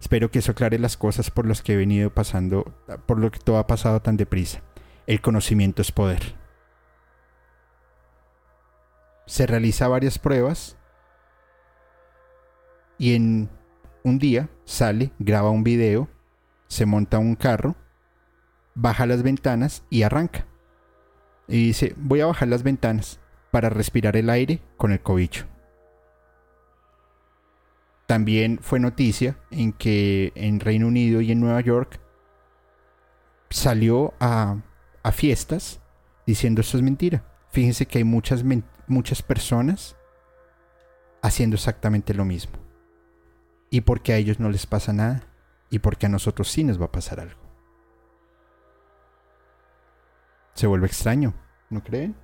Espero 0.00 0.30
que 0.30 0.38
eso 0.38 0.52
aclare 0.52 0.78
las 0.78 0.96
cosas 0.96 1.30
por 1.30 1.46
las 1.46 1.60
que 1.60 1.74
he 1.74 1.76
venido 1.76 2.08
pasando, 2.08 2.74
por 3.04 3.18
lo 3.18 3.30
que 3.30 3.38
todo 3.38 3.58
ha 3.58 3.66
pasado 3.66 4.00
tan 4.00 4.16
deprisa. 4.16 4.62
El 5.06 5.20
conocimiento 5.20 5.82
es 5.82 5.92
poder. 5.92 6.36
Se 9.26 9.46
realiza 9.46 9.88
varias 9.88 10.18
pruebas 10.18 10.78
y 13.02 13.16
en 13.16 13.50
un 14.04 14.20
día 14.20 14.48
sale, 14.64 15.10
graba 15.18 15.50
un 15.50 15.64
video, 15.64 16.08
se 16.68 16.86
monta 16.86 17.18
un 17.18 17.34
carro, 17.34 17.74
baja 18.76 19.06
las 19.06 19.24
ventanas 19.24 19.82
y 19.90 20.04
arranca. 20.04 20.46
Y 21.48 21.66
dice, 21.66 21.96
voy 21.96 22.20
a 22.20 22.26
bajar 22.26 22.46
las 22.46 22.62
ventanas 22.62 23.18
para 23.50 23.70
respirar 23.70 24.16
el 24.16 24.30
aire 24.30 24.62
con 24.76 24.92
el 24.92 25.00
cobicho. 25.00 25.46
También 28.06 28.60
fue 28.62 28.78
noticia 28.78 29.36
en 29.50 29.72
que 29.72 30.30
en 30.36 30.60
Reino 30.60 30.86
Unido 30.86 31.20
y 31.22 31.32
en 31.32 31.40
Nueva 31.40 31.60
York 31.60 31.98
salió 33.50 34.14
a, 34.20 34.58
a 35.02 35.10
fiestas 35.10 35.80
diciendo 36.24 36.60
esto 36.60 36.76
es 36.76 36.84
mentira. 36.84 37.24
Fíjense 37.50 37.84
que 37.84 37.98
hay 37.98 38.04
muchas, 38.04 38.44
muchas 38.86 39.22
personas 39.22 39.96
haciendo 41.20 41.56
exactamente 41.56 42.14
lo 42.14 42.24
mismo 42.24 42.61
y 43.72 43.80
porque 43.80 44.12
a 44.12 44.18
ellos 44.18 44.38
no 44.38 44.50
les 44.50 44.66
pasa 44.66 44.92
nada 44.92 45.22
y 45.70 45.78
porque 45.78 46.04
a 46.04 46.10
nosotros 46.10 46.50
sí 46.50 46.62
nos 46.62 46.78
va 46.78 46.84
a 46.84 46.92
pasar 46.92 47.20
algo. 47.20 47.40
Se 50.52 50.66
vuelve 50.66 50.86
extraño, 50.86 51.32
¿no 51.70 51.82
creen? 51.82 52.14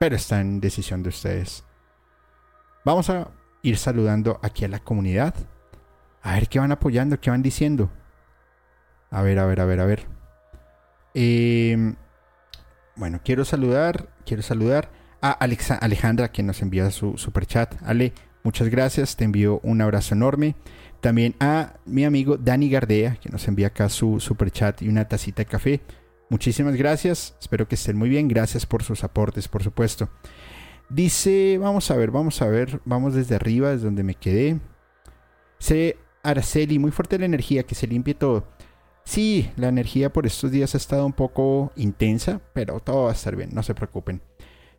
Pero 0.00 0.16
está 0.16 0.40
en 0.40 0.60
decisión 0.60 1.04
de 1.04 1.10
ustedes. 1.10 1.64
Vamos 2.84 3.08
a 3.08 3.28
ir 3.62 3.78
saludando 3.78 4.40
aquí 4.42 4.64
a 4.64 4.68
la 4.68 4.80
comunidad. 4.80 5.32
A 6.22 6.34
ver 6.34 6.48
qué 6.48 6.58
van 6.58 6.72
apoyando, 6.72 7.20
qué 7.20 7.30
van 7.30 7.42
diciendo. 7.42 7.88
A 9.12 9.22
ver, 9.22 9.38
a 9.38 9.46
ver, 9.46 9.60
a 9.60 9.64
ver, 9.64 9.78
a 9.78 9.84
ver. 9.84 10.06
Em, 11.14 11.94
bueno, 12.96 13.20
quiero 13.24 13.44
saludar, 13.44 14.08
quiero 14.26 14.42
saludar 14.42 14.90
a 15.20 15.30
Alejandra 15.30 16.32
que 16.32 16.42
nos 16.42 16.62
envía 16.62 16.90
su 16.90 17.16
super 17.16 17.46
chat. 17.46 17.80
Ale, 17.84 18.12
Muchas 18.44 18.68
gracias, 18.68 19.16
te 19.16 19.24
envío 19.24 19.60
un 19.62 19.80
abrazo 19.80 20.14
enorme. 20.14 20.56
También 21.00 21.34
a 21.40 21.74
mi 21.84 22.04
amigo 22.04 22.36
Dani 22.36 22.68
Gardea, 22.68 23.16
que 23.16 23.28
nos 23.28 23.46
envía 23.48 23.68
acá 23.68 23.88
su 23.88 24.20
super 24.20 24.50
chat 24.50 24.82
y 24.82 24.88
una 24.88 25.06
tacita 25.06 25.42
de 25.42 25.46
café. 25.46 25.80
Muchísimas 26.28 26.74
gracias, 26.76 27.36
espero 27.40 27.68
que 27.68 27.74
estén 27.74 27.96
muy 27.96 28.08
bien. 28.08 28.28
Gracias 28.28 28.66
por 28.66 28.82
sus 28.82 29.04
aportes, 29.04 29.48
por 29.48 29.62
supuesto. 29.62 30.08
Dice, 30.88 31.58
vamos 31.58 31.90
a 31.90 31.96
ver, 31.96 32.10
vamos 32.10 32.42
a 32.42 32.46
ver, 32.46 32.80
vamos 32.84 33.14
desde 33.14 33.34
arriba, 33.34 33.70
desde 33.70 33.84
donde 33.84 34.02
me 34.02 34.14
quedé. 34.14 34.58
Se 35.58 35.96
Araceli, 36.22 36.78
muy 36.78 36.90
fuerte 36.90 37.18
la 37.18 37.26
energía, 37.26 37.64
que 37.64 37.74
se 37.74 37.86
limpie 37.86 38.14
todo. 38.14 38.46
Sí, 39.04 39.50
la 39.56 39.68
energía 39.68 40.12
por 40.12 40.26
estos 40.26 40.50
días 40.50 40.74
ha 40.74 40.78
estado 40.78 41.04
un 41.04 41.12
poco 41.12 41.72
intensa, 41.76 42.40
pero 42.52 42.78
todo 42.80 43.04
va 43.04 43.10
a 43.10 43.14
estar 43.14 43.34
bien, 43.34 43.50
no 43.52 43.62
se 43.62 43.74
preocupen. 43.74 44.22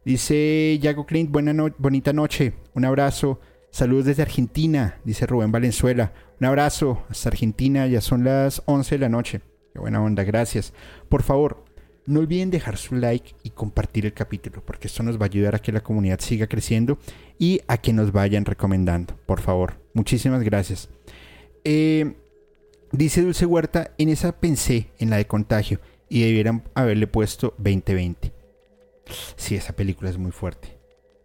Dice 0.06 0.80
Yago 0.82 1.06
Clint, 1.06 1.32
buena 1.32 1.54
bonita 1.78 2.14
noche, 2.14 2.54
un 2.74 2.86
abrazo. 2.86 3.40
Saludos 3.74 4.06
desde 4.06 4.22
Argentina, 4.22 5.00
dice 5.04 5.26
Rubén 5.26 5.52
Valenzuela. 5.52 6.14
Un 6.40 6.46
abrazo 6.46 7.06
hasta 7.10 7.30
Argentina, 7.30 7.88
ya 7.88 8.02
son 8.02 8.24
las 8.24 8.62
11 8.68 8.94
de 8.94 9.00
la 9.00 9.10
noche. 9.10 9.42
Qué 9.74 9.80
buena 9.80 10.00
onda, 10.00 10.24
gracias. 10.24 10.74
Por 11.10 11.24
favor, 11.24 11.66
no 12.06 12.20
olviden 12.20 12.52
dejar 12.52 12.78
su 12.78 12.94
like 12.94 13.34
y 13.42 13.50
compartir 13.50 14.06
el 14.06 14.14
capítulo, 14.14 14.64
porque 14.64 14.86
esto 14.86 15.02
nos 15.02 15.18
va 15.18 15.24
a 15.24 15.26
ayudar 15.26 15.56
a 15.56 15.60
que 15.60 15.72
la 15.72 15.82
comunidad 15.82 16.20
siga 16.20 16.46
creciendo 16.46 17.00
y 17.40 17.62
a 17.68 17.78
que 17.80 17.94
nos 17.94 18.12
vayan 18.12 18.46
recomendando, 18.46 19.16
por 19.26 19.42
favor. 19.42 19.82
Muchísimas 19.96 20.44
gracias. 20.44 20.88
Eh, 21.64 22.14
dice 22.92 23.24
Dulce 23.24 23.48
Huerta, 23.48 23.90
en 23.98 24.10
esa 24.10 24.40
pensé, 24.40 24.92
en 25.00 25.10
la 25.10 25.18
de 25.18 25.26
contagio, 25.26 25.80
y 26.10 26.22
debieran 26.22 26.62
haberle 26.76 27.08
puesto 27.08 27.56
2020. 27.58 28.32
Sí, 29.36 29.56
esa 29.56 29.76
película 29.76 30.12
es 30.12 30.20
muy 30.20 30.32
fuerte. 30.32 30.78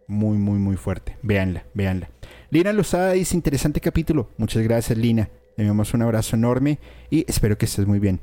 Muy, 0.07 0.39
muy, 0.39 0.57
muy 0.57 0.77
fuerte. 0.77 1.15
Véanla, 1.21 1.67
véanla. 1.75 2.09
Lina 2.51 2.73
Lozada 2.73 3.11
dice, 3.11 3.35
interesante 3.35 3.79
capítulo. 3.79 4.31
Muchas 4.37 4.63
gracias, 4.63 4.97
Lina. 4.97 5.29
Le 5.55 5.65
damos 5.65 5.93
un 5.93 6.01
abrazo 6.01 6.35
enorme 6.35 6.79
y 7.11 7.23
espero 7.29 7.57
que 7.57 7.65
estés 7.65 7.85
muy 7.85 7.99
bien. 7.99 8.19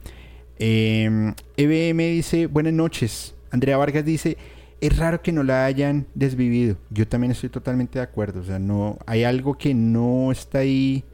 EBM 0.59 1.99
dice, 1.99 2.47
buenas 2.47 2.73
noches. 2.73 3.37
Andrea 3.51 3.77
Vargas 3.77 4.05
dice, 4.05 4.37
es 4.81 4.97
raro 4.99 5.23
que 5.23 5.31
no 5.31 5.45
la 5.45 5.65
hayan 5.65 6.07
desvivido. 6.15 6.77
Yo 6.91 7.07
también 7.07 7.31
estoy 7.31 7.51
totalmente 7.51 8.01
de 8.01 8.05
acuerdo. 8.05 8.41
O 8.41 8.45
sea, 8.45 8.59
no, 8.59 8.99
hay 9.07 9.23
algo 9.23 9.57
que 9.57 9.75
no 9.75 10.33
está 10.33 10.59
ahí. 10.59 11.05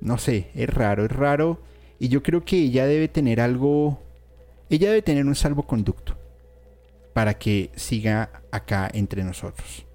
No 0.00 0.18
sé, 0.18 0.48
es 0.54 0.68
raro, 0.68 1.04
es 1.04 1.12
raro. 1.12 1.60
Y 2.00 2.08
yo 2.08 2.24
creo 2.24 2.44
que 2.44 2.56
ella 2.56 2.86
debe 2.86 3.06
tener 3.06 3.40
algo. 3.40 4.02
Ella 4.68 4.88
debe 4.88 5.02
tener 5.02 5.26
un 5.26 5.36
salvoconducto 5.36 6.16
para 7.12 7.34
que 7.38 7.70
siga 7.76 8.42
acá 8.50 8.90
entre 8.92 9.22
nosotros. 9.22 9.86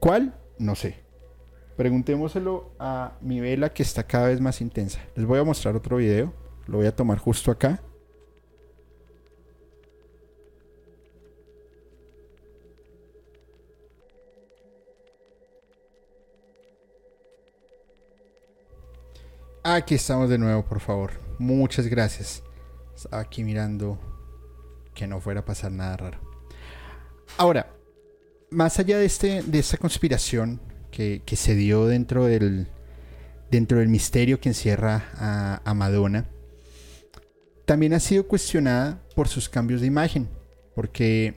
¿Cuál? 0.00 0.34
No 0.58 0.74
sé. 0.74 1.05
Preguntémoselo 1.76 2.72
a 2.78 3.18
mi 3.20 3.40
vela 3.40 3.72
que 3.72 3.82
está 3.82 4.02
cada 4.02 4.28
vez 4.28 4.40
más 4.40 4.60
intensa. 4.60 5.00
Les 5.14 5.26
voy 5.26 5.38
a 5.38 5.44
mostrar 5.44 5.76
otro 5.76 5.98
video. 5.98 6.32
Lo 6.66 6.78
voy 6.78 6.86
a 6.86 6.96
tomar 6.96 7.18
justo 7.18 7.50
acá. 7.50 7.82
Aquí 19.62 19.96
estamos 19.96 20.30
de 20.30 20.38
nuevo, 20.38 20.64
por 20.64 20.80
favor. 20.80 21.10
Muchas 21.38 21.88
gracias. 21.88 22.42
Estaba 22.94 23.20
aquí 23.20 23.44
mirando 23.44 23.98
que 24.94 25.06
no 25.06 25.20
fuera 25.20 25.40
a 25.40 25.44
pasar 25.44 25.72
nada 25.72 25.96
raro. 25.96 26.18
Ahora, 27.36 27.74
más 28.48 28.78
allá 28.78 28.96
de, 28.98 29.04
este, 29.04 29.42
de 29.42 29.58
esta 29.58 29.76
conspiración 29.76 30.60
que, 30.96 31.36
se 31.36 31.54
dio 31.54 31.86
dentro 31.86 32.24
del, 32.24 32.68
dentro 33.50 33.80
del 33.80 33.88
misterio 33.88 34.40
que 34.40 34.48
encierra 34.48 35.10
a, 35.62 35.74
Madonna, 35.74 36.26
también 37.66 37.92
ha 37.92 38.00
sido 38.00 38.26
cuestionada 38.26 39.02
por 39.14 39.28
sus 39.28 39.50
cambios 39.50 39.82
de 39.82 39.88
imagen, 39.88 40.28
porque 40.74 41.34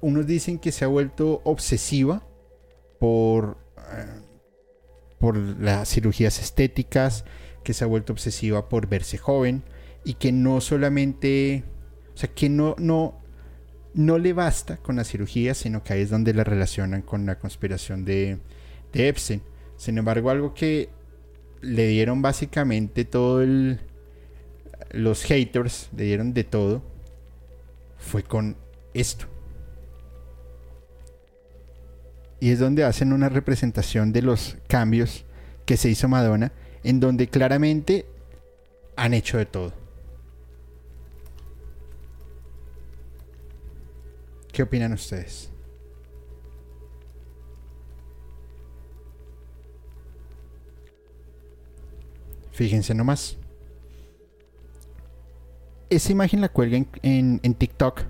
unos 0.00 0.26
dicen 0.26 0.58
que 0.58 0.72
se 0.72 0.84
ha 0.84 0.88
vuelto 0.88 1.40
obsesiva 1.44 2.26
por, 2.98 3.58
eh, 3.92 4.20
por 5.20 5.36
las 5.36 5.88
cirugías 5.88 6.40
estéticas, 6.40 7.24
que 7.62 7.74
se 7.74 7.84
ha 7.84 7.86
vuelto 7.86 8.12
obsesiva 8.12 8.68
por 8.68 8.88
verse 8.88 9.18
joven 9.18 9.62
y 10.04 10.14
que 10.14 10.32
no 10.32 10.60
solamente, 10.60 11.62
o 12.12 12.16
sea, 12.16 12.32
que 12.32 12.48
no, 12.48 12.74
no, 12.78 13.20
no 13.94 14.18
le 14.18 14.32
basta 14.32 14.78
con 14.78 14.96
la 14.96 15.04
cirugía, 15.04 15.54
sino 15.54 15.84
que 15.84 15.92
ahí 15.92 16.00
es 16.00 16.10
donde 16.10 16.34
la 16.34 16.42
relacionan 16.42 17.02
con 17.02 17.26
la 17.26 17.38
conspiración 17.38 18.04
de, 18.04 18.38
de 18.96 19.40
Sin 19.76 19.98
embargo, 19.98 20.30
algo 20.30 20.54
que 20.54 20.88
le 21.60 21.86
dieron 21.86 22.22
básicamente 22.22 23.04
todo 23.04 23.42
el. 23.42 23.80
Los 24.90 25.24
haters 25.24 25.90
le 25.96 26.04
dieron 26.04 26.32
de 26.32 26.44
todo. 26.44 26.82
Fue 27.98 28.22
con 28.22 28.56
esto. 28.94 29.26
Y 32.38 32.50
es 32.50 32.58
donde 32.58 32.84
hacen 32.84 33.12
una 33.12 33.28
representación 33.28 34.12
de 34.12 34.22
los 34.22 34.56
cambios 34.68 35.24
que 35.64 35.76
se 35.76 35.88
hizo 35.88 36.08
Madonna, 36.08 36.52
en 36.84 37.00
donde 37.00 37.28
claramente 37.28 38.06
han 38.94 39.14
hecho 39.14 39.38
de 39.38 39.46
todo. 39.46 39.72
¿Qué 44.52 44.62
opinan 44.62 44.92
ustedes? 44.92 45.50
Fíjense 52.56 52.94
nomás. 52.94 53.36
Esa 55.90 56.10
imagen 56.10 56.40
la 56.40 56.48
cuelga 56.48 56.82
en, 57.02 57.54
TikTok 57.54 58.04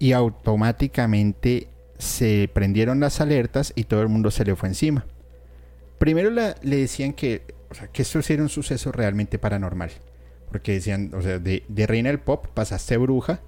y 0.00 0.10
automáticamente 0.10 1.68
se 1.96 2.50
prendieron 2.52 2.98
las 2.98 3.20
alertas 3.20 3.72
y 3.76 3.84
todo 3.84 4.02
el 4.02 4.08
mundo 4.08 4.32
se 4.32 4.44
le 4.44 4.56
fue 4.56 4.68
encima. 4.68 5.06
Primero 6.00 6.28
le 6.30 6.76
decían 6.76 7.12
que, 7.12 7.42
que 7.92 8.02
esto 8.02 8.18
era 8.28 8.42
un 8.42 8.48
suceso 8.48 8.90
realmente 8.90 9.38
paranormal. 9.38 9.92
Porque 10.50 10.72
decían, 10.72 11.12
o 11.14 11.22
sea, 11.22 11.38
de, 11.38 11.62
reina 11.86 12.08
del 12.08 12.18
pop 12.18 12.48
pasaste 12.48 12.96
bruja 12.96 13.42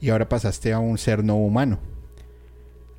y 0.00 0.08
ahora 0.08 0.28
pasaste 0.28 0.72
a 0.72 0.80
un 0.80 0.98
ser 0.98 1.22
no 1.22 1.36
humano. 1.36 1.78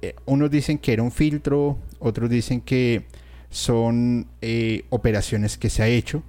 Eh, 0.02 0.16
unos 0.26 0.50
dicen 0.50 0.78
que 0.78 0.94
era 0.94 1.04
un 1.04 1.12
filtro, 1.12 1.78
otros 2.00 2.30
dicen 2.30 2.62
que 2.62 3.06
son 3.50 4.28
eh, 4.40 4.86
operaciones 4.92 5.58
que 5.58 5.70
se 5.70 5.84
ha 5.84 5.88
hecho 5.88 6.24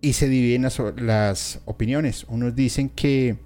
y 0.00 0.12
se 0.12 0.28
dividen 0.28 0.62
las, 0.62 1.60
opiniones. 1.64 2.24
Unos 2.28 2.54
dicen 2.54 2.88
que 2.88 3.38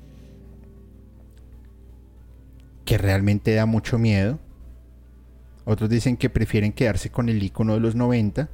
que 2.84 2.98
realmente 2.98 3.54
da 3.54 3.64
mucho 3.64 3.98
miedo. 3.98 4.40
Otros 5.64 5.88
dicen 5.88 6.16
que 6.16 6.28
prefieren 6.28 6.72
quedarse 6.72 7.10
con 7.10 7.28
el 7.28 7.42
icono 7.42 7.74
de 7.74 7.80
los 7.80 7.94
90. 7.94 8.48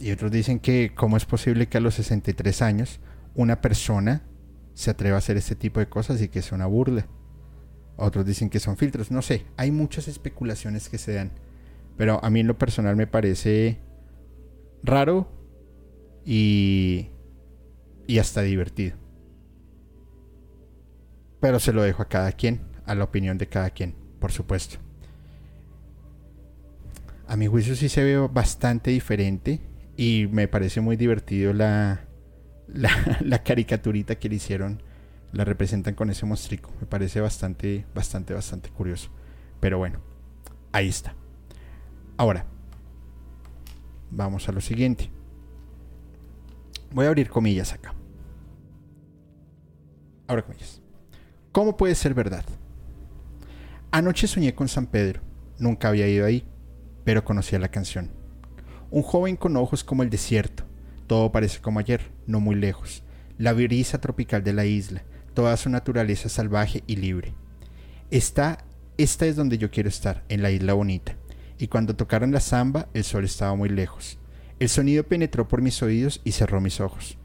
Y 0.00 0.10
otros 0.10 0.32
dicen 0.32 0.58
que 0.58 0.92
cómo 0.94 1.16
es 1.16 1.24
posible 1.24 1.68
que 1.68 1.78
a 1.78 1.80
los 1.80 1.94
63 1.94 2.60
años 2.62 3.00
una 3.36 3.60
persona 3.60 4.22
se 4.74 4.90
atreva 4.90 5.16
a 5.16 5.18
hacer 5.18 5.36
este 5.36 5.54
tipo 5.54 5.78
de 5.78 5.88
cosas 5.88 6.20
y 6.20 6.28
que 6.28 6.40
es 6.40 6.50
una 6.50 6.66
burla. 6.66 7.06
Otros 7.96 8.26
dicen 8.26 8.50
que 8.50 8.58
son 8.58 8.76
filtros, 8.76 9.12
no 9.12 9.22
sé, 9.22 9.46
hay 9.56 9.70
muchas 9.70 10.08
especulaciones 10.08 10.88
que 10.88 10.98
se 10.98 11.14
dan. 11.14 11.30
Pero 11.96 12.22
a 12.24 12.28
mí 12.28 12.40
en 12.40 12.48
lo 12.48 12.58
personal 12.58 12.96
me 12.96 13.06
parece 13.06 13.78
raro 14.84 15.28
y, 16.24 17.10
y 18.06 18.18
hasta 18.18 18.42
divertido. 18.42 18.96
Pero 21.40 21.58
se 21.58 21.72
lo 21.72 21.82
dejo 21.82 22.02
a 22.02 22.08
cada 22.08 22.32
quien, 22.32 22.62
a 22.86 22.94
la 22.94 23.04
opinión 23.04 23.38
de 23.38 23.48
cada 23.48 23.70
quien, 23.70 23.94
por 24.20 24.32
supuesto. 24.32 24.76
A 27.26 27.36
mi 27.36 27.46
juicio 27.46 27.74
sí 27.74 27.88
se 27.88 28.04
ve 28.04 28.18
bastante 28.18 28.90
diferente 28.90 29.60
y 29.96 30.26
me 30.30 30.46
parece 30.46 30.80
muy 30.80 30.96
divertido 30.96 31.52
la, 31.52 32.06
la, 32.68 33.42
caricaturita 33.44 34.16
que 34.16 34.28
le 34.28 34.36
hicieron. 34.36 34.82
La 35.32 35.44
representan 35.44 35.94
con 35.94 36.10
ese 36.10 36.26
monstrico. 36.26 36.70
Me 36.80 36.86
parece 36.86 37.20
bastante, 37.20 37.86
bastante, 37.92 38.34
bastante 38.34 38.70
curioso. 38.70 39.10
Pero 39.58 39.78
bueno, 39.78 40.00
ahí 40.70 40.88
está. 40.88 41.16
Ahora, 42.16 42.46
vamos 44.16 44.48
a 44.48 44.52
lo 44.52 44.60
siguiente. 44.60 45.10
Voy 46.92 47.06
a 47.06 47.08
abrir 47.08 47.28
comillas 47.28 47.72
acá. 47.72 47.94
Abra 50.26 50.42
comillas. 50.42 50.80
¿Cómo 51.52 51.76
puede 51.76 51.94
ser 51.94 52.14
verdad? 52.14 52.44
Anoche 53.90 54.26
soñé 54.26 54.54
con 54.54 54.68
San 54.68 54.86
Pedro. 54.86 55.20
Nunca 55.58 55.88
había 55.88 56.08
ido 56.08 56.26
ahí, 56.26 56.44
pero 57.04 57.24
conocía 57.24 57.58
la 57.58 57.70
canción. 57.70 58.10
Un 58.90 59.02
joven 59.02 59.36
con 59.36 59.56
ojos 59.56 59.84
como 59.84 60.02
el 60.02 60.10
desierto. 60.10 60.64
Todo 61.06 61.30
parece 61.32 61.60
como 61.60 61.80
ayer, 61.80 62.12
no 62.26 62.40
muy 62.40 62.54
lejos. 62.56 63.02
La 63.38 63.52
brisa 63.52 64.00
tropical 64.00 64.42
de 64.42 64.52
la 64.52 64.64
isla, 64.64 65.02
toda 65.34 65.56
su 65.56 65.68
naturaleza 65.68 66.28
salvaje 66.28 66.82
y 66.86 66.96
libre. 66.96 67.34
Está, 68.10 68.64
esta 68.96 69.26
es 69.26 69.36
donde 69.36 69.58
yo 69.58 69.70
quiero 69.70 69.88
estar, 69.88 70.24
en 70.28 70.42
la 70.42 70.50
isla 70.50 70.72
bonita 70.72 71.16
y 71.58 71.68
cuando 71.68 71.96
tocaron 71.96 72.32
la 72.32 72.40
samba 72.40 72.88
el 72.94 73.04
sol 73.04 73.24
estaba 73.24 73.54
muy 73.54 73.68
lejos. 73.68 74.18
El 74.58 74.68
sonido 74.68 75.04
penetró 75.04 75.48
por 75.48 75.62
mis 75.62 75.82
oídos 75.82 76.20
y 76.24 76.32
cerró 76.32 76.60
mis 76.60 76.80
ojos. 76.80 77.18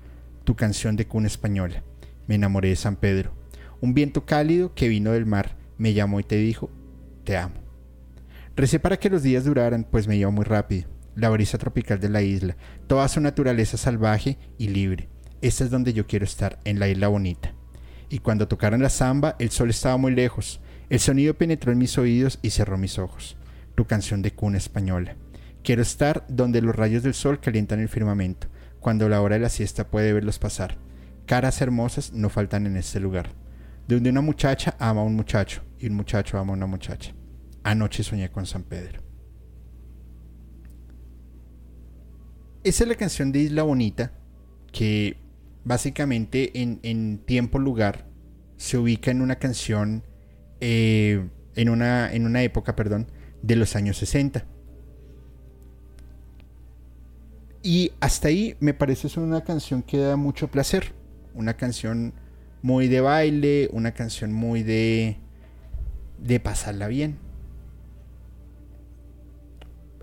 Tu 0.43 0.55
canción 0.55 0.95
de 0.95 1.07
cuna 1.07 1.27
española. 1.27 1.83
Me 2.27 2.35
enamoré 2.35 2.69
de 2.69 2.75
San 2.75 2.95
Pedro. 2.95 3.33
Un 3.81 3.93
viento 3.93 4.25
cálido 4.25 4.73
que 4.73 4.89
vino 4.89 5.11
del 5.11 5.25
mar 5.25 5.55
me 5.77 5.93
llamó 5.93 6.19
y 6.19 6.23
te 6.23 6.35
dijo, 6.35 6.69
te 7.23 7.37
amo. 7.37 7.55
Recé 8.55 8.79
para 8.79 8.97
que 8.97 9.09
los 9.09 9.23
días 9.23 9.45
duraran, 9.45 9.85
pues 9.89 10.07
me 10.07 10.17
iba 10.17 10.29
muy 10.31 10.43
rápido. 10.43 10.89
La 11.15 11.29
brisa 11.29 11.57
tropical 11.57 11.99
de 11.99 12.09
la 12.09 12.21
isla, 12.21 12.57
toda 12.87 13.07
su 13.07 13.21
naturaleza 13.21 13.77
salvaje 13.77 14.37
y 14.57 14.67
libre. 14.69 15.09
Esta 15.41 15.63
es 15.63 15.69
donde 15.69 15.93
yo 15.93 16.07
quiero 16.07 16.25
estar, 16.25 16.59
en 16.65 16.79
la 16.79 16.89
isla 16.89 17.07
bonita. 17.07 17.53
Y 18.09 18.19
cuando 18.19 18.47
tocaron 18.47 18.81
la 18.81 18.89
samba, 18.89 19.35
el 19.39 19.51
sol 19.51 19.69
estaba 19.69 19.97
muy 19.97 20.13
lejos. 20.13 20.59
El 20.89 20.99
sonido 20.99 21.35
penetró 21.35 21.71
en 21.71 21.77
mis 21.77 21.97
oídos 21.97 22.39
y 22.41 22.49
cerró 22.49 22.77
mis 22.77 22.99
ojos 22.99 23.37
canción 23.85 24.21
de 24.21 24.31
cuna 24.31 24.57
española. 24.57 25.15
Quiero 25.63 25.81
estar 25.81 26.25
donde 26.29 26.61
los 26.61 26.75
rayos 26.75 27.03
del 27.03 27.13
sol 27.13 27.39
calientan 27.39 27.79
el 27.79 27.89
firmamento, 27.89 28.47
cuando 28.79 29.09
la 29.09 29.21
hora 29.21 29.35
de 29.35 29.41
la 29.41 29.49
siesta 29.49 29.87
puede 29.87 30.13
verlos 30.13 30.39
pasar. 30.39 30.77
Caras 31.25 31.61
hermosas 31.61 32.13
no 32.13 32.29
faltan 32.29 32.65
en 32.65 32.77
este 32.77 32.99
lugar. 32.99 33.29
Donde 33.87 34.09
una 34.09 34.21
muchacha 34.21 34.75
ama 34.79 35.01
a 35.01 35.03
un 35.03 35.15
muchacho 35.15 35.63
y 35.79 35.87
un 35.87 35.95
muchacho 35.95 36.37
ama 36.37 36.53
a 36.53 36.57
una 36.57 36.65
muchacha. 36.65 37.13
Anoche 37.63 38.03
soñé 38.03 38.31
con 38.31 38.45
San 38.45 38.63
Pedro. 38.63 39.01
Esa 42.63 42.83
es 42.83 42.89
la 42.89 42.95
canción 42.95 43.31
de 43.31 43.39
Isla 43.39 43.63
Bonita, 43.63 44.11
que 44.71 45.17
básicamente 45.63 46.51
en, 46.61 47.19
tiempo-lugar 47.19 48.07
se 48.57 48.77
ubica 48.77 49.11
en 49.11 49.21
una 49.21 49.35
canción, 49.35 50.03
eh, 50.59 51.27
en, 51.55 51.69
una, 51.69 52.11
en 52.11 52.25
una 52.25 52.43
época, 52.43 52.75
perdón, 52.75 53.07
de 53.41 53.55
los 53.55 53.75
años 53.75 53.97
60. 53.97 54.45
Y 57.61 57.91
hasta 57.99 58.29
ahí 58.29 58.55
me 58.59 58.73
parece 58.73 59.19
una 59.19 59.43
canción 59.43 59.83
que 59.83 59.97
da 59.97 60.15
mucho 60.15 60.47
placer. 60.47 60.93
Una 61.33 61.55
canción 61.55 62.13
muy 62.61 62.87
de 62.87 63.01
baile, 63.01 63.69
una 63.71 63.93
canción 63.93 64.33
muy 64.33 64.63
de, 64.63 65.17
de 66.17 66.39
pasarla 66.39 66.87
bien. 66.87 67.17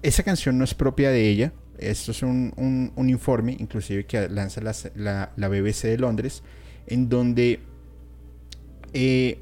Esa 0.03 0.22
canción 0.22 0.59
no 0.59 0.64
es 0.64 0.74
propia 0.74 1.11
de 1.11 1.28
ella. 1.28 1.53
Esto 1.78 2.12
es 2.12 2.22
un, 2.22 2.93
informe, 2.97 3.57
inclusive 3.59 4.07
que 4.07 4.28
lanza 4.28 4.61
la, 4.95 5.32
la, 5.37 5.49
BBC 5.49 5.89
de 5.89 5.99
Londres, 5.99 6.43
en 6.87 7.09
donde 7.09 7.61
eh, 8.95 9.41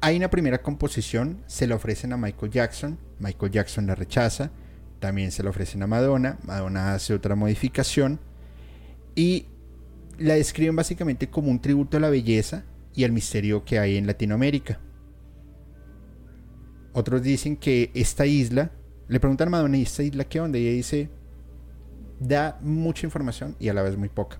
hay 0.00 0.16
una 0.16 0.30
primera 0.30 0.62
composición, 0.62 1.42
se 1.46 1.66
la 1.66 1.74
ofrecen 1.74 2.12
a 2.12 2.16
Michael 2.16 2.50
Jackson, 2.50 2.98
Michael 3.18 3.52
Jackson 3.52 3.86
la 3.86 3.94
rechaza, 3.94 4.50
también 4.98 5.30
se 5.30 5.42
la 5.42 5.50
ofrecen 5.50 5.82
a 5.82 5.86
Madonna, 5.86 6.38
Madonna 6.44 6.94
hace 6.94 7.14
otra 7.14 7.34
modificación 7.34 8.18
y 9.14 9.46
la 10.18 10.34
describen 10.34 10.76
básicamente 10.76 11.28
como 11.28 11.50
un 11.50 11.60
tributo 11.60 11.96
a 11.96 12.00
la 12.00 12.10
belleza 12.10 12.64
y 12.94 13.04
al 13.04 13.12
misterio 13.12 13.64
que 13.64 13.78
hay 13.78 13.96
en 13.96 14.06
Latinoamérica. 14.06 14.80
Otros 16.92 17.22
dicen 17.22 17.56
que 17.56 17.90
esta 17.94 18.26
isla, 18.26 18.70
le 19.08 19.20
preguntan 19.20 19.48
a 19.48 19.50
Madonna, 19.52 19.76
¿y 19.76 19.82
esta 19.82 20.02
isla 20.02 20.24
qué 20.24 20.40
onda? 20.40 20.58
Y 20.58 20.66
ella 20.66 20.76
dice, 20.76 21.10
da 22.18 22.58
mucha 22.62 23.06
información 23.06 23.56
y 23.58 23.68
a 23.68 23.74
la 23.74 23.82
vez 23.82 23.96
muy 23.96 24.08
poca. 24.08 24.38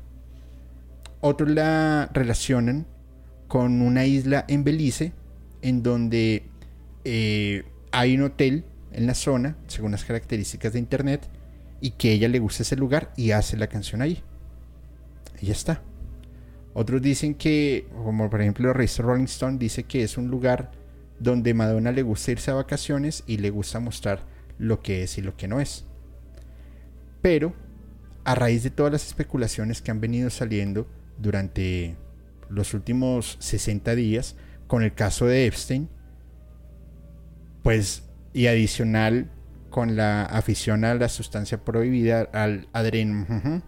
Otros 1.20 1.50
la 1.50 2.10
relacionan 2.12 2.86
con 3.46 3.82
una 3.82 4.06
isla 4.06 4.44
en 4.48 4.64
Belice 4.64 5.12
en 5.62 5.82
donde 5.82 6.44
eh, 7.04 7.64
hay 7.92 8.16
un 8.16 8.22
hotel 8.22 8.64
en 8.92 9.06
la 9.06 9.14
zona, 9.14 9.56
según 9.66 9.92
las 9.92 10.04
características 10.04 10.72
de 10.72 10.78
internet, 10.78 11.28
y 11.80 11.92
que 11.92 12.12
ella 12.12 12.28
le 12.28 12.38
gusta 12.38 12.62
ese 12.62 12.76
lugar 12.76 13.12
y 13.16 13.30
hace 13.30 13.56
la 13.56 13.68
canción 13.68 14.02
ahí. 14.02 14.22
Y 15.40 15.46
ya 15.46 15.52
está. 15.52 15.82
Otros 16.74 17.02
dicen 17.02 17.34
que, 17.34 17.88
como 18.04 18.30
por 18.30 18.40
ejemplo 18.40 18.70
el 18.70 18.88
Rolling 18.98 19.24
Stone 19.24 19.58
dice 19.58 19.84
que 19.84 20.02
es 20.02 20.16
un 20.16 20.28
lugar 20.28 20.70
donde 21.18 21.54
Madonna 21.54 21.92
le 21.92 22.02
gusta 22.02 22.32
irse 22.32 22.50
a 22.50 22.54
vacaciones 22.54 23.24
y 23.26 23.38
le 23.38 23.50
gusta 23.50 23.80
mostrar 23.80 24.24
lo 24.58 24.80
que 24.80 25.02
es 25.02 25.18
y 25.18 25.22
lo 25.22 25.36
que 25.36 25.48
no 25.48 25.60
es. 25.60 25.84
Pero, 27.22 27.54
a 28.24 28.34
raíz 28.34 28.62
de 28.62 28.70
todas 28.70 28.92
las 28.92 29.06
especulaciones 29.06 29.82
que 29.82 29.90
han 29.90 30.00
venido 30.00 30.30
saliendo 30.30 30.86
durante 31.18 31.96
los 32.48 32.72
últimos 32.74 33.36
60 33.40 33.94
días, 33.94 34.36
con 34.70 34.84
el 34.84 34.94
caso 34.94 35.26
de 35.26 35.46
Epstein, 35.48 35.88
pues, 37.64 38.08
y 38.32 38.46
adicional 38.46 39.28
con 39.68 39.96
la 39.96 40.22
afición 40.22 40.84
a 40.84 40.94
la 40.94 41.08
sustancia 41.08 41.64
prohibida, 41.64 42.28
al 42.32 42.68
adren, 42.72 43.64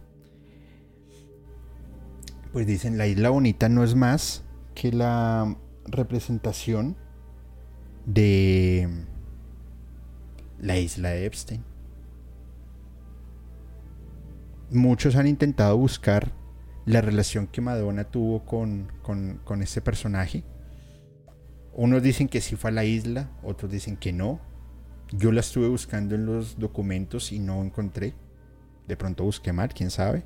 pues 2.53 2.69
dicen, 2.69 2.99
la 2.99 3.09
isla 3.09 3.31
bonita 3.31 3.69
no 3.69 3.83
es 3.83 3.97
más 3.97 4.45
que 4.77 4.93
la 4.93 5.57
representación 5.87 6.97
de 8.07 8.89
la 10.61 10.79
isla 10.79 11.11
de 11.11 11.27
Epstein. 11.27 11.65
Muchos 14.71 15.17
han 15.17 15.27
intentado 15.27 15.77
buscar 15.77 16.31
la 16.87 17.01
relación 17.01 17.49
que 17.49 17.61
Madonna 17.61 18.05
tuvo 18.05 18.45
con, 18.45 18.93
con, 19.03 19.41
con 19.43 19.63
ese 19.63 19.81
personaje. 19.81 20.45
Unos 21.75 22.03
dicen 22.03 22.29
que 22.29 22.41
sí 22.41 22.57
fue 22.57 22.71
a 22.71 22.75
la 22.75 22.85
isla, 22.85 23.31
otros 23.43 23.71
dicen 23.71 23.97
que 23.97 24.13
no. 24.13 24.41
Yo 25.11 25.33
la 25.33 25.41
estuve 25.41 25.69
buscando 25.69 26.15
en 26.15 26.27
los 26.27 26.59
documentos 26.59 27.33
y 27.33 27.39
no 27.39 27.63
encontré. 27.63 28.15
De 28.87 28.97
pronto 28.97 29.25
busqué 29.25 29.53
mal, 29.53 29.73
quién 29.73 29.91
sabe. 29.91 30.25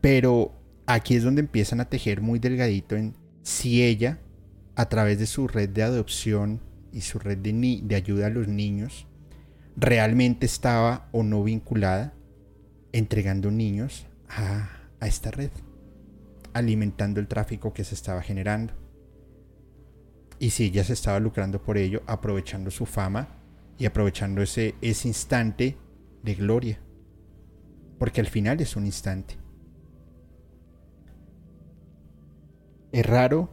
Pero 0.00 0.52
aquí 0.86 1.16
es 1.16 1.24
donde 1.24 1.40
empiezan 1.40 1.80
a 1.80 1.88
tejer 1.88 2.20
muy 2.20 2.38
delgadito 2.38 2.96
en 2.96 3.14
si 3.42 3.82
ella, 3.82 4.18
a 4.74 4.88
través 4.88 5.18
de 5.18 5.26
su 5.26 5.48
red 5.48 5.70
de 5.70 5.82
adopción 5.82 6.60
y 6.92 7.00
su 7.00 7.18
red 7.18 7.38
de, 7.38 7.80
de 7.82 7.94
ayuda 7.94 8.26
a 8.26 8.30
los 8.30 8.48
niños, 8.48 9.06
realmente 9.76 10.46
estaba 10.46 11.08
o 11.12 11.22
no 11.22 11.42
vinculada 11.42 12.12
entregando 12.92 13.50
niños 13.50 14.06
a 14.28 14.68
esta 15.00 15.30
red, 15.30 15.50
alimentando 16.56 17.20
el 17.20 17.28
tráfico 17.28 17.72
que 17.72 17.84
se 17.84 17.94
estaba 17.94 18.22
generando. 18.22 18.72
Y 20.38 20.50
si 20.50 20.64
ella 20.64 20.84
se 20.84 20.94
estaba 20.94 21.20
lucrando 21.20 21.62
por 21.62 21.76
ello, 21.76 22.02
aprovechando 22.06 22.70
su 22.70 22.86
fama 22.86 23.28
y 23.78 23.84
aprovechando 23.84 24.42
ese, 24.42 24.74
ese 24.80 25.08
instante 25.08 25.76
de 26.22 26.34
gloria. 26.34 26.80
Porque 27.98 28.20
al 28.20 28.26
final 28.26 28.60
es 28.60 28.74
un 28.74 28.86
instante. 28.86 29.36
Es 32.92 33.04
raro, 33.04 33.50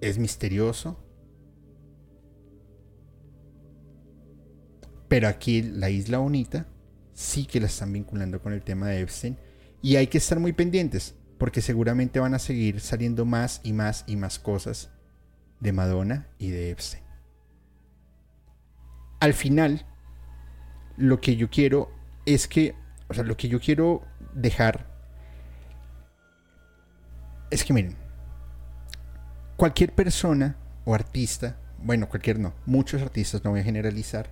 es 0.00 0.18
misterioso. 0.18 0.98
Pero 5.08 5.28
aquí 5.28 5.62
la 5.62 5.90
isla 5.90 6.18
bonita 6.18 6.66
sí 7.12 7.44
que 7.44 7.60
la 7.60 7.66
están 7.66 7.92
vinculando 7.92 8.40
con 8.40 8.54
el 8.54 8.62
tema 8.62 8.88
de 8.88 9.00
Epstein. 9.00 9.36
Y 9.82 9.96
hay 9.96 10.06
que 10.06 10.18
estar 10.18 10.38
muy 10.38 10.52
pendientes, 10.52 11.14
porque 11.40 11.62
seguramente 11.62 12.20
van 12.20 12.34
a 12.34 12.38
seguir 12.38 12.80
saliendo 12.80 13.24
más 13.24 13.62
y 13.64 13.72
más 13.72 14.04
y 14.06 14.16
más 14.16 14.38
cosas 14.38 14.90
de 15.58 15.72
Madonna 15.72 16.28
y 16.36 16.50
de 16.50 16.70
Epstein. 16.70 17.02
Al 19.20 19.32
final, 19.32 19.86
lo 20.98 21.22
que 21.22 21.36
yo 21.36 21.48
quiero 21.48 21.90
es 22.26 22.46
que, 22.46 22.74
o 23.08 23.14
sea, 23.14 23.24
lo 23.24 23.38
que 23.38 23.48
yo 23.48 23.58
quiero 23.58 24.02
dejar 24.34 24.86
es 27.50 27.64
que 27.64 27.72
miren, 27.72 27.96
cualquier 29.56 29.94
persona 29.94 30.58
o 30.84 30.94
artista, 30.94 31.58
bueno, 31.78 32.06
cualquier 32.10 32.38
no, 32.38 32.52
muchos 32.66 33.00
artistas, 33.00 33.42
no 33.44 33.52
voy 33.52 33.60
a 33.60 33.64
generalizar, 33.64 34.30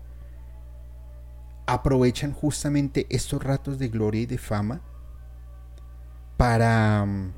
aprovechan 1.67 2.35
justamente 2.35 3.07
estos 3.09 3.43
ratos 3.43 3.79
de 3.79 3.89
gloria 3.89 4.21
y 4.21 4.27
de 4.27 4.37
fama 4.37 4.83
para 6.39 7.05
mm, 7.05 7.33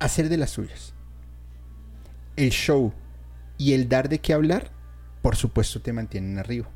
hacer 0.00 0.28
de 0.28 0.38
las 0.38 0.50
suyas. 0.50 0.94
El 2.34 2.50
show 2.50 2.92
y 3.56 3.74
el 3.74 3.88
dar 3.88 4.08
de 4.08 4.18
qué 4.18 4.32
hablar, 4.32 4.72
por 5.22 5.36
supuesto, 5.36 5.80
te 5.80 5.92
mantienen 5.92 6.38
arriba. 6.38 6.68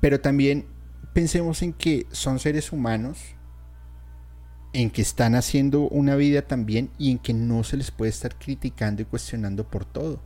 Pero 0.00 0.20
también 0.20 0.66
pensemos 1.12 1.62
en 1.62 1.72
que 1.72 2.08
son 2.10 2.40
seres 2.40 2.72
humanos 2.72 3.36
en 4.72 4.90
que 4.90 5.02
están 5.02 5.36
haciendo 5.36 5.82
una 5.82 6.16
vida 6.16 6.42
también 6.42 6.90
y 6.98 7.12
en 7.12 7.18
que 7.18 7.32
no 7.32 7.62
se 7.62 7.76
les 7.76 7.92
puede 7.92 8.10
estar 8.10 8.36
criticando 8.36 9.02
y 9.02 9.04
cuestionando 9.04 9.70
por 9.70 9.84
todo. 9.84 10.20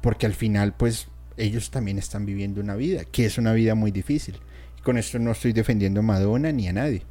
Porque 0.00 0.26
al 0.26 0.34
final, 0.34 0.74
pues, 0.74 1.06
ellos 1.36 1.70
también 1.70 1.98
están 1.98 2.26
viviendo 2.26 2.60
una 2.60 2.76
vida, 2.76 3.04
que 3.04 3.24
es 3.24 3.38
una 3.38 3.52
vida 3.52 3.74
muy 3.74 3.90
difícil. 3.90 4.38
Y 4.78 4.82
con 4.82 4.98
esto 4.98 5.18
no 5.18 5.30
estoy 5.30 5.52
defendiendo 5.52 6.00
a 6.00 6.02
Madonna 6.02 6.52
ni 6.52 6.68
a 6.68 6.72
nadie. 6.72 7.02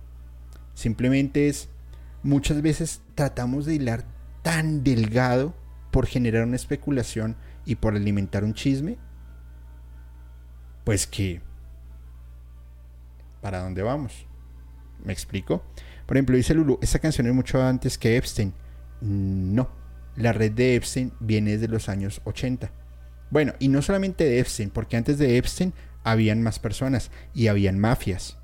Simplemente 0.74 1.48
es, 1.48 1.70
muchas 2.24 2.62
veces 2.62 3.02
tratamos 3.16 3.66
de 3.66 3.76
hilar 3.76 4.06
tan 4.42 4.84
delgado 4.84 5.54
por 5.92 6.08
generar 6.08 6.46
una 6.46 6.56
especulación 6.56 7.36
y 7.66 7.76
por 7.76 7.96
alimentar 7.96 8.44
un 8.44 8.54
chisme, 8.54 8.98
pues 10.84 11.06
que, 11.06 11.42
¿para 13.42 13.60
dónde 13.60 13.84
vamos? 13.84 14.26
¿Me 15.04 15.14
explico? 15.14 15.64
Por 16.06 16.18
ejemplo, 16.18 16.36
dice 16.36 16.54
Lulu, 16.54 16.80
esa 16.82 17.00
canción 17.00 17.28
es 17.28 17.34
mucho 17.34 17.62
antes 17.62 17.98
que 17.98 18.18
Epstein. 18.18 18.54
No, 19.02 19.70
la 20.16 20.34
red 20.34 20.52
de 20.52 20.76
Epstein 20.76 21.14
viene 21.20 21.52
desde 21.52 21.68
los 21.68 21.90
años 21.90 22.22
80. 22.24 22.72
Bueno, 23.32 23.54
y 23.60 23.70
no 23.70 23.82
solamente 23.82 24.26
de 24.26 24.40
Epstein, 24.40 24.70
porque 24.70 24.98
antes 24.98 25.18
de 25.18 25.38
Epstein 25.38 25.74
habían 26.04 26.44
más 26.44 26.60
personas 26.60 27.10
y 27.34 27.48
habían 27.48 27.80
mafias 27.80 28.38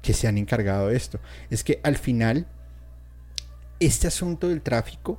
que 0.00 0.14
se 0.14 0.28
han 0.28 0.38
encargado 0.38 0.88
de 0.88 0.96
esto. 0.96 1.20
Es 1.50 1.64
que 1.64 1.80
al 1.82 1.96
final, 1.96 2.46
este 3.80 4.06
asunto 4.06 4.48
del 4.48 4.62
tráfico 4.62 5.18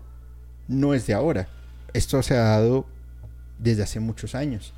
no 0.67 0.93
es 0.93 1.05
de 1.05 1.13
ahora. 1.13 1.47
Esto 1.93 2.23
se 2.23 2.35
ha 2.35 2.43
dado 2.43 2.85
desde 3.59 3.83
hace 3.83 3.99
muchos 3.99 4.35
años. 4.35 4.73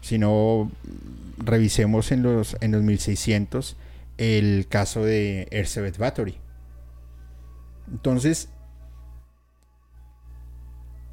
Si 0.00 0.18
no, 0.18 0.70
revisemos 1.38 2.12
en 2.12 2.22
los, 2.22 2.56
en 2.60 2.72
los 2.72 2.82
1600 2.82 3.76
el 4.18 4.66
caso 4.68 5.04
de 5.04 5.48
Elizabeth 5.50 5.98
Bathory. 5.98 6.36
Entonces, 7.90 8.48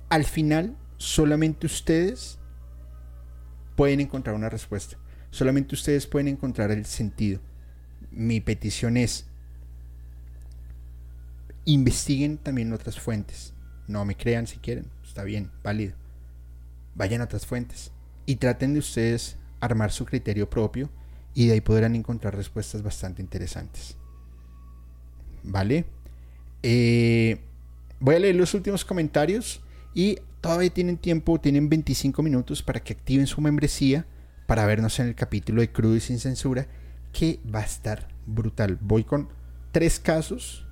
al 0.09 0.25
final, 0.25 0.75
solamente 0.99 1.65
ustedes 1.65 2.37
pueden 3.75 4.01
encontrar 4.01 4.35
una 4.35 4.49
respuesta. 4.49 4.97
Solamente 5.31 5.73
ustedes 5.73 6.05
pueden 6.05 6.27
encontrar 6.27 6.69
el 6.69 6.85
sentido. 6.85 7.39
Mi 8.11 8.41
petición 8.41 8.97
es, 8.97 9.25
investiguen 11.65 12.37
también 12.37 12.73
otras 12.73 12.99
fuentes. 12.99 13.53
No 13.87 14.05
me 14.05 14.15
crean 14.15 14.45
si 14.45 14.57
quieren, 14.57 14.85
está 15.03 15.23
bien, 15.23 15.49
válido. 15.63 15.93
Vayan 16.95 17.21
a 17.21 17.25
otras 17.25 17.45
fuentes 17.45 17.91
y 18.25 18.35
traten 18.35 18.73
de 18.73 18.79
ustedes 18.79 19.37
armar 19.61 19.91
su 19.91 20.05
criterio 20.05 20.49
propio 20.49 20.89
y 21.33 21.47
de 21.47 21.53
ahí 21.53 21.61
podrán 21.61 21.95
encontrar 21.95 22.35
respuestas 22.35 22.83
bastante 22.83 23.21
interesantes. 23.21 23.95
¿Vale? 25.43 25.85
Eh, 26.61 27.39
voy 27.99 28.15
a 28.15 28.19
leer 28.19 28.35
los 28.35 28.53
últimos 28.53 28.83
comentarios 28.83 29.61
y 29.93 30.19
todavía 30.41 30.69
tienen 30.69 30.97
tiempo, 30.97 31.39
tienen 31.39 31.69
25 31.69 32.23
minutos 32.23 32.63
para 32.63 32.79
que 32.79 32.93
activen 32.93 33.27
su 33.27 33.41
membresía 33.41 34.05
para 34.45 34.65
vernos 34.65 34.99
en 34.99 35.07
el 35.07 35.15
capítulo 35.15 35.61
de 35.61 35.71
Crudo 35.71 35.95
y 35.95 35.99
sin 35.99 36.19
censura 36.19 36.67
que 37.11 37.39
va 37.53 37.59
a 37.59 37.65
estar 37.65 38.07
brutal. 38.25 38.77
Voy 38.81 39.03
con 39.03 39.29
tres 39.71 39.99
casos 39.99 40.65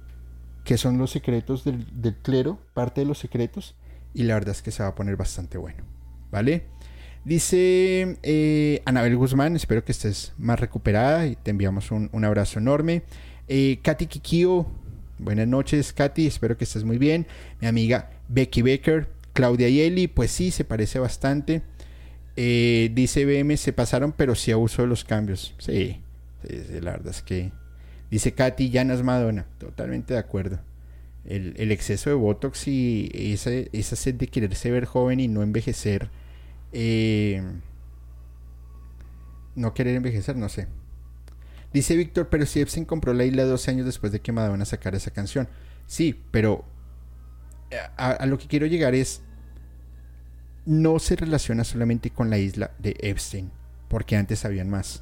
que 0.63 0.78
son 0.78 0.97
los 0.97 1.11
secretos 1.11 1.63
del, 1.63 2.15
clero, 2.22 2.59
parte 2.74 3.01
de 3.01 3.07
los 3.07 3.20
secretos, 3.20 3.76
y 4.13 4.24
la 4.24 4.34
verdad 4.34 4.55
es 4.55 4.61
que 4.61 4.72
se 4.72 4.84
va 4.84 4.89
a 4.89 4.95
poner 4.95 5.15
bastante 5.15 5.57
bueno. 5.57 5.84
¿Vale? 6.30 6.65
Dice 7.24 8.18
eh, 8.24 8.82
Anabel 8.86 9.15
Guzmán, 9.15 9.55
espero 9.55 9.86
que 9.86 9.91
estés 9.93 10.34
más 10.38 10.59
recuperada 10.59 11.26
y 11.26 11.36
te 11.36 11.51
enviamos 11.51 11.91
un, 11.91 12.26
abrazo 12.26 12.59
enorme. 12.59 13.03
Eh, 13.47 13.80
Katy 13.82 14.07
Kikio, 14.07 14.68
buenas 15.20 15.47
noches 15.47 15.93
Katy, 15.93 16.28
espero 16.28 16.57
que 16.57 16.65
estés 16.65 16.84
muy 16.84 16.97
bien. 16.97 17.28
Mi 17.61 17.68
amiga 17.68 18.11
Becky 18.28 18.61
Baker, 18.61 19.07
Claudia 19.38 19.70
Yeli, 19.70 20.08
pues 20.08 20.32
sí, 20.32 20.50
se 20.50 20.66
parece 20.66 20.98
bastante. 20.98 21.62
Eh, 22.36 22.90
dice 22.94 23.26
BM, 23.26 23.56
se 23.58 23.72
pasaron, 23.72 24.12
pero 24.12 24.34
sí 24.34 24.52
a 24.52 24.58
uso 24.58 24.82
de 24.82 24.88
los 24.88 25.04
cambios. 25.04 25.54
Sí, 25.60 26.02
la 26.82 26.92
verdad 26.92 27.10
es 27.10 27.22
que... 27.22 27.52
Dice 28.10 28.32
Katy, 28.34 28.70
ya 28.70 28.84
no 28.84 28.94
es 28.94 29.04
Madonna, 29.04 29.46
totalmente 29.60 30.14
de 30.14 30.20
acuerdo. 30.20 30.60
El, 31.26 31.72
exceso 31.72 32.10
de 32.10 32.16
Botox 32.16 32.68
y 32.68 33.12
esa, 33.14 33.52
esa 33.52 33.96
sed 33.96 34.16
de 34.16 34.28
quererse 34.28 34.72
ver 34.72 34.86
joven 34.86 35.20
y 35.20 35.28
no 35.28 35.44
envejecer 35.44 36.10
eh, 36.72 37.42
no 39.56 39.74
querer 39.74 39.96
envejecer, 39.96 40.36
no 40.36 40.50
sé. 40.50 40.68
Dice 41.74 41.96
Víctor, 41.96 42.30
pero 42.30 42.46
si 42.46 42.62
Epstein 42.62 42.86
compró 42.86 43.14
la 43.14 43.26
isla 43.26 43.44
12 43.44 43.72
años 43.72 43.86
después 43.86 44.12
de 44.12 44.22
que 44.22 44.32
Madonna 44.32 44.66
sacara 44.66 44.98
esa 44.98 45.12
canción. 45.12 45.48
Sí, 45.86 46.24
pero 46.32 46.66
eh, 47.72 47.78
a, 47.98 48.26
lo 48.26 48.38
que 48.38 48.48
quiero 48.48 48.66
llegar 48.66 48.96
es, 48.96 49.22
no 50.68 50.99
se 50.99 51.15
relaciona 51.15 51.63
solamente 51.63 52.09
con 52.09 52.30
la 52.30 52.38
isla 52.38 52.72
de 52.78 52.97
Epstein, 52.99 53.49
porque 53.88 54.18
antes 54.18 54.43
habían 54.43 54.70
más. 54.70 55.01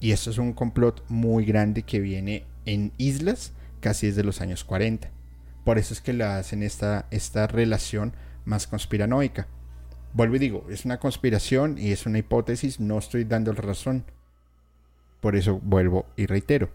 Y 0.00 0.12
esto 0.12 0.30
es 0.30 0.38
un 0.38 0.54
complot 0.54 1.04
muy 1.08 1.44
grande 1.44 1.82
que 1.82 2.00
viene 2.00 2.46
en 2.64 2.90
islas 2.96 3.52
casi 3.80 4.06
desde 4.06 4.24
los 4.24 4.40
años 4.40 4.64
40. 4.64 5.10
Por 5.66 5.76
eso 5.76 5.92
es 5.92 6.00
que 6.00 6.14
la 6.14 6.38
hacen 6.38 6.62
esta, 6.62 7.06
esta 7.10 7.46
relación 7.46 8.14
más 8.46 8.66
conspiranoica. 8.66 9.48
Vuelvo 10.14 10.36
y 10.36 10.38
digo, 10.38 10.66
es 10.70 10.86
una 10.86 10.98
conspiración 10.98 11.76
y 11.76 11.92
es 11.92 12.06
una 12.06 12.18
hipótesis, 12.18 12.80
no 12.80 12.96
estoy 12.98 13.24
dando 13.24 13.52
la 13.52 13.60
razón. 13.60 14.06
Por 15.20 15.36
eso 15.36 15.60
vuelvo 15.62 16.06
y 16.16 16.24
reitero. 16.24 16.70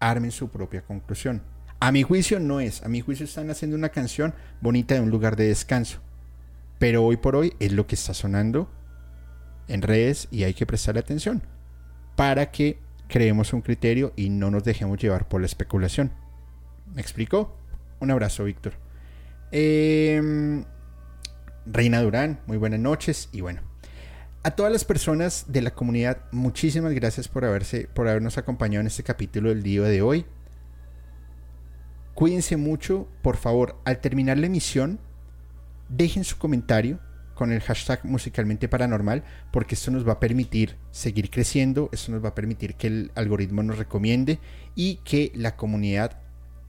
Armen 0.00 0.32
su 0.32 0.48
propia 0.48 0.80
conclusión. 0.80 1.42
A 1.80 1.92
mi 1.92 2.02
juicio 2.02 2.40
no 2.40 2.60
es. 2.60 2.82
A 2.82 2.88
mi 2.88 3.02
juicio 3.02 3.26
están 3.26 3.50
haciendo 3.50 3.76
una 3.76 3.90
canción 3.90 4.34
bonita 4.62 4.94
de 4.94 5.02
un 5.02 5.10
lugar 5.10 5.36
de 5.36 5.48
descanso. 5.48 6.00
Pero 6.78 7.04
hoy 7.04 7.16
por 7.16 7.36
hoy 7.36 7.54
es 7.60 7.72
lo 7.72 7.86
que 7.86 7.94
está 7.94 8.14
sonando 8.14 8.70
en 9.68 9.82
redes 9.82 10.28
y 10.30 10.44
hay 10.44 10.54
que 10.54 10.66
prestarle 10.66 11.00
atención 11.00 11.42
para 12.16 12.50
que 12.50 12.78
creemos 13.08 13.52
un 13.52 13.62
criterio 13.62 14.12
y 14.16 14.30
no 14.30 14.50
nos 14.50 14.64
dejemos 14.64 14.98
llevar 14.98 15.28
por 15.28 15.40
la 15.40 15.46
especulación. 15.46 16.12
¿Me 16.94 17.00
explicó? 17.00 17.56
Un 18.00 18.10
abrazo, 18.10 18.44
Víctor. 18.44 18.74
Em, 19.50 20.64
Reina 21.66 22.02
Durán, 22.02 22.40
muy 22.46 22.56
buenas 22.56 22.80
noches 22.80 23.28
y 23.32 23.40
bueno. 23.40 23.62
A 24.42 24.50
todas 24.50 24.70
las 24.70 24.84
personas 24.84 25.46
de 25.48 25.62
la 25.62 25.74
comunidad, 25.74 26.18
muchísimas 26.30 26.92
gracias 26.92 27.28
por, 27.28 27.44
haberse, 27.44 27.88
por 27.94 28.08
habernos 28.08 28.36
acompañado 28.36 28.82
en 28.82 28.88
este 28.88 29.02
capítulo 29.02 29.48
del 29.48 29.62
día 29.62 29.82
de 29.82 30.02
hoy. 30.02 30.26
Cuídense 32.12 32.56
mucho, 32.56 33.08
por 33.22 33.36
favor, 33.36 33.80
al 33.84 34.00
terminar 34.00 34.36
la 34.38 34.46
emisión, 34.46 35.00
dejen 35.88 36.24
su 36.24 36.38
comentario 36.38 36.98
con 37.34 37.52
el 37.52 37.60
hashtag 37.60 38.04
musicalmente 38.04 38.68
paranormal, 38.68 39.24
porque 39.50 39.74
esto 39.74 39.90
nos 39.90 40.06
va 40.06 40.12
a 40.12 40.20
permitir 40.20 40.76
seguir 40.90 41.30
creciendo, 41.30 41.90
esto 41.92 42.12
nos 42.12 42.24
va 42.24 42.28
a 42.28 42.34
permitir 42.34 42.76
que 42.76 42.86
el 42.86 43.12
algoritmo 43.14 43.62
nos 43.62 43.78
recomiende 43.78 44.38
y 44.74 44.96
que 45.04 45.32
la 45.34 45.56
comunidad 45.56 46.18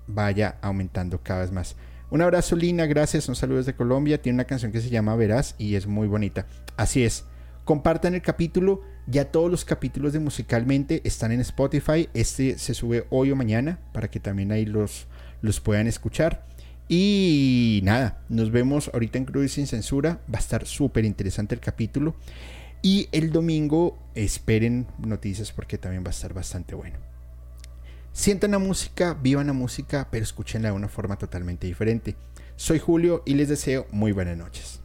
vaya 0.07 0.57
aumentando 0.61 1.21
cada 1.23 1.41
vez 1.41 1.51
más. 1.51 1.75
Un 2.11 2.21
abrazo, 2.21 2.55
Lina, 2.55 2.85
gracias, 2.85 3.27
un 3.29 3.35
saludo 3.35 3.57
desde 3.57 3.75
Colombia. 3.75 4.21
Tiene 4.21 4.35
una 4.35 4.45
canción 4.45 4.71
que 4.71 4.81
se 4.81 4.89
llama 4.89 5.15
Verás 5.15 5.55
y 5.57 5.75
es 5.75 5.87
muy 5.87 6.07
bonita. 6.07 6.45
Así 6.77 7.03
es. 7.03 7.25
Compartan 7.63 8.13
el 8.13 8.21
capítulo. 8.21 8.81
Ya 9.07 9.25
todos 9.25 9.51
los 9.51 9.65
capítulos 9.65 10.13
de 10.13 10.19
Musicalmente 10.19 11.01
están 11.03 11.31
en 11.31 11.41
Spotify. 11.41 12.09
Este 12.13 12.57
se 12.57 12.73
sube 12.73 13.05
hoy 13.09 13.31
o 13.31 13.35
mañana 13.35 13.79
para 13.91 14.09
que 14.09 14.19
también 14.19 14.51
ahí 14.51 14.65
los, 14.65 15.07
los 15.41 15.59
puedan 15.59 15.87
escuchar. 15.87 16.45
Y 16.87 17.81
nada, 17.83 18.21
nos 18.29 18.51
vemos 18.51 18.91
ahorita 18.93 19.17
en 19.17 19.25
Cruz 19.25 19.53
sin 19.53 19.67
Censura. 19.67 20.21
Va 20.31 20.37
a 20.37 20.41
estar 20.41 20.65
súper 20.65 21.05
interesante 21.05 21.55
el 21.55 21.61
capítulo. 21.61 22.15
Y 22.81 23.09
el 23.11 23.31
domingo 23.31 23.97
esperen 24.13 24.87
noticias 24.99 25.51
porque 25.51 25.77
también 25.77 26.03
va 26.03 26.09
a 26.09 26.11
estar 26.11 26.33
bastante 26.33 26.75
bueno. 26.75 26.99
Sientan 28.13 28.51
la 28.51 28.59
música, 28.59 29.13
vivan 29.13 29.47
la 29.47 29.53
música, 29.53 30.07
pero 30.11 30.23
escúchenla 30.23 30.69
de 30.69 30.75
una 30.75 30.87
forma 30.87 31.17
totalmente 31.17 31.67
diferente. 31.67 32.15
Soy 32.55 32.79
Julio 32.79 33.23
y 33.25 33.33
les 33.33 33.49
deseo 33.49 33.87
muy 33.91 34.11
buenas 34.11 34.37
noches. 34.37 34.84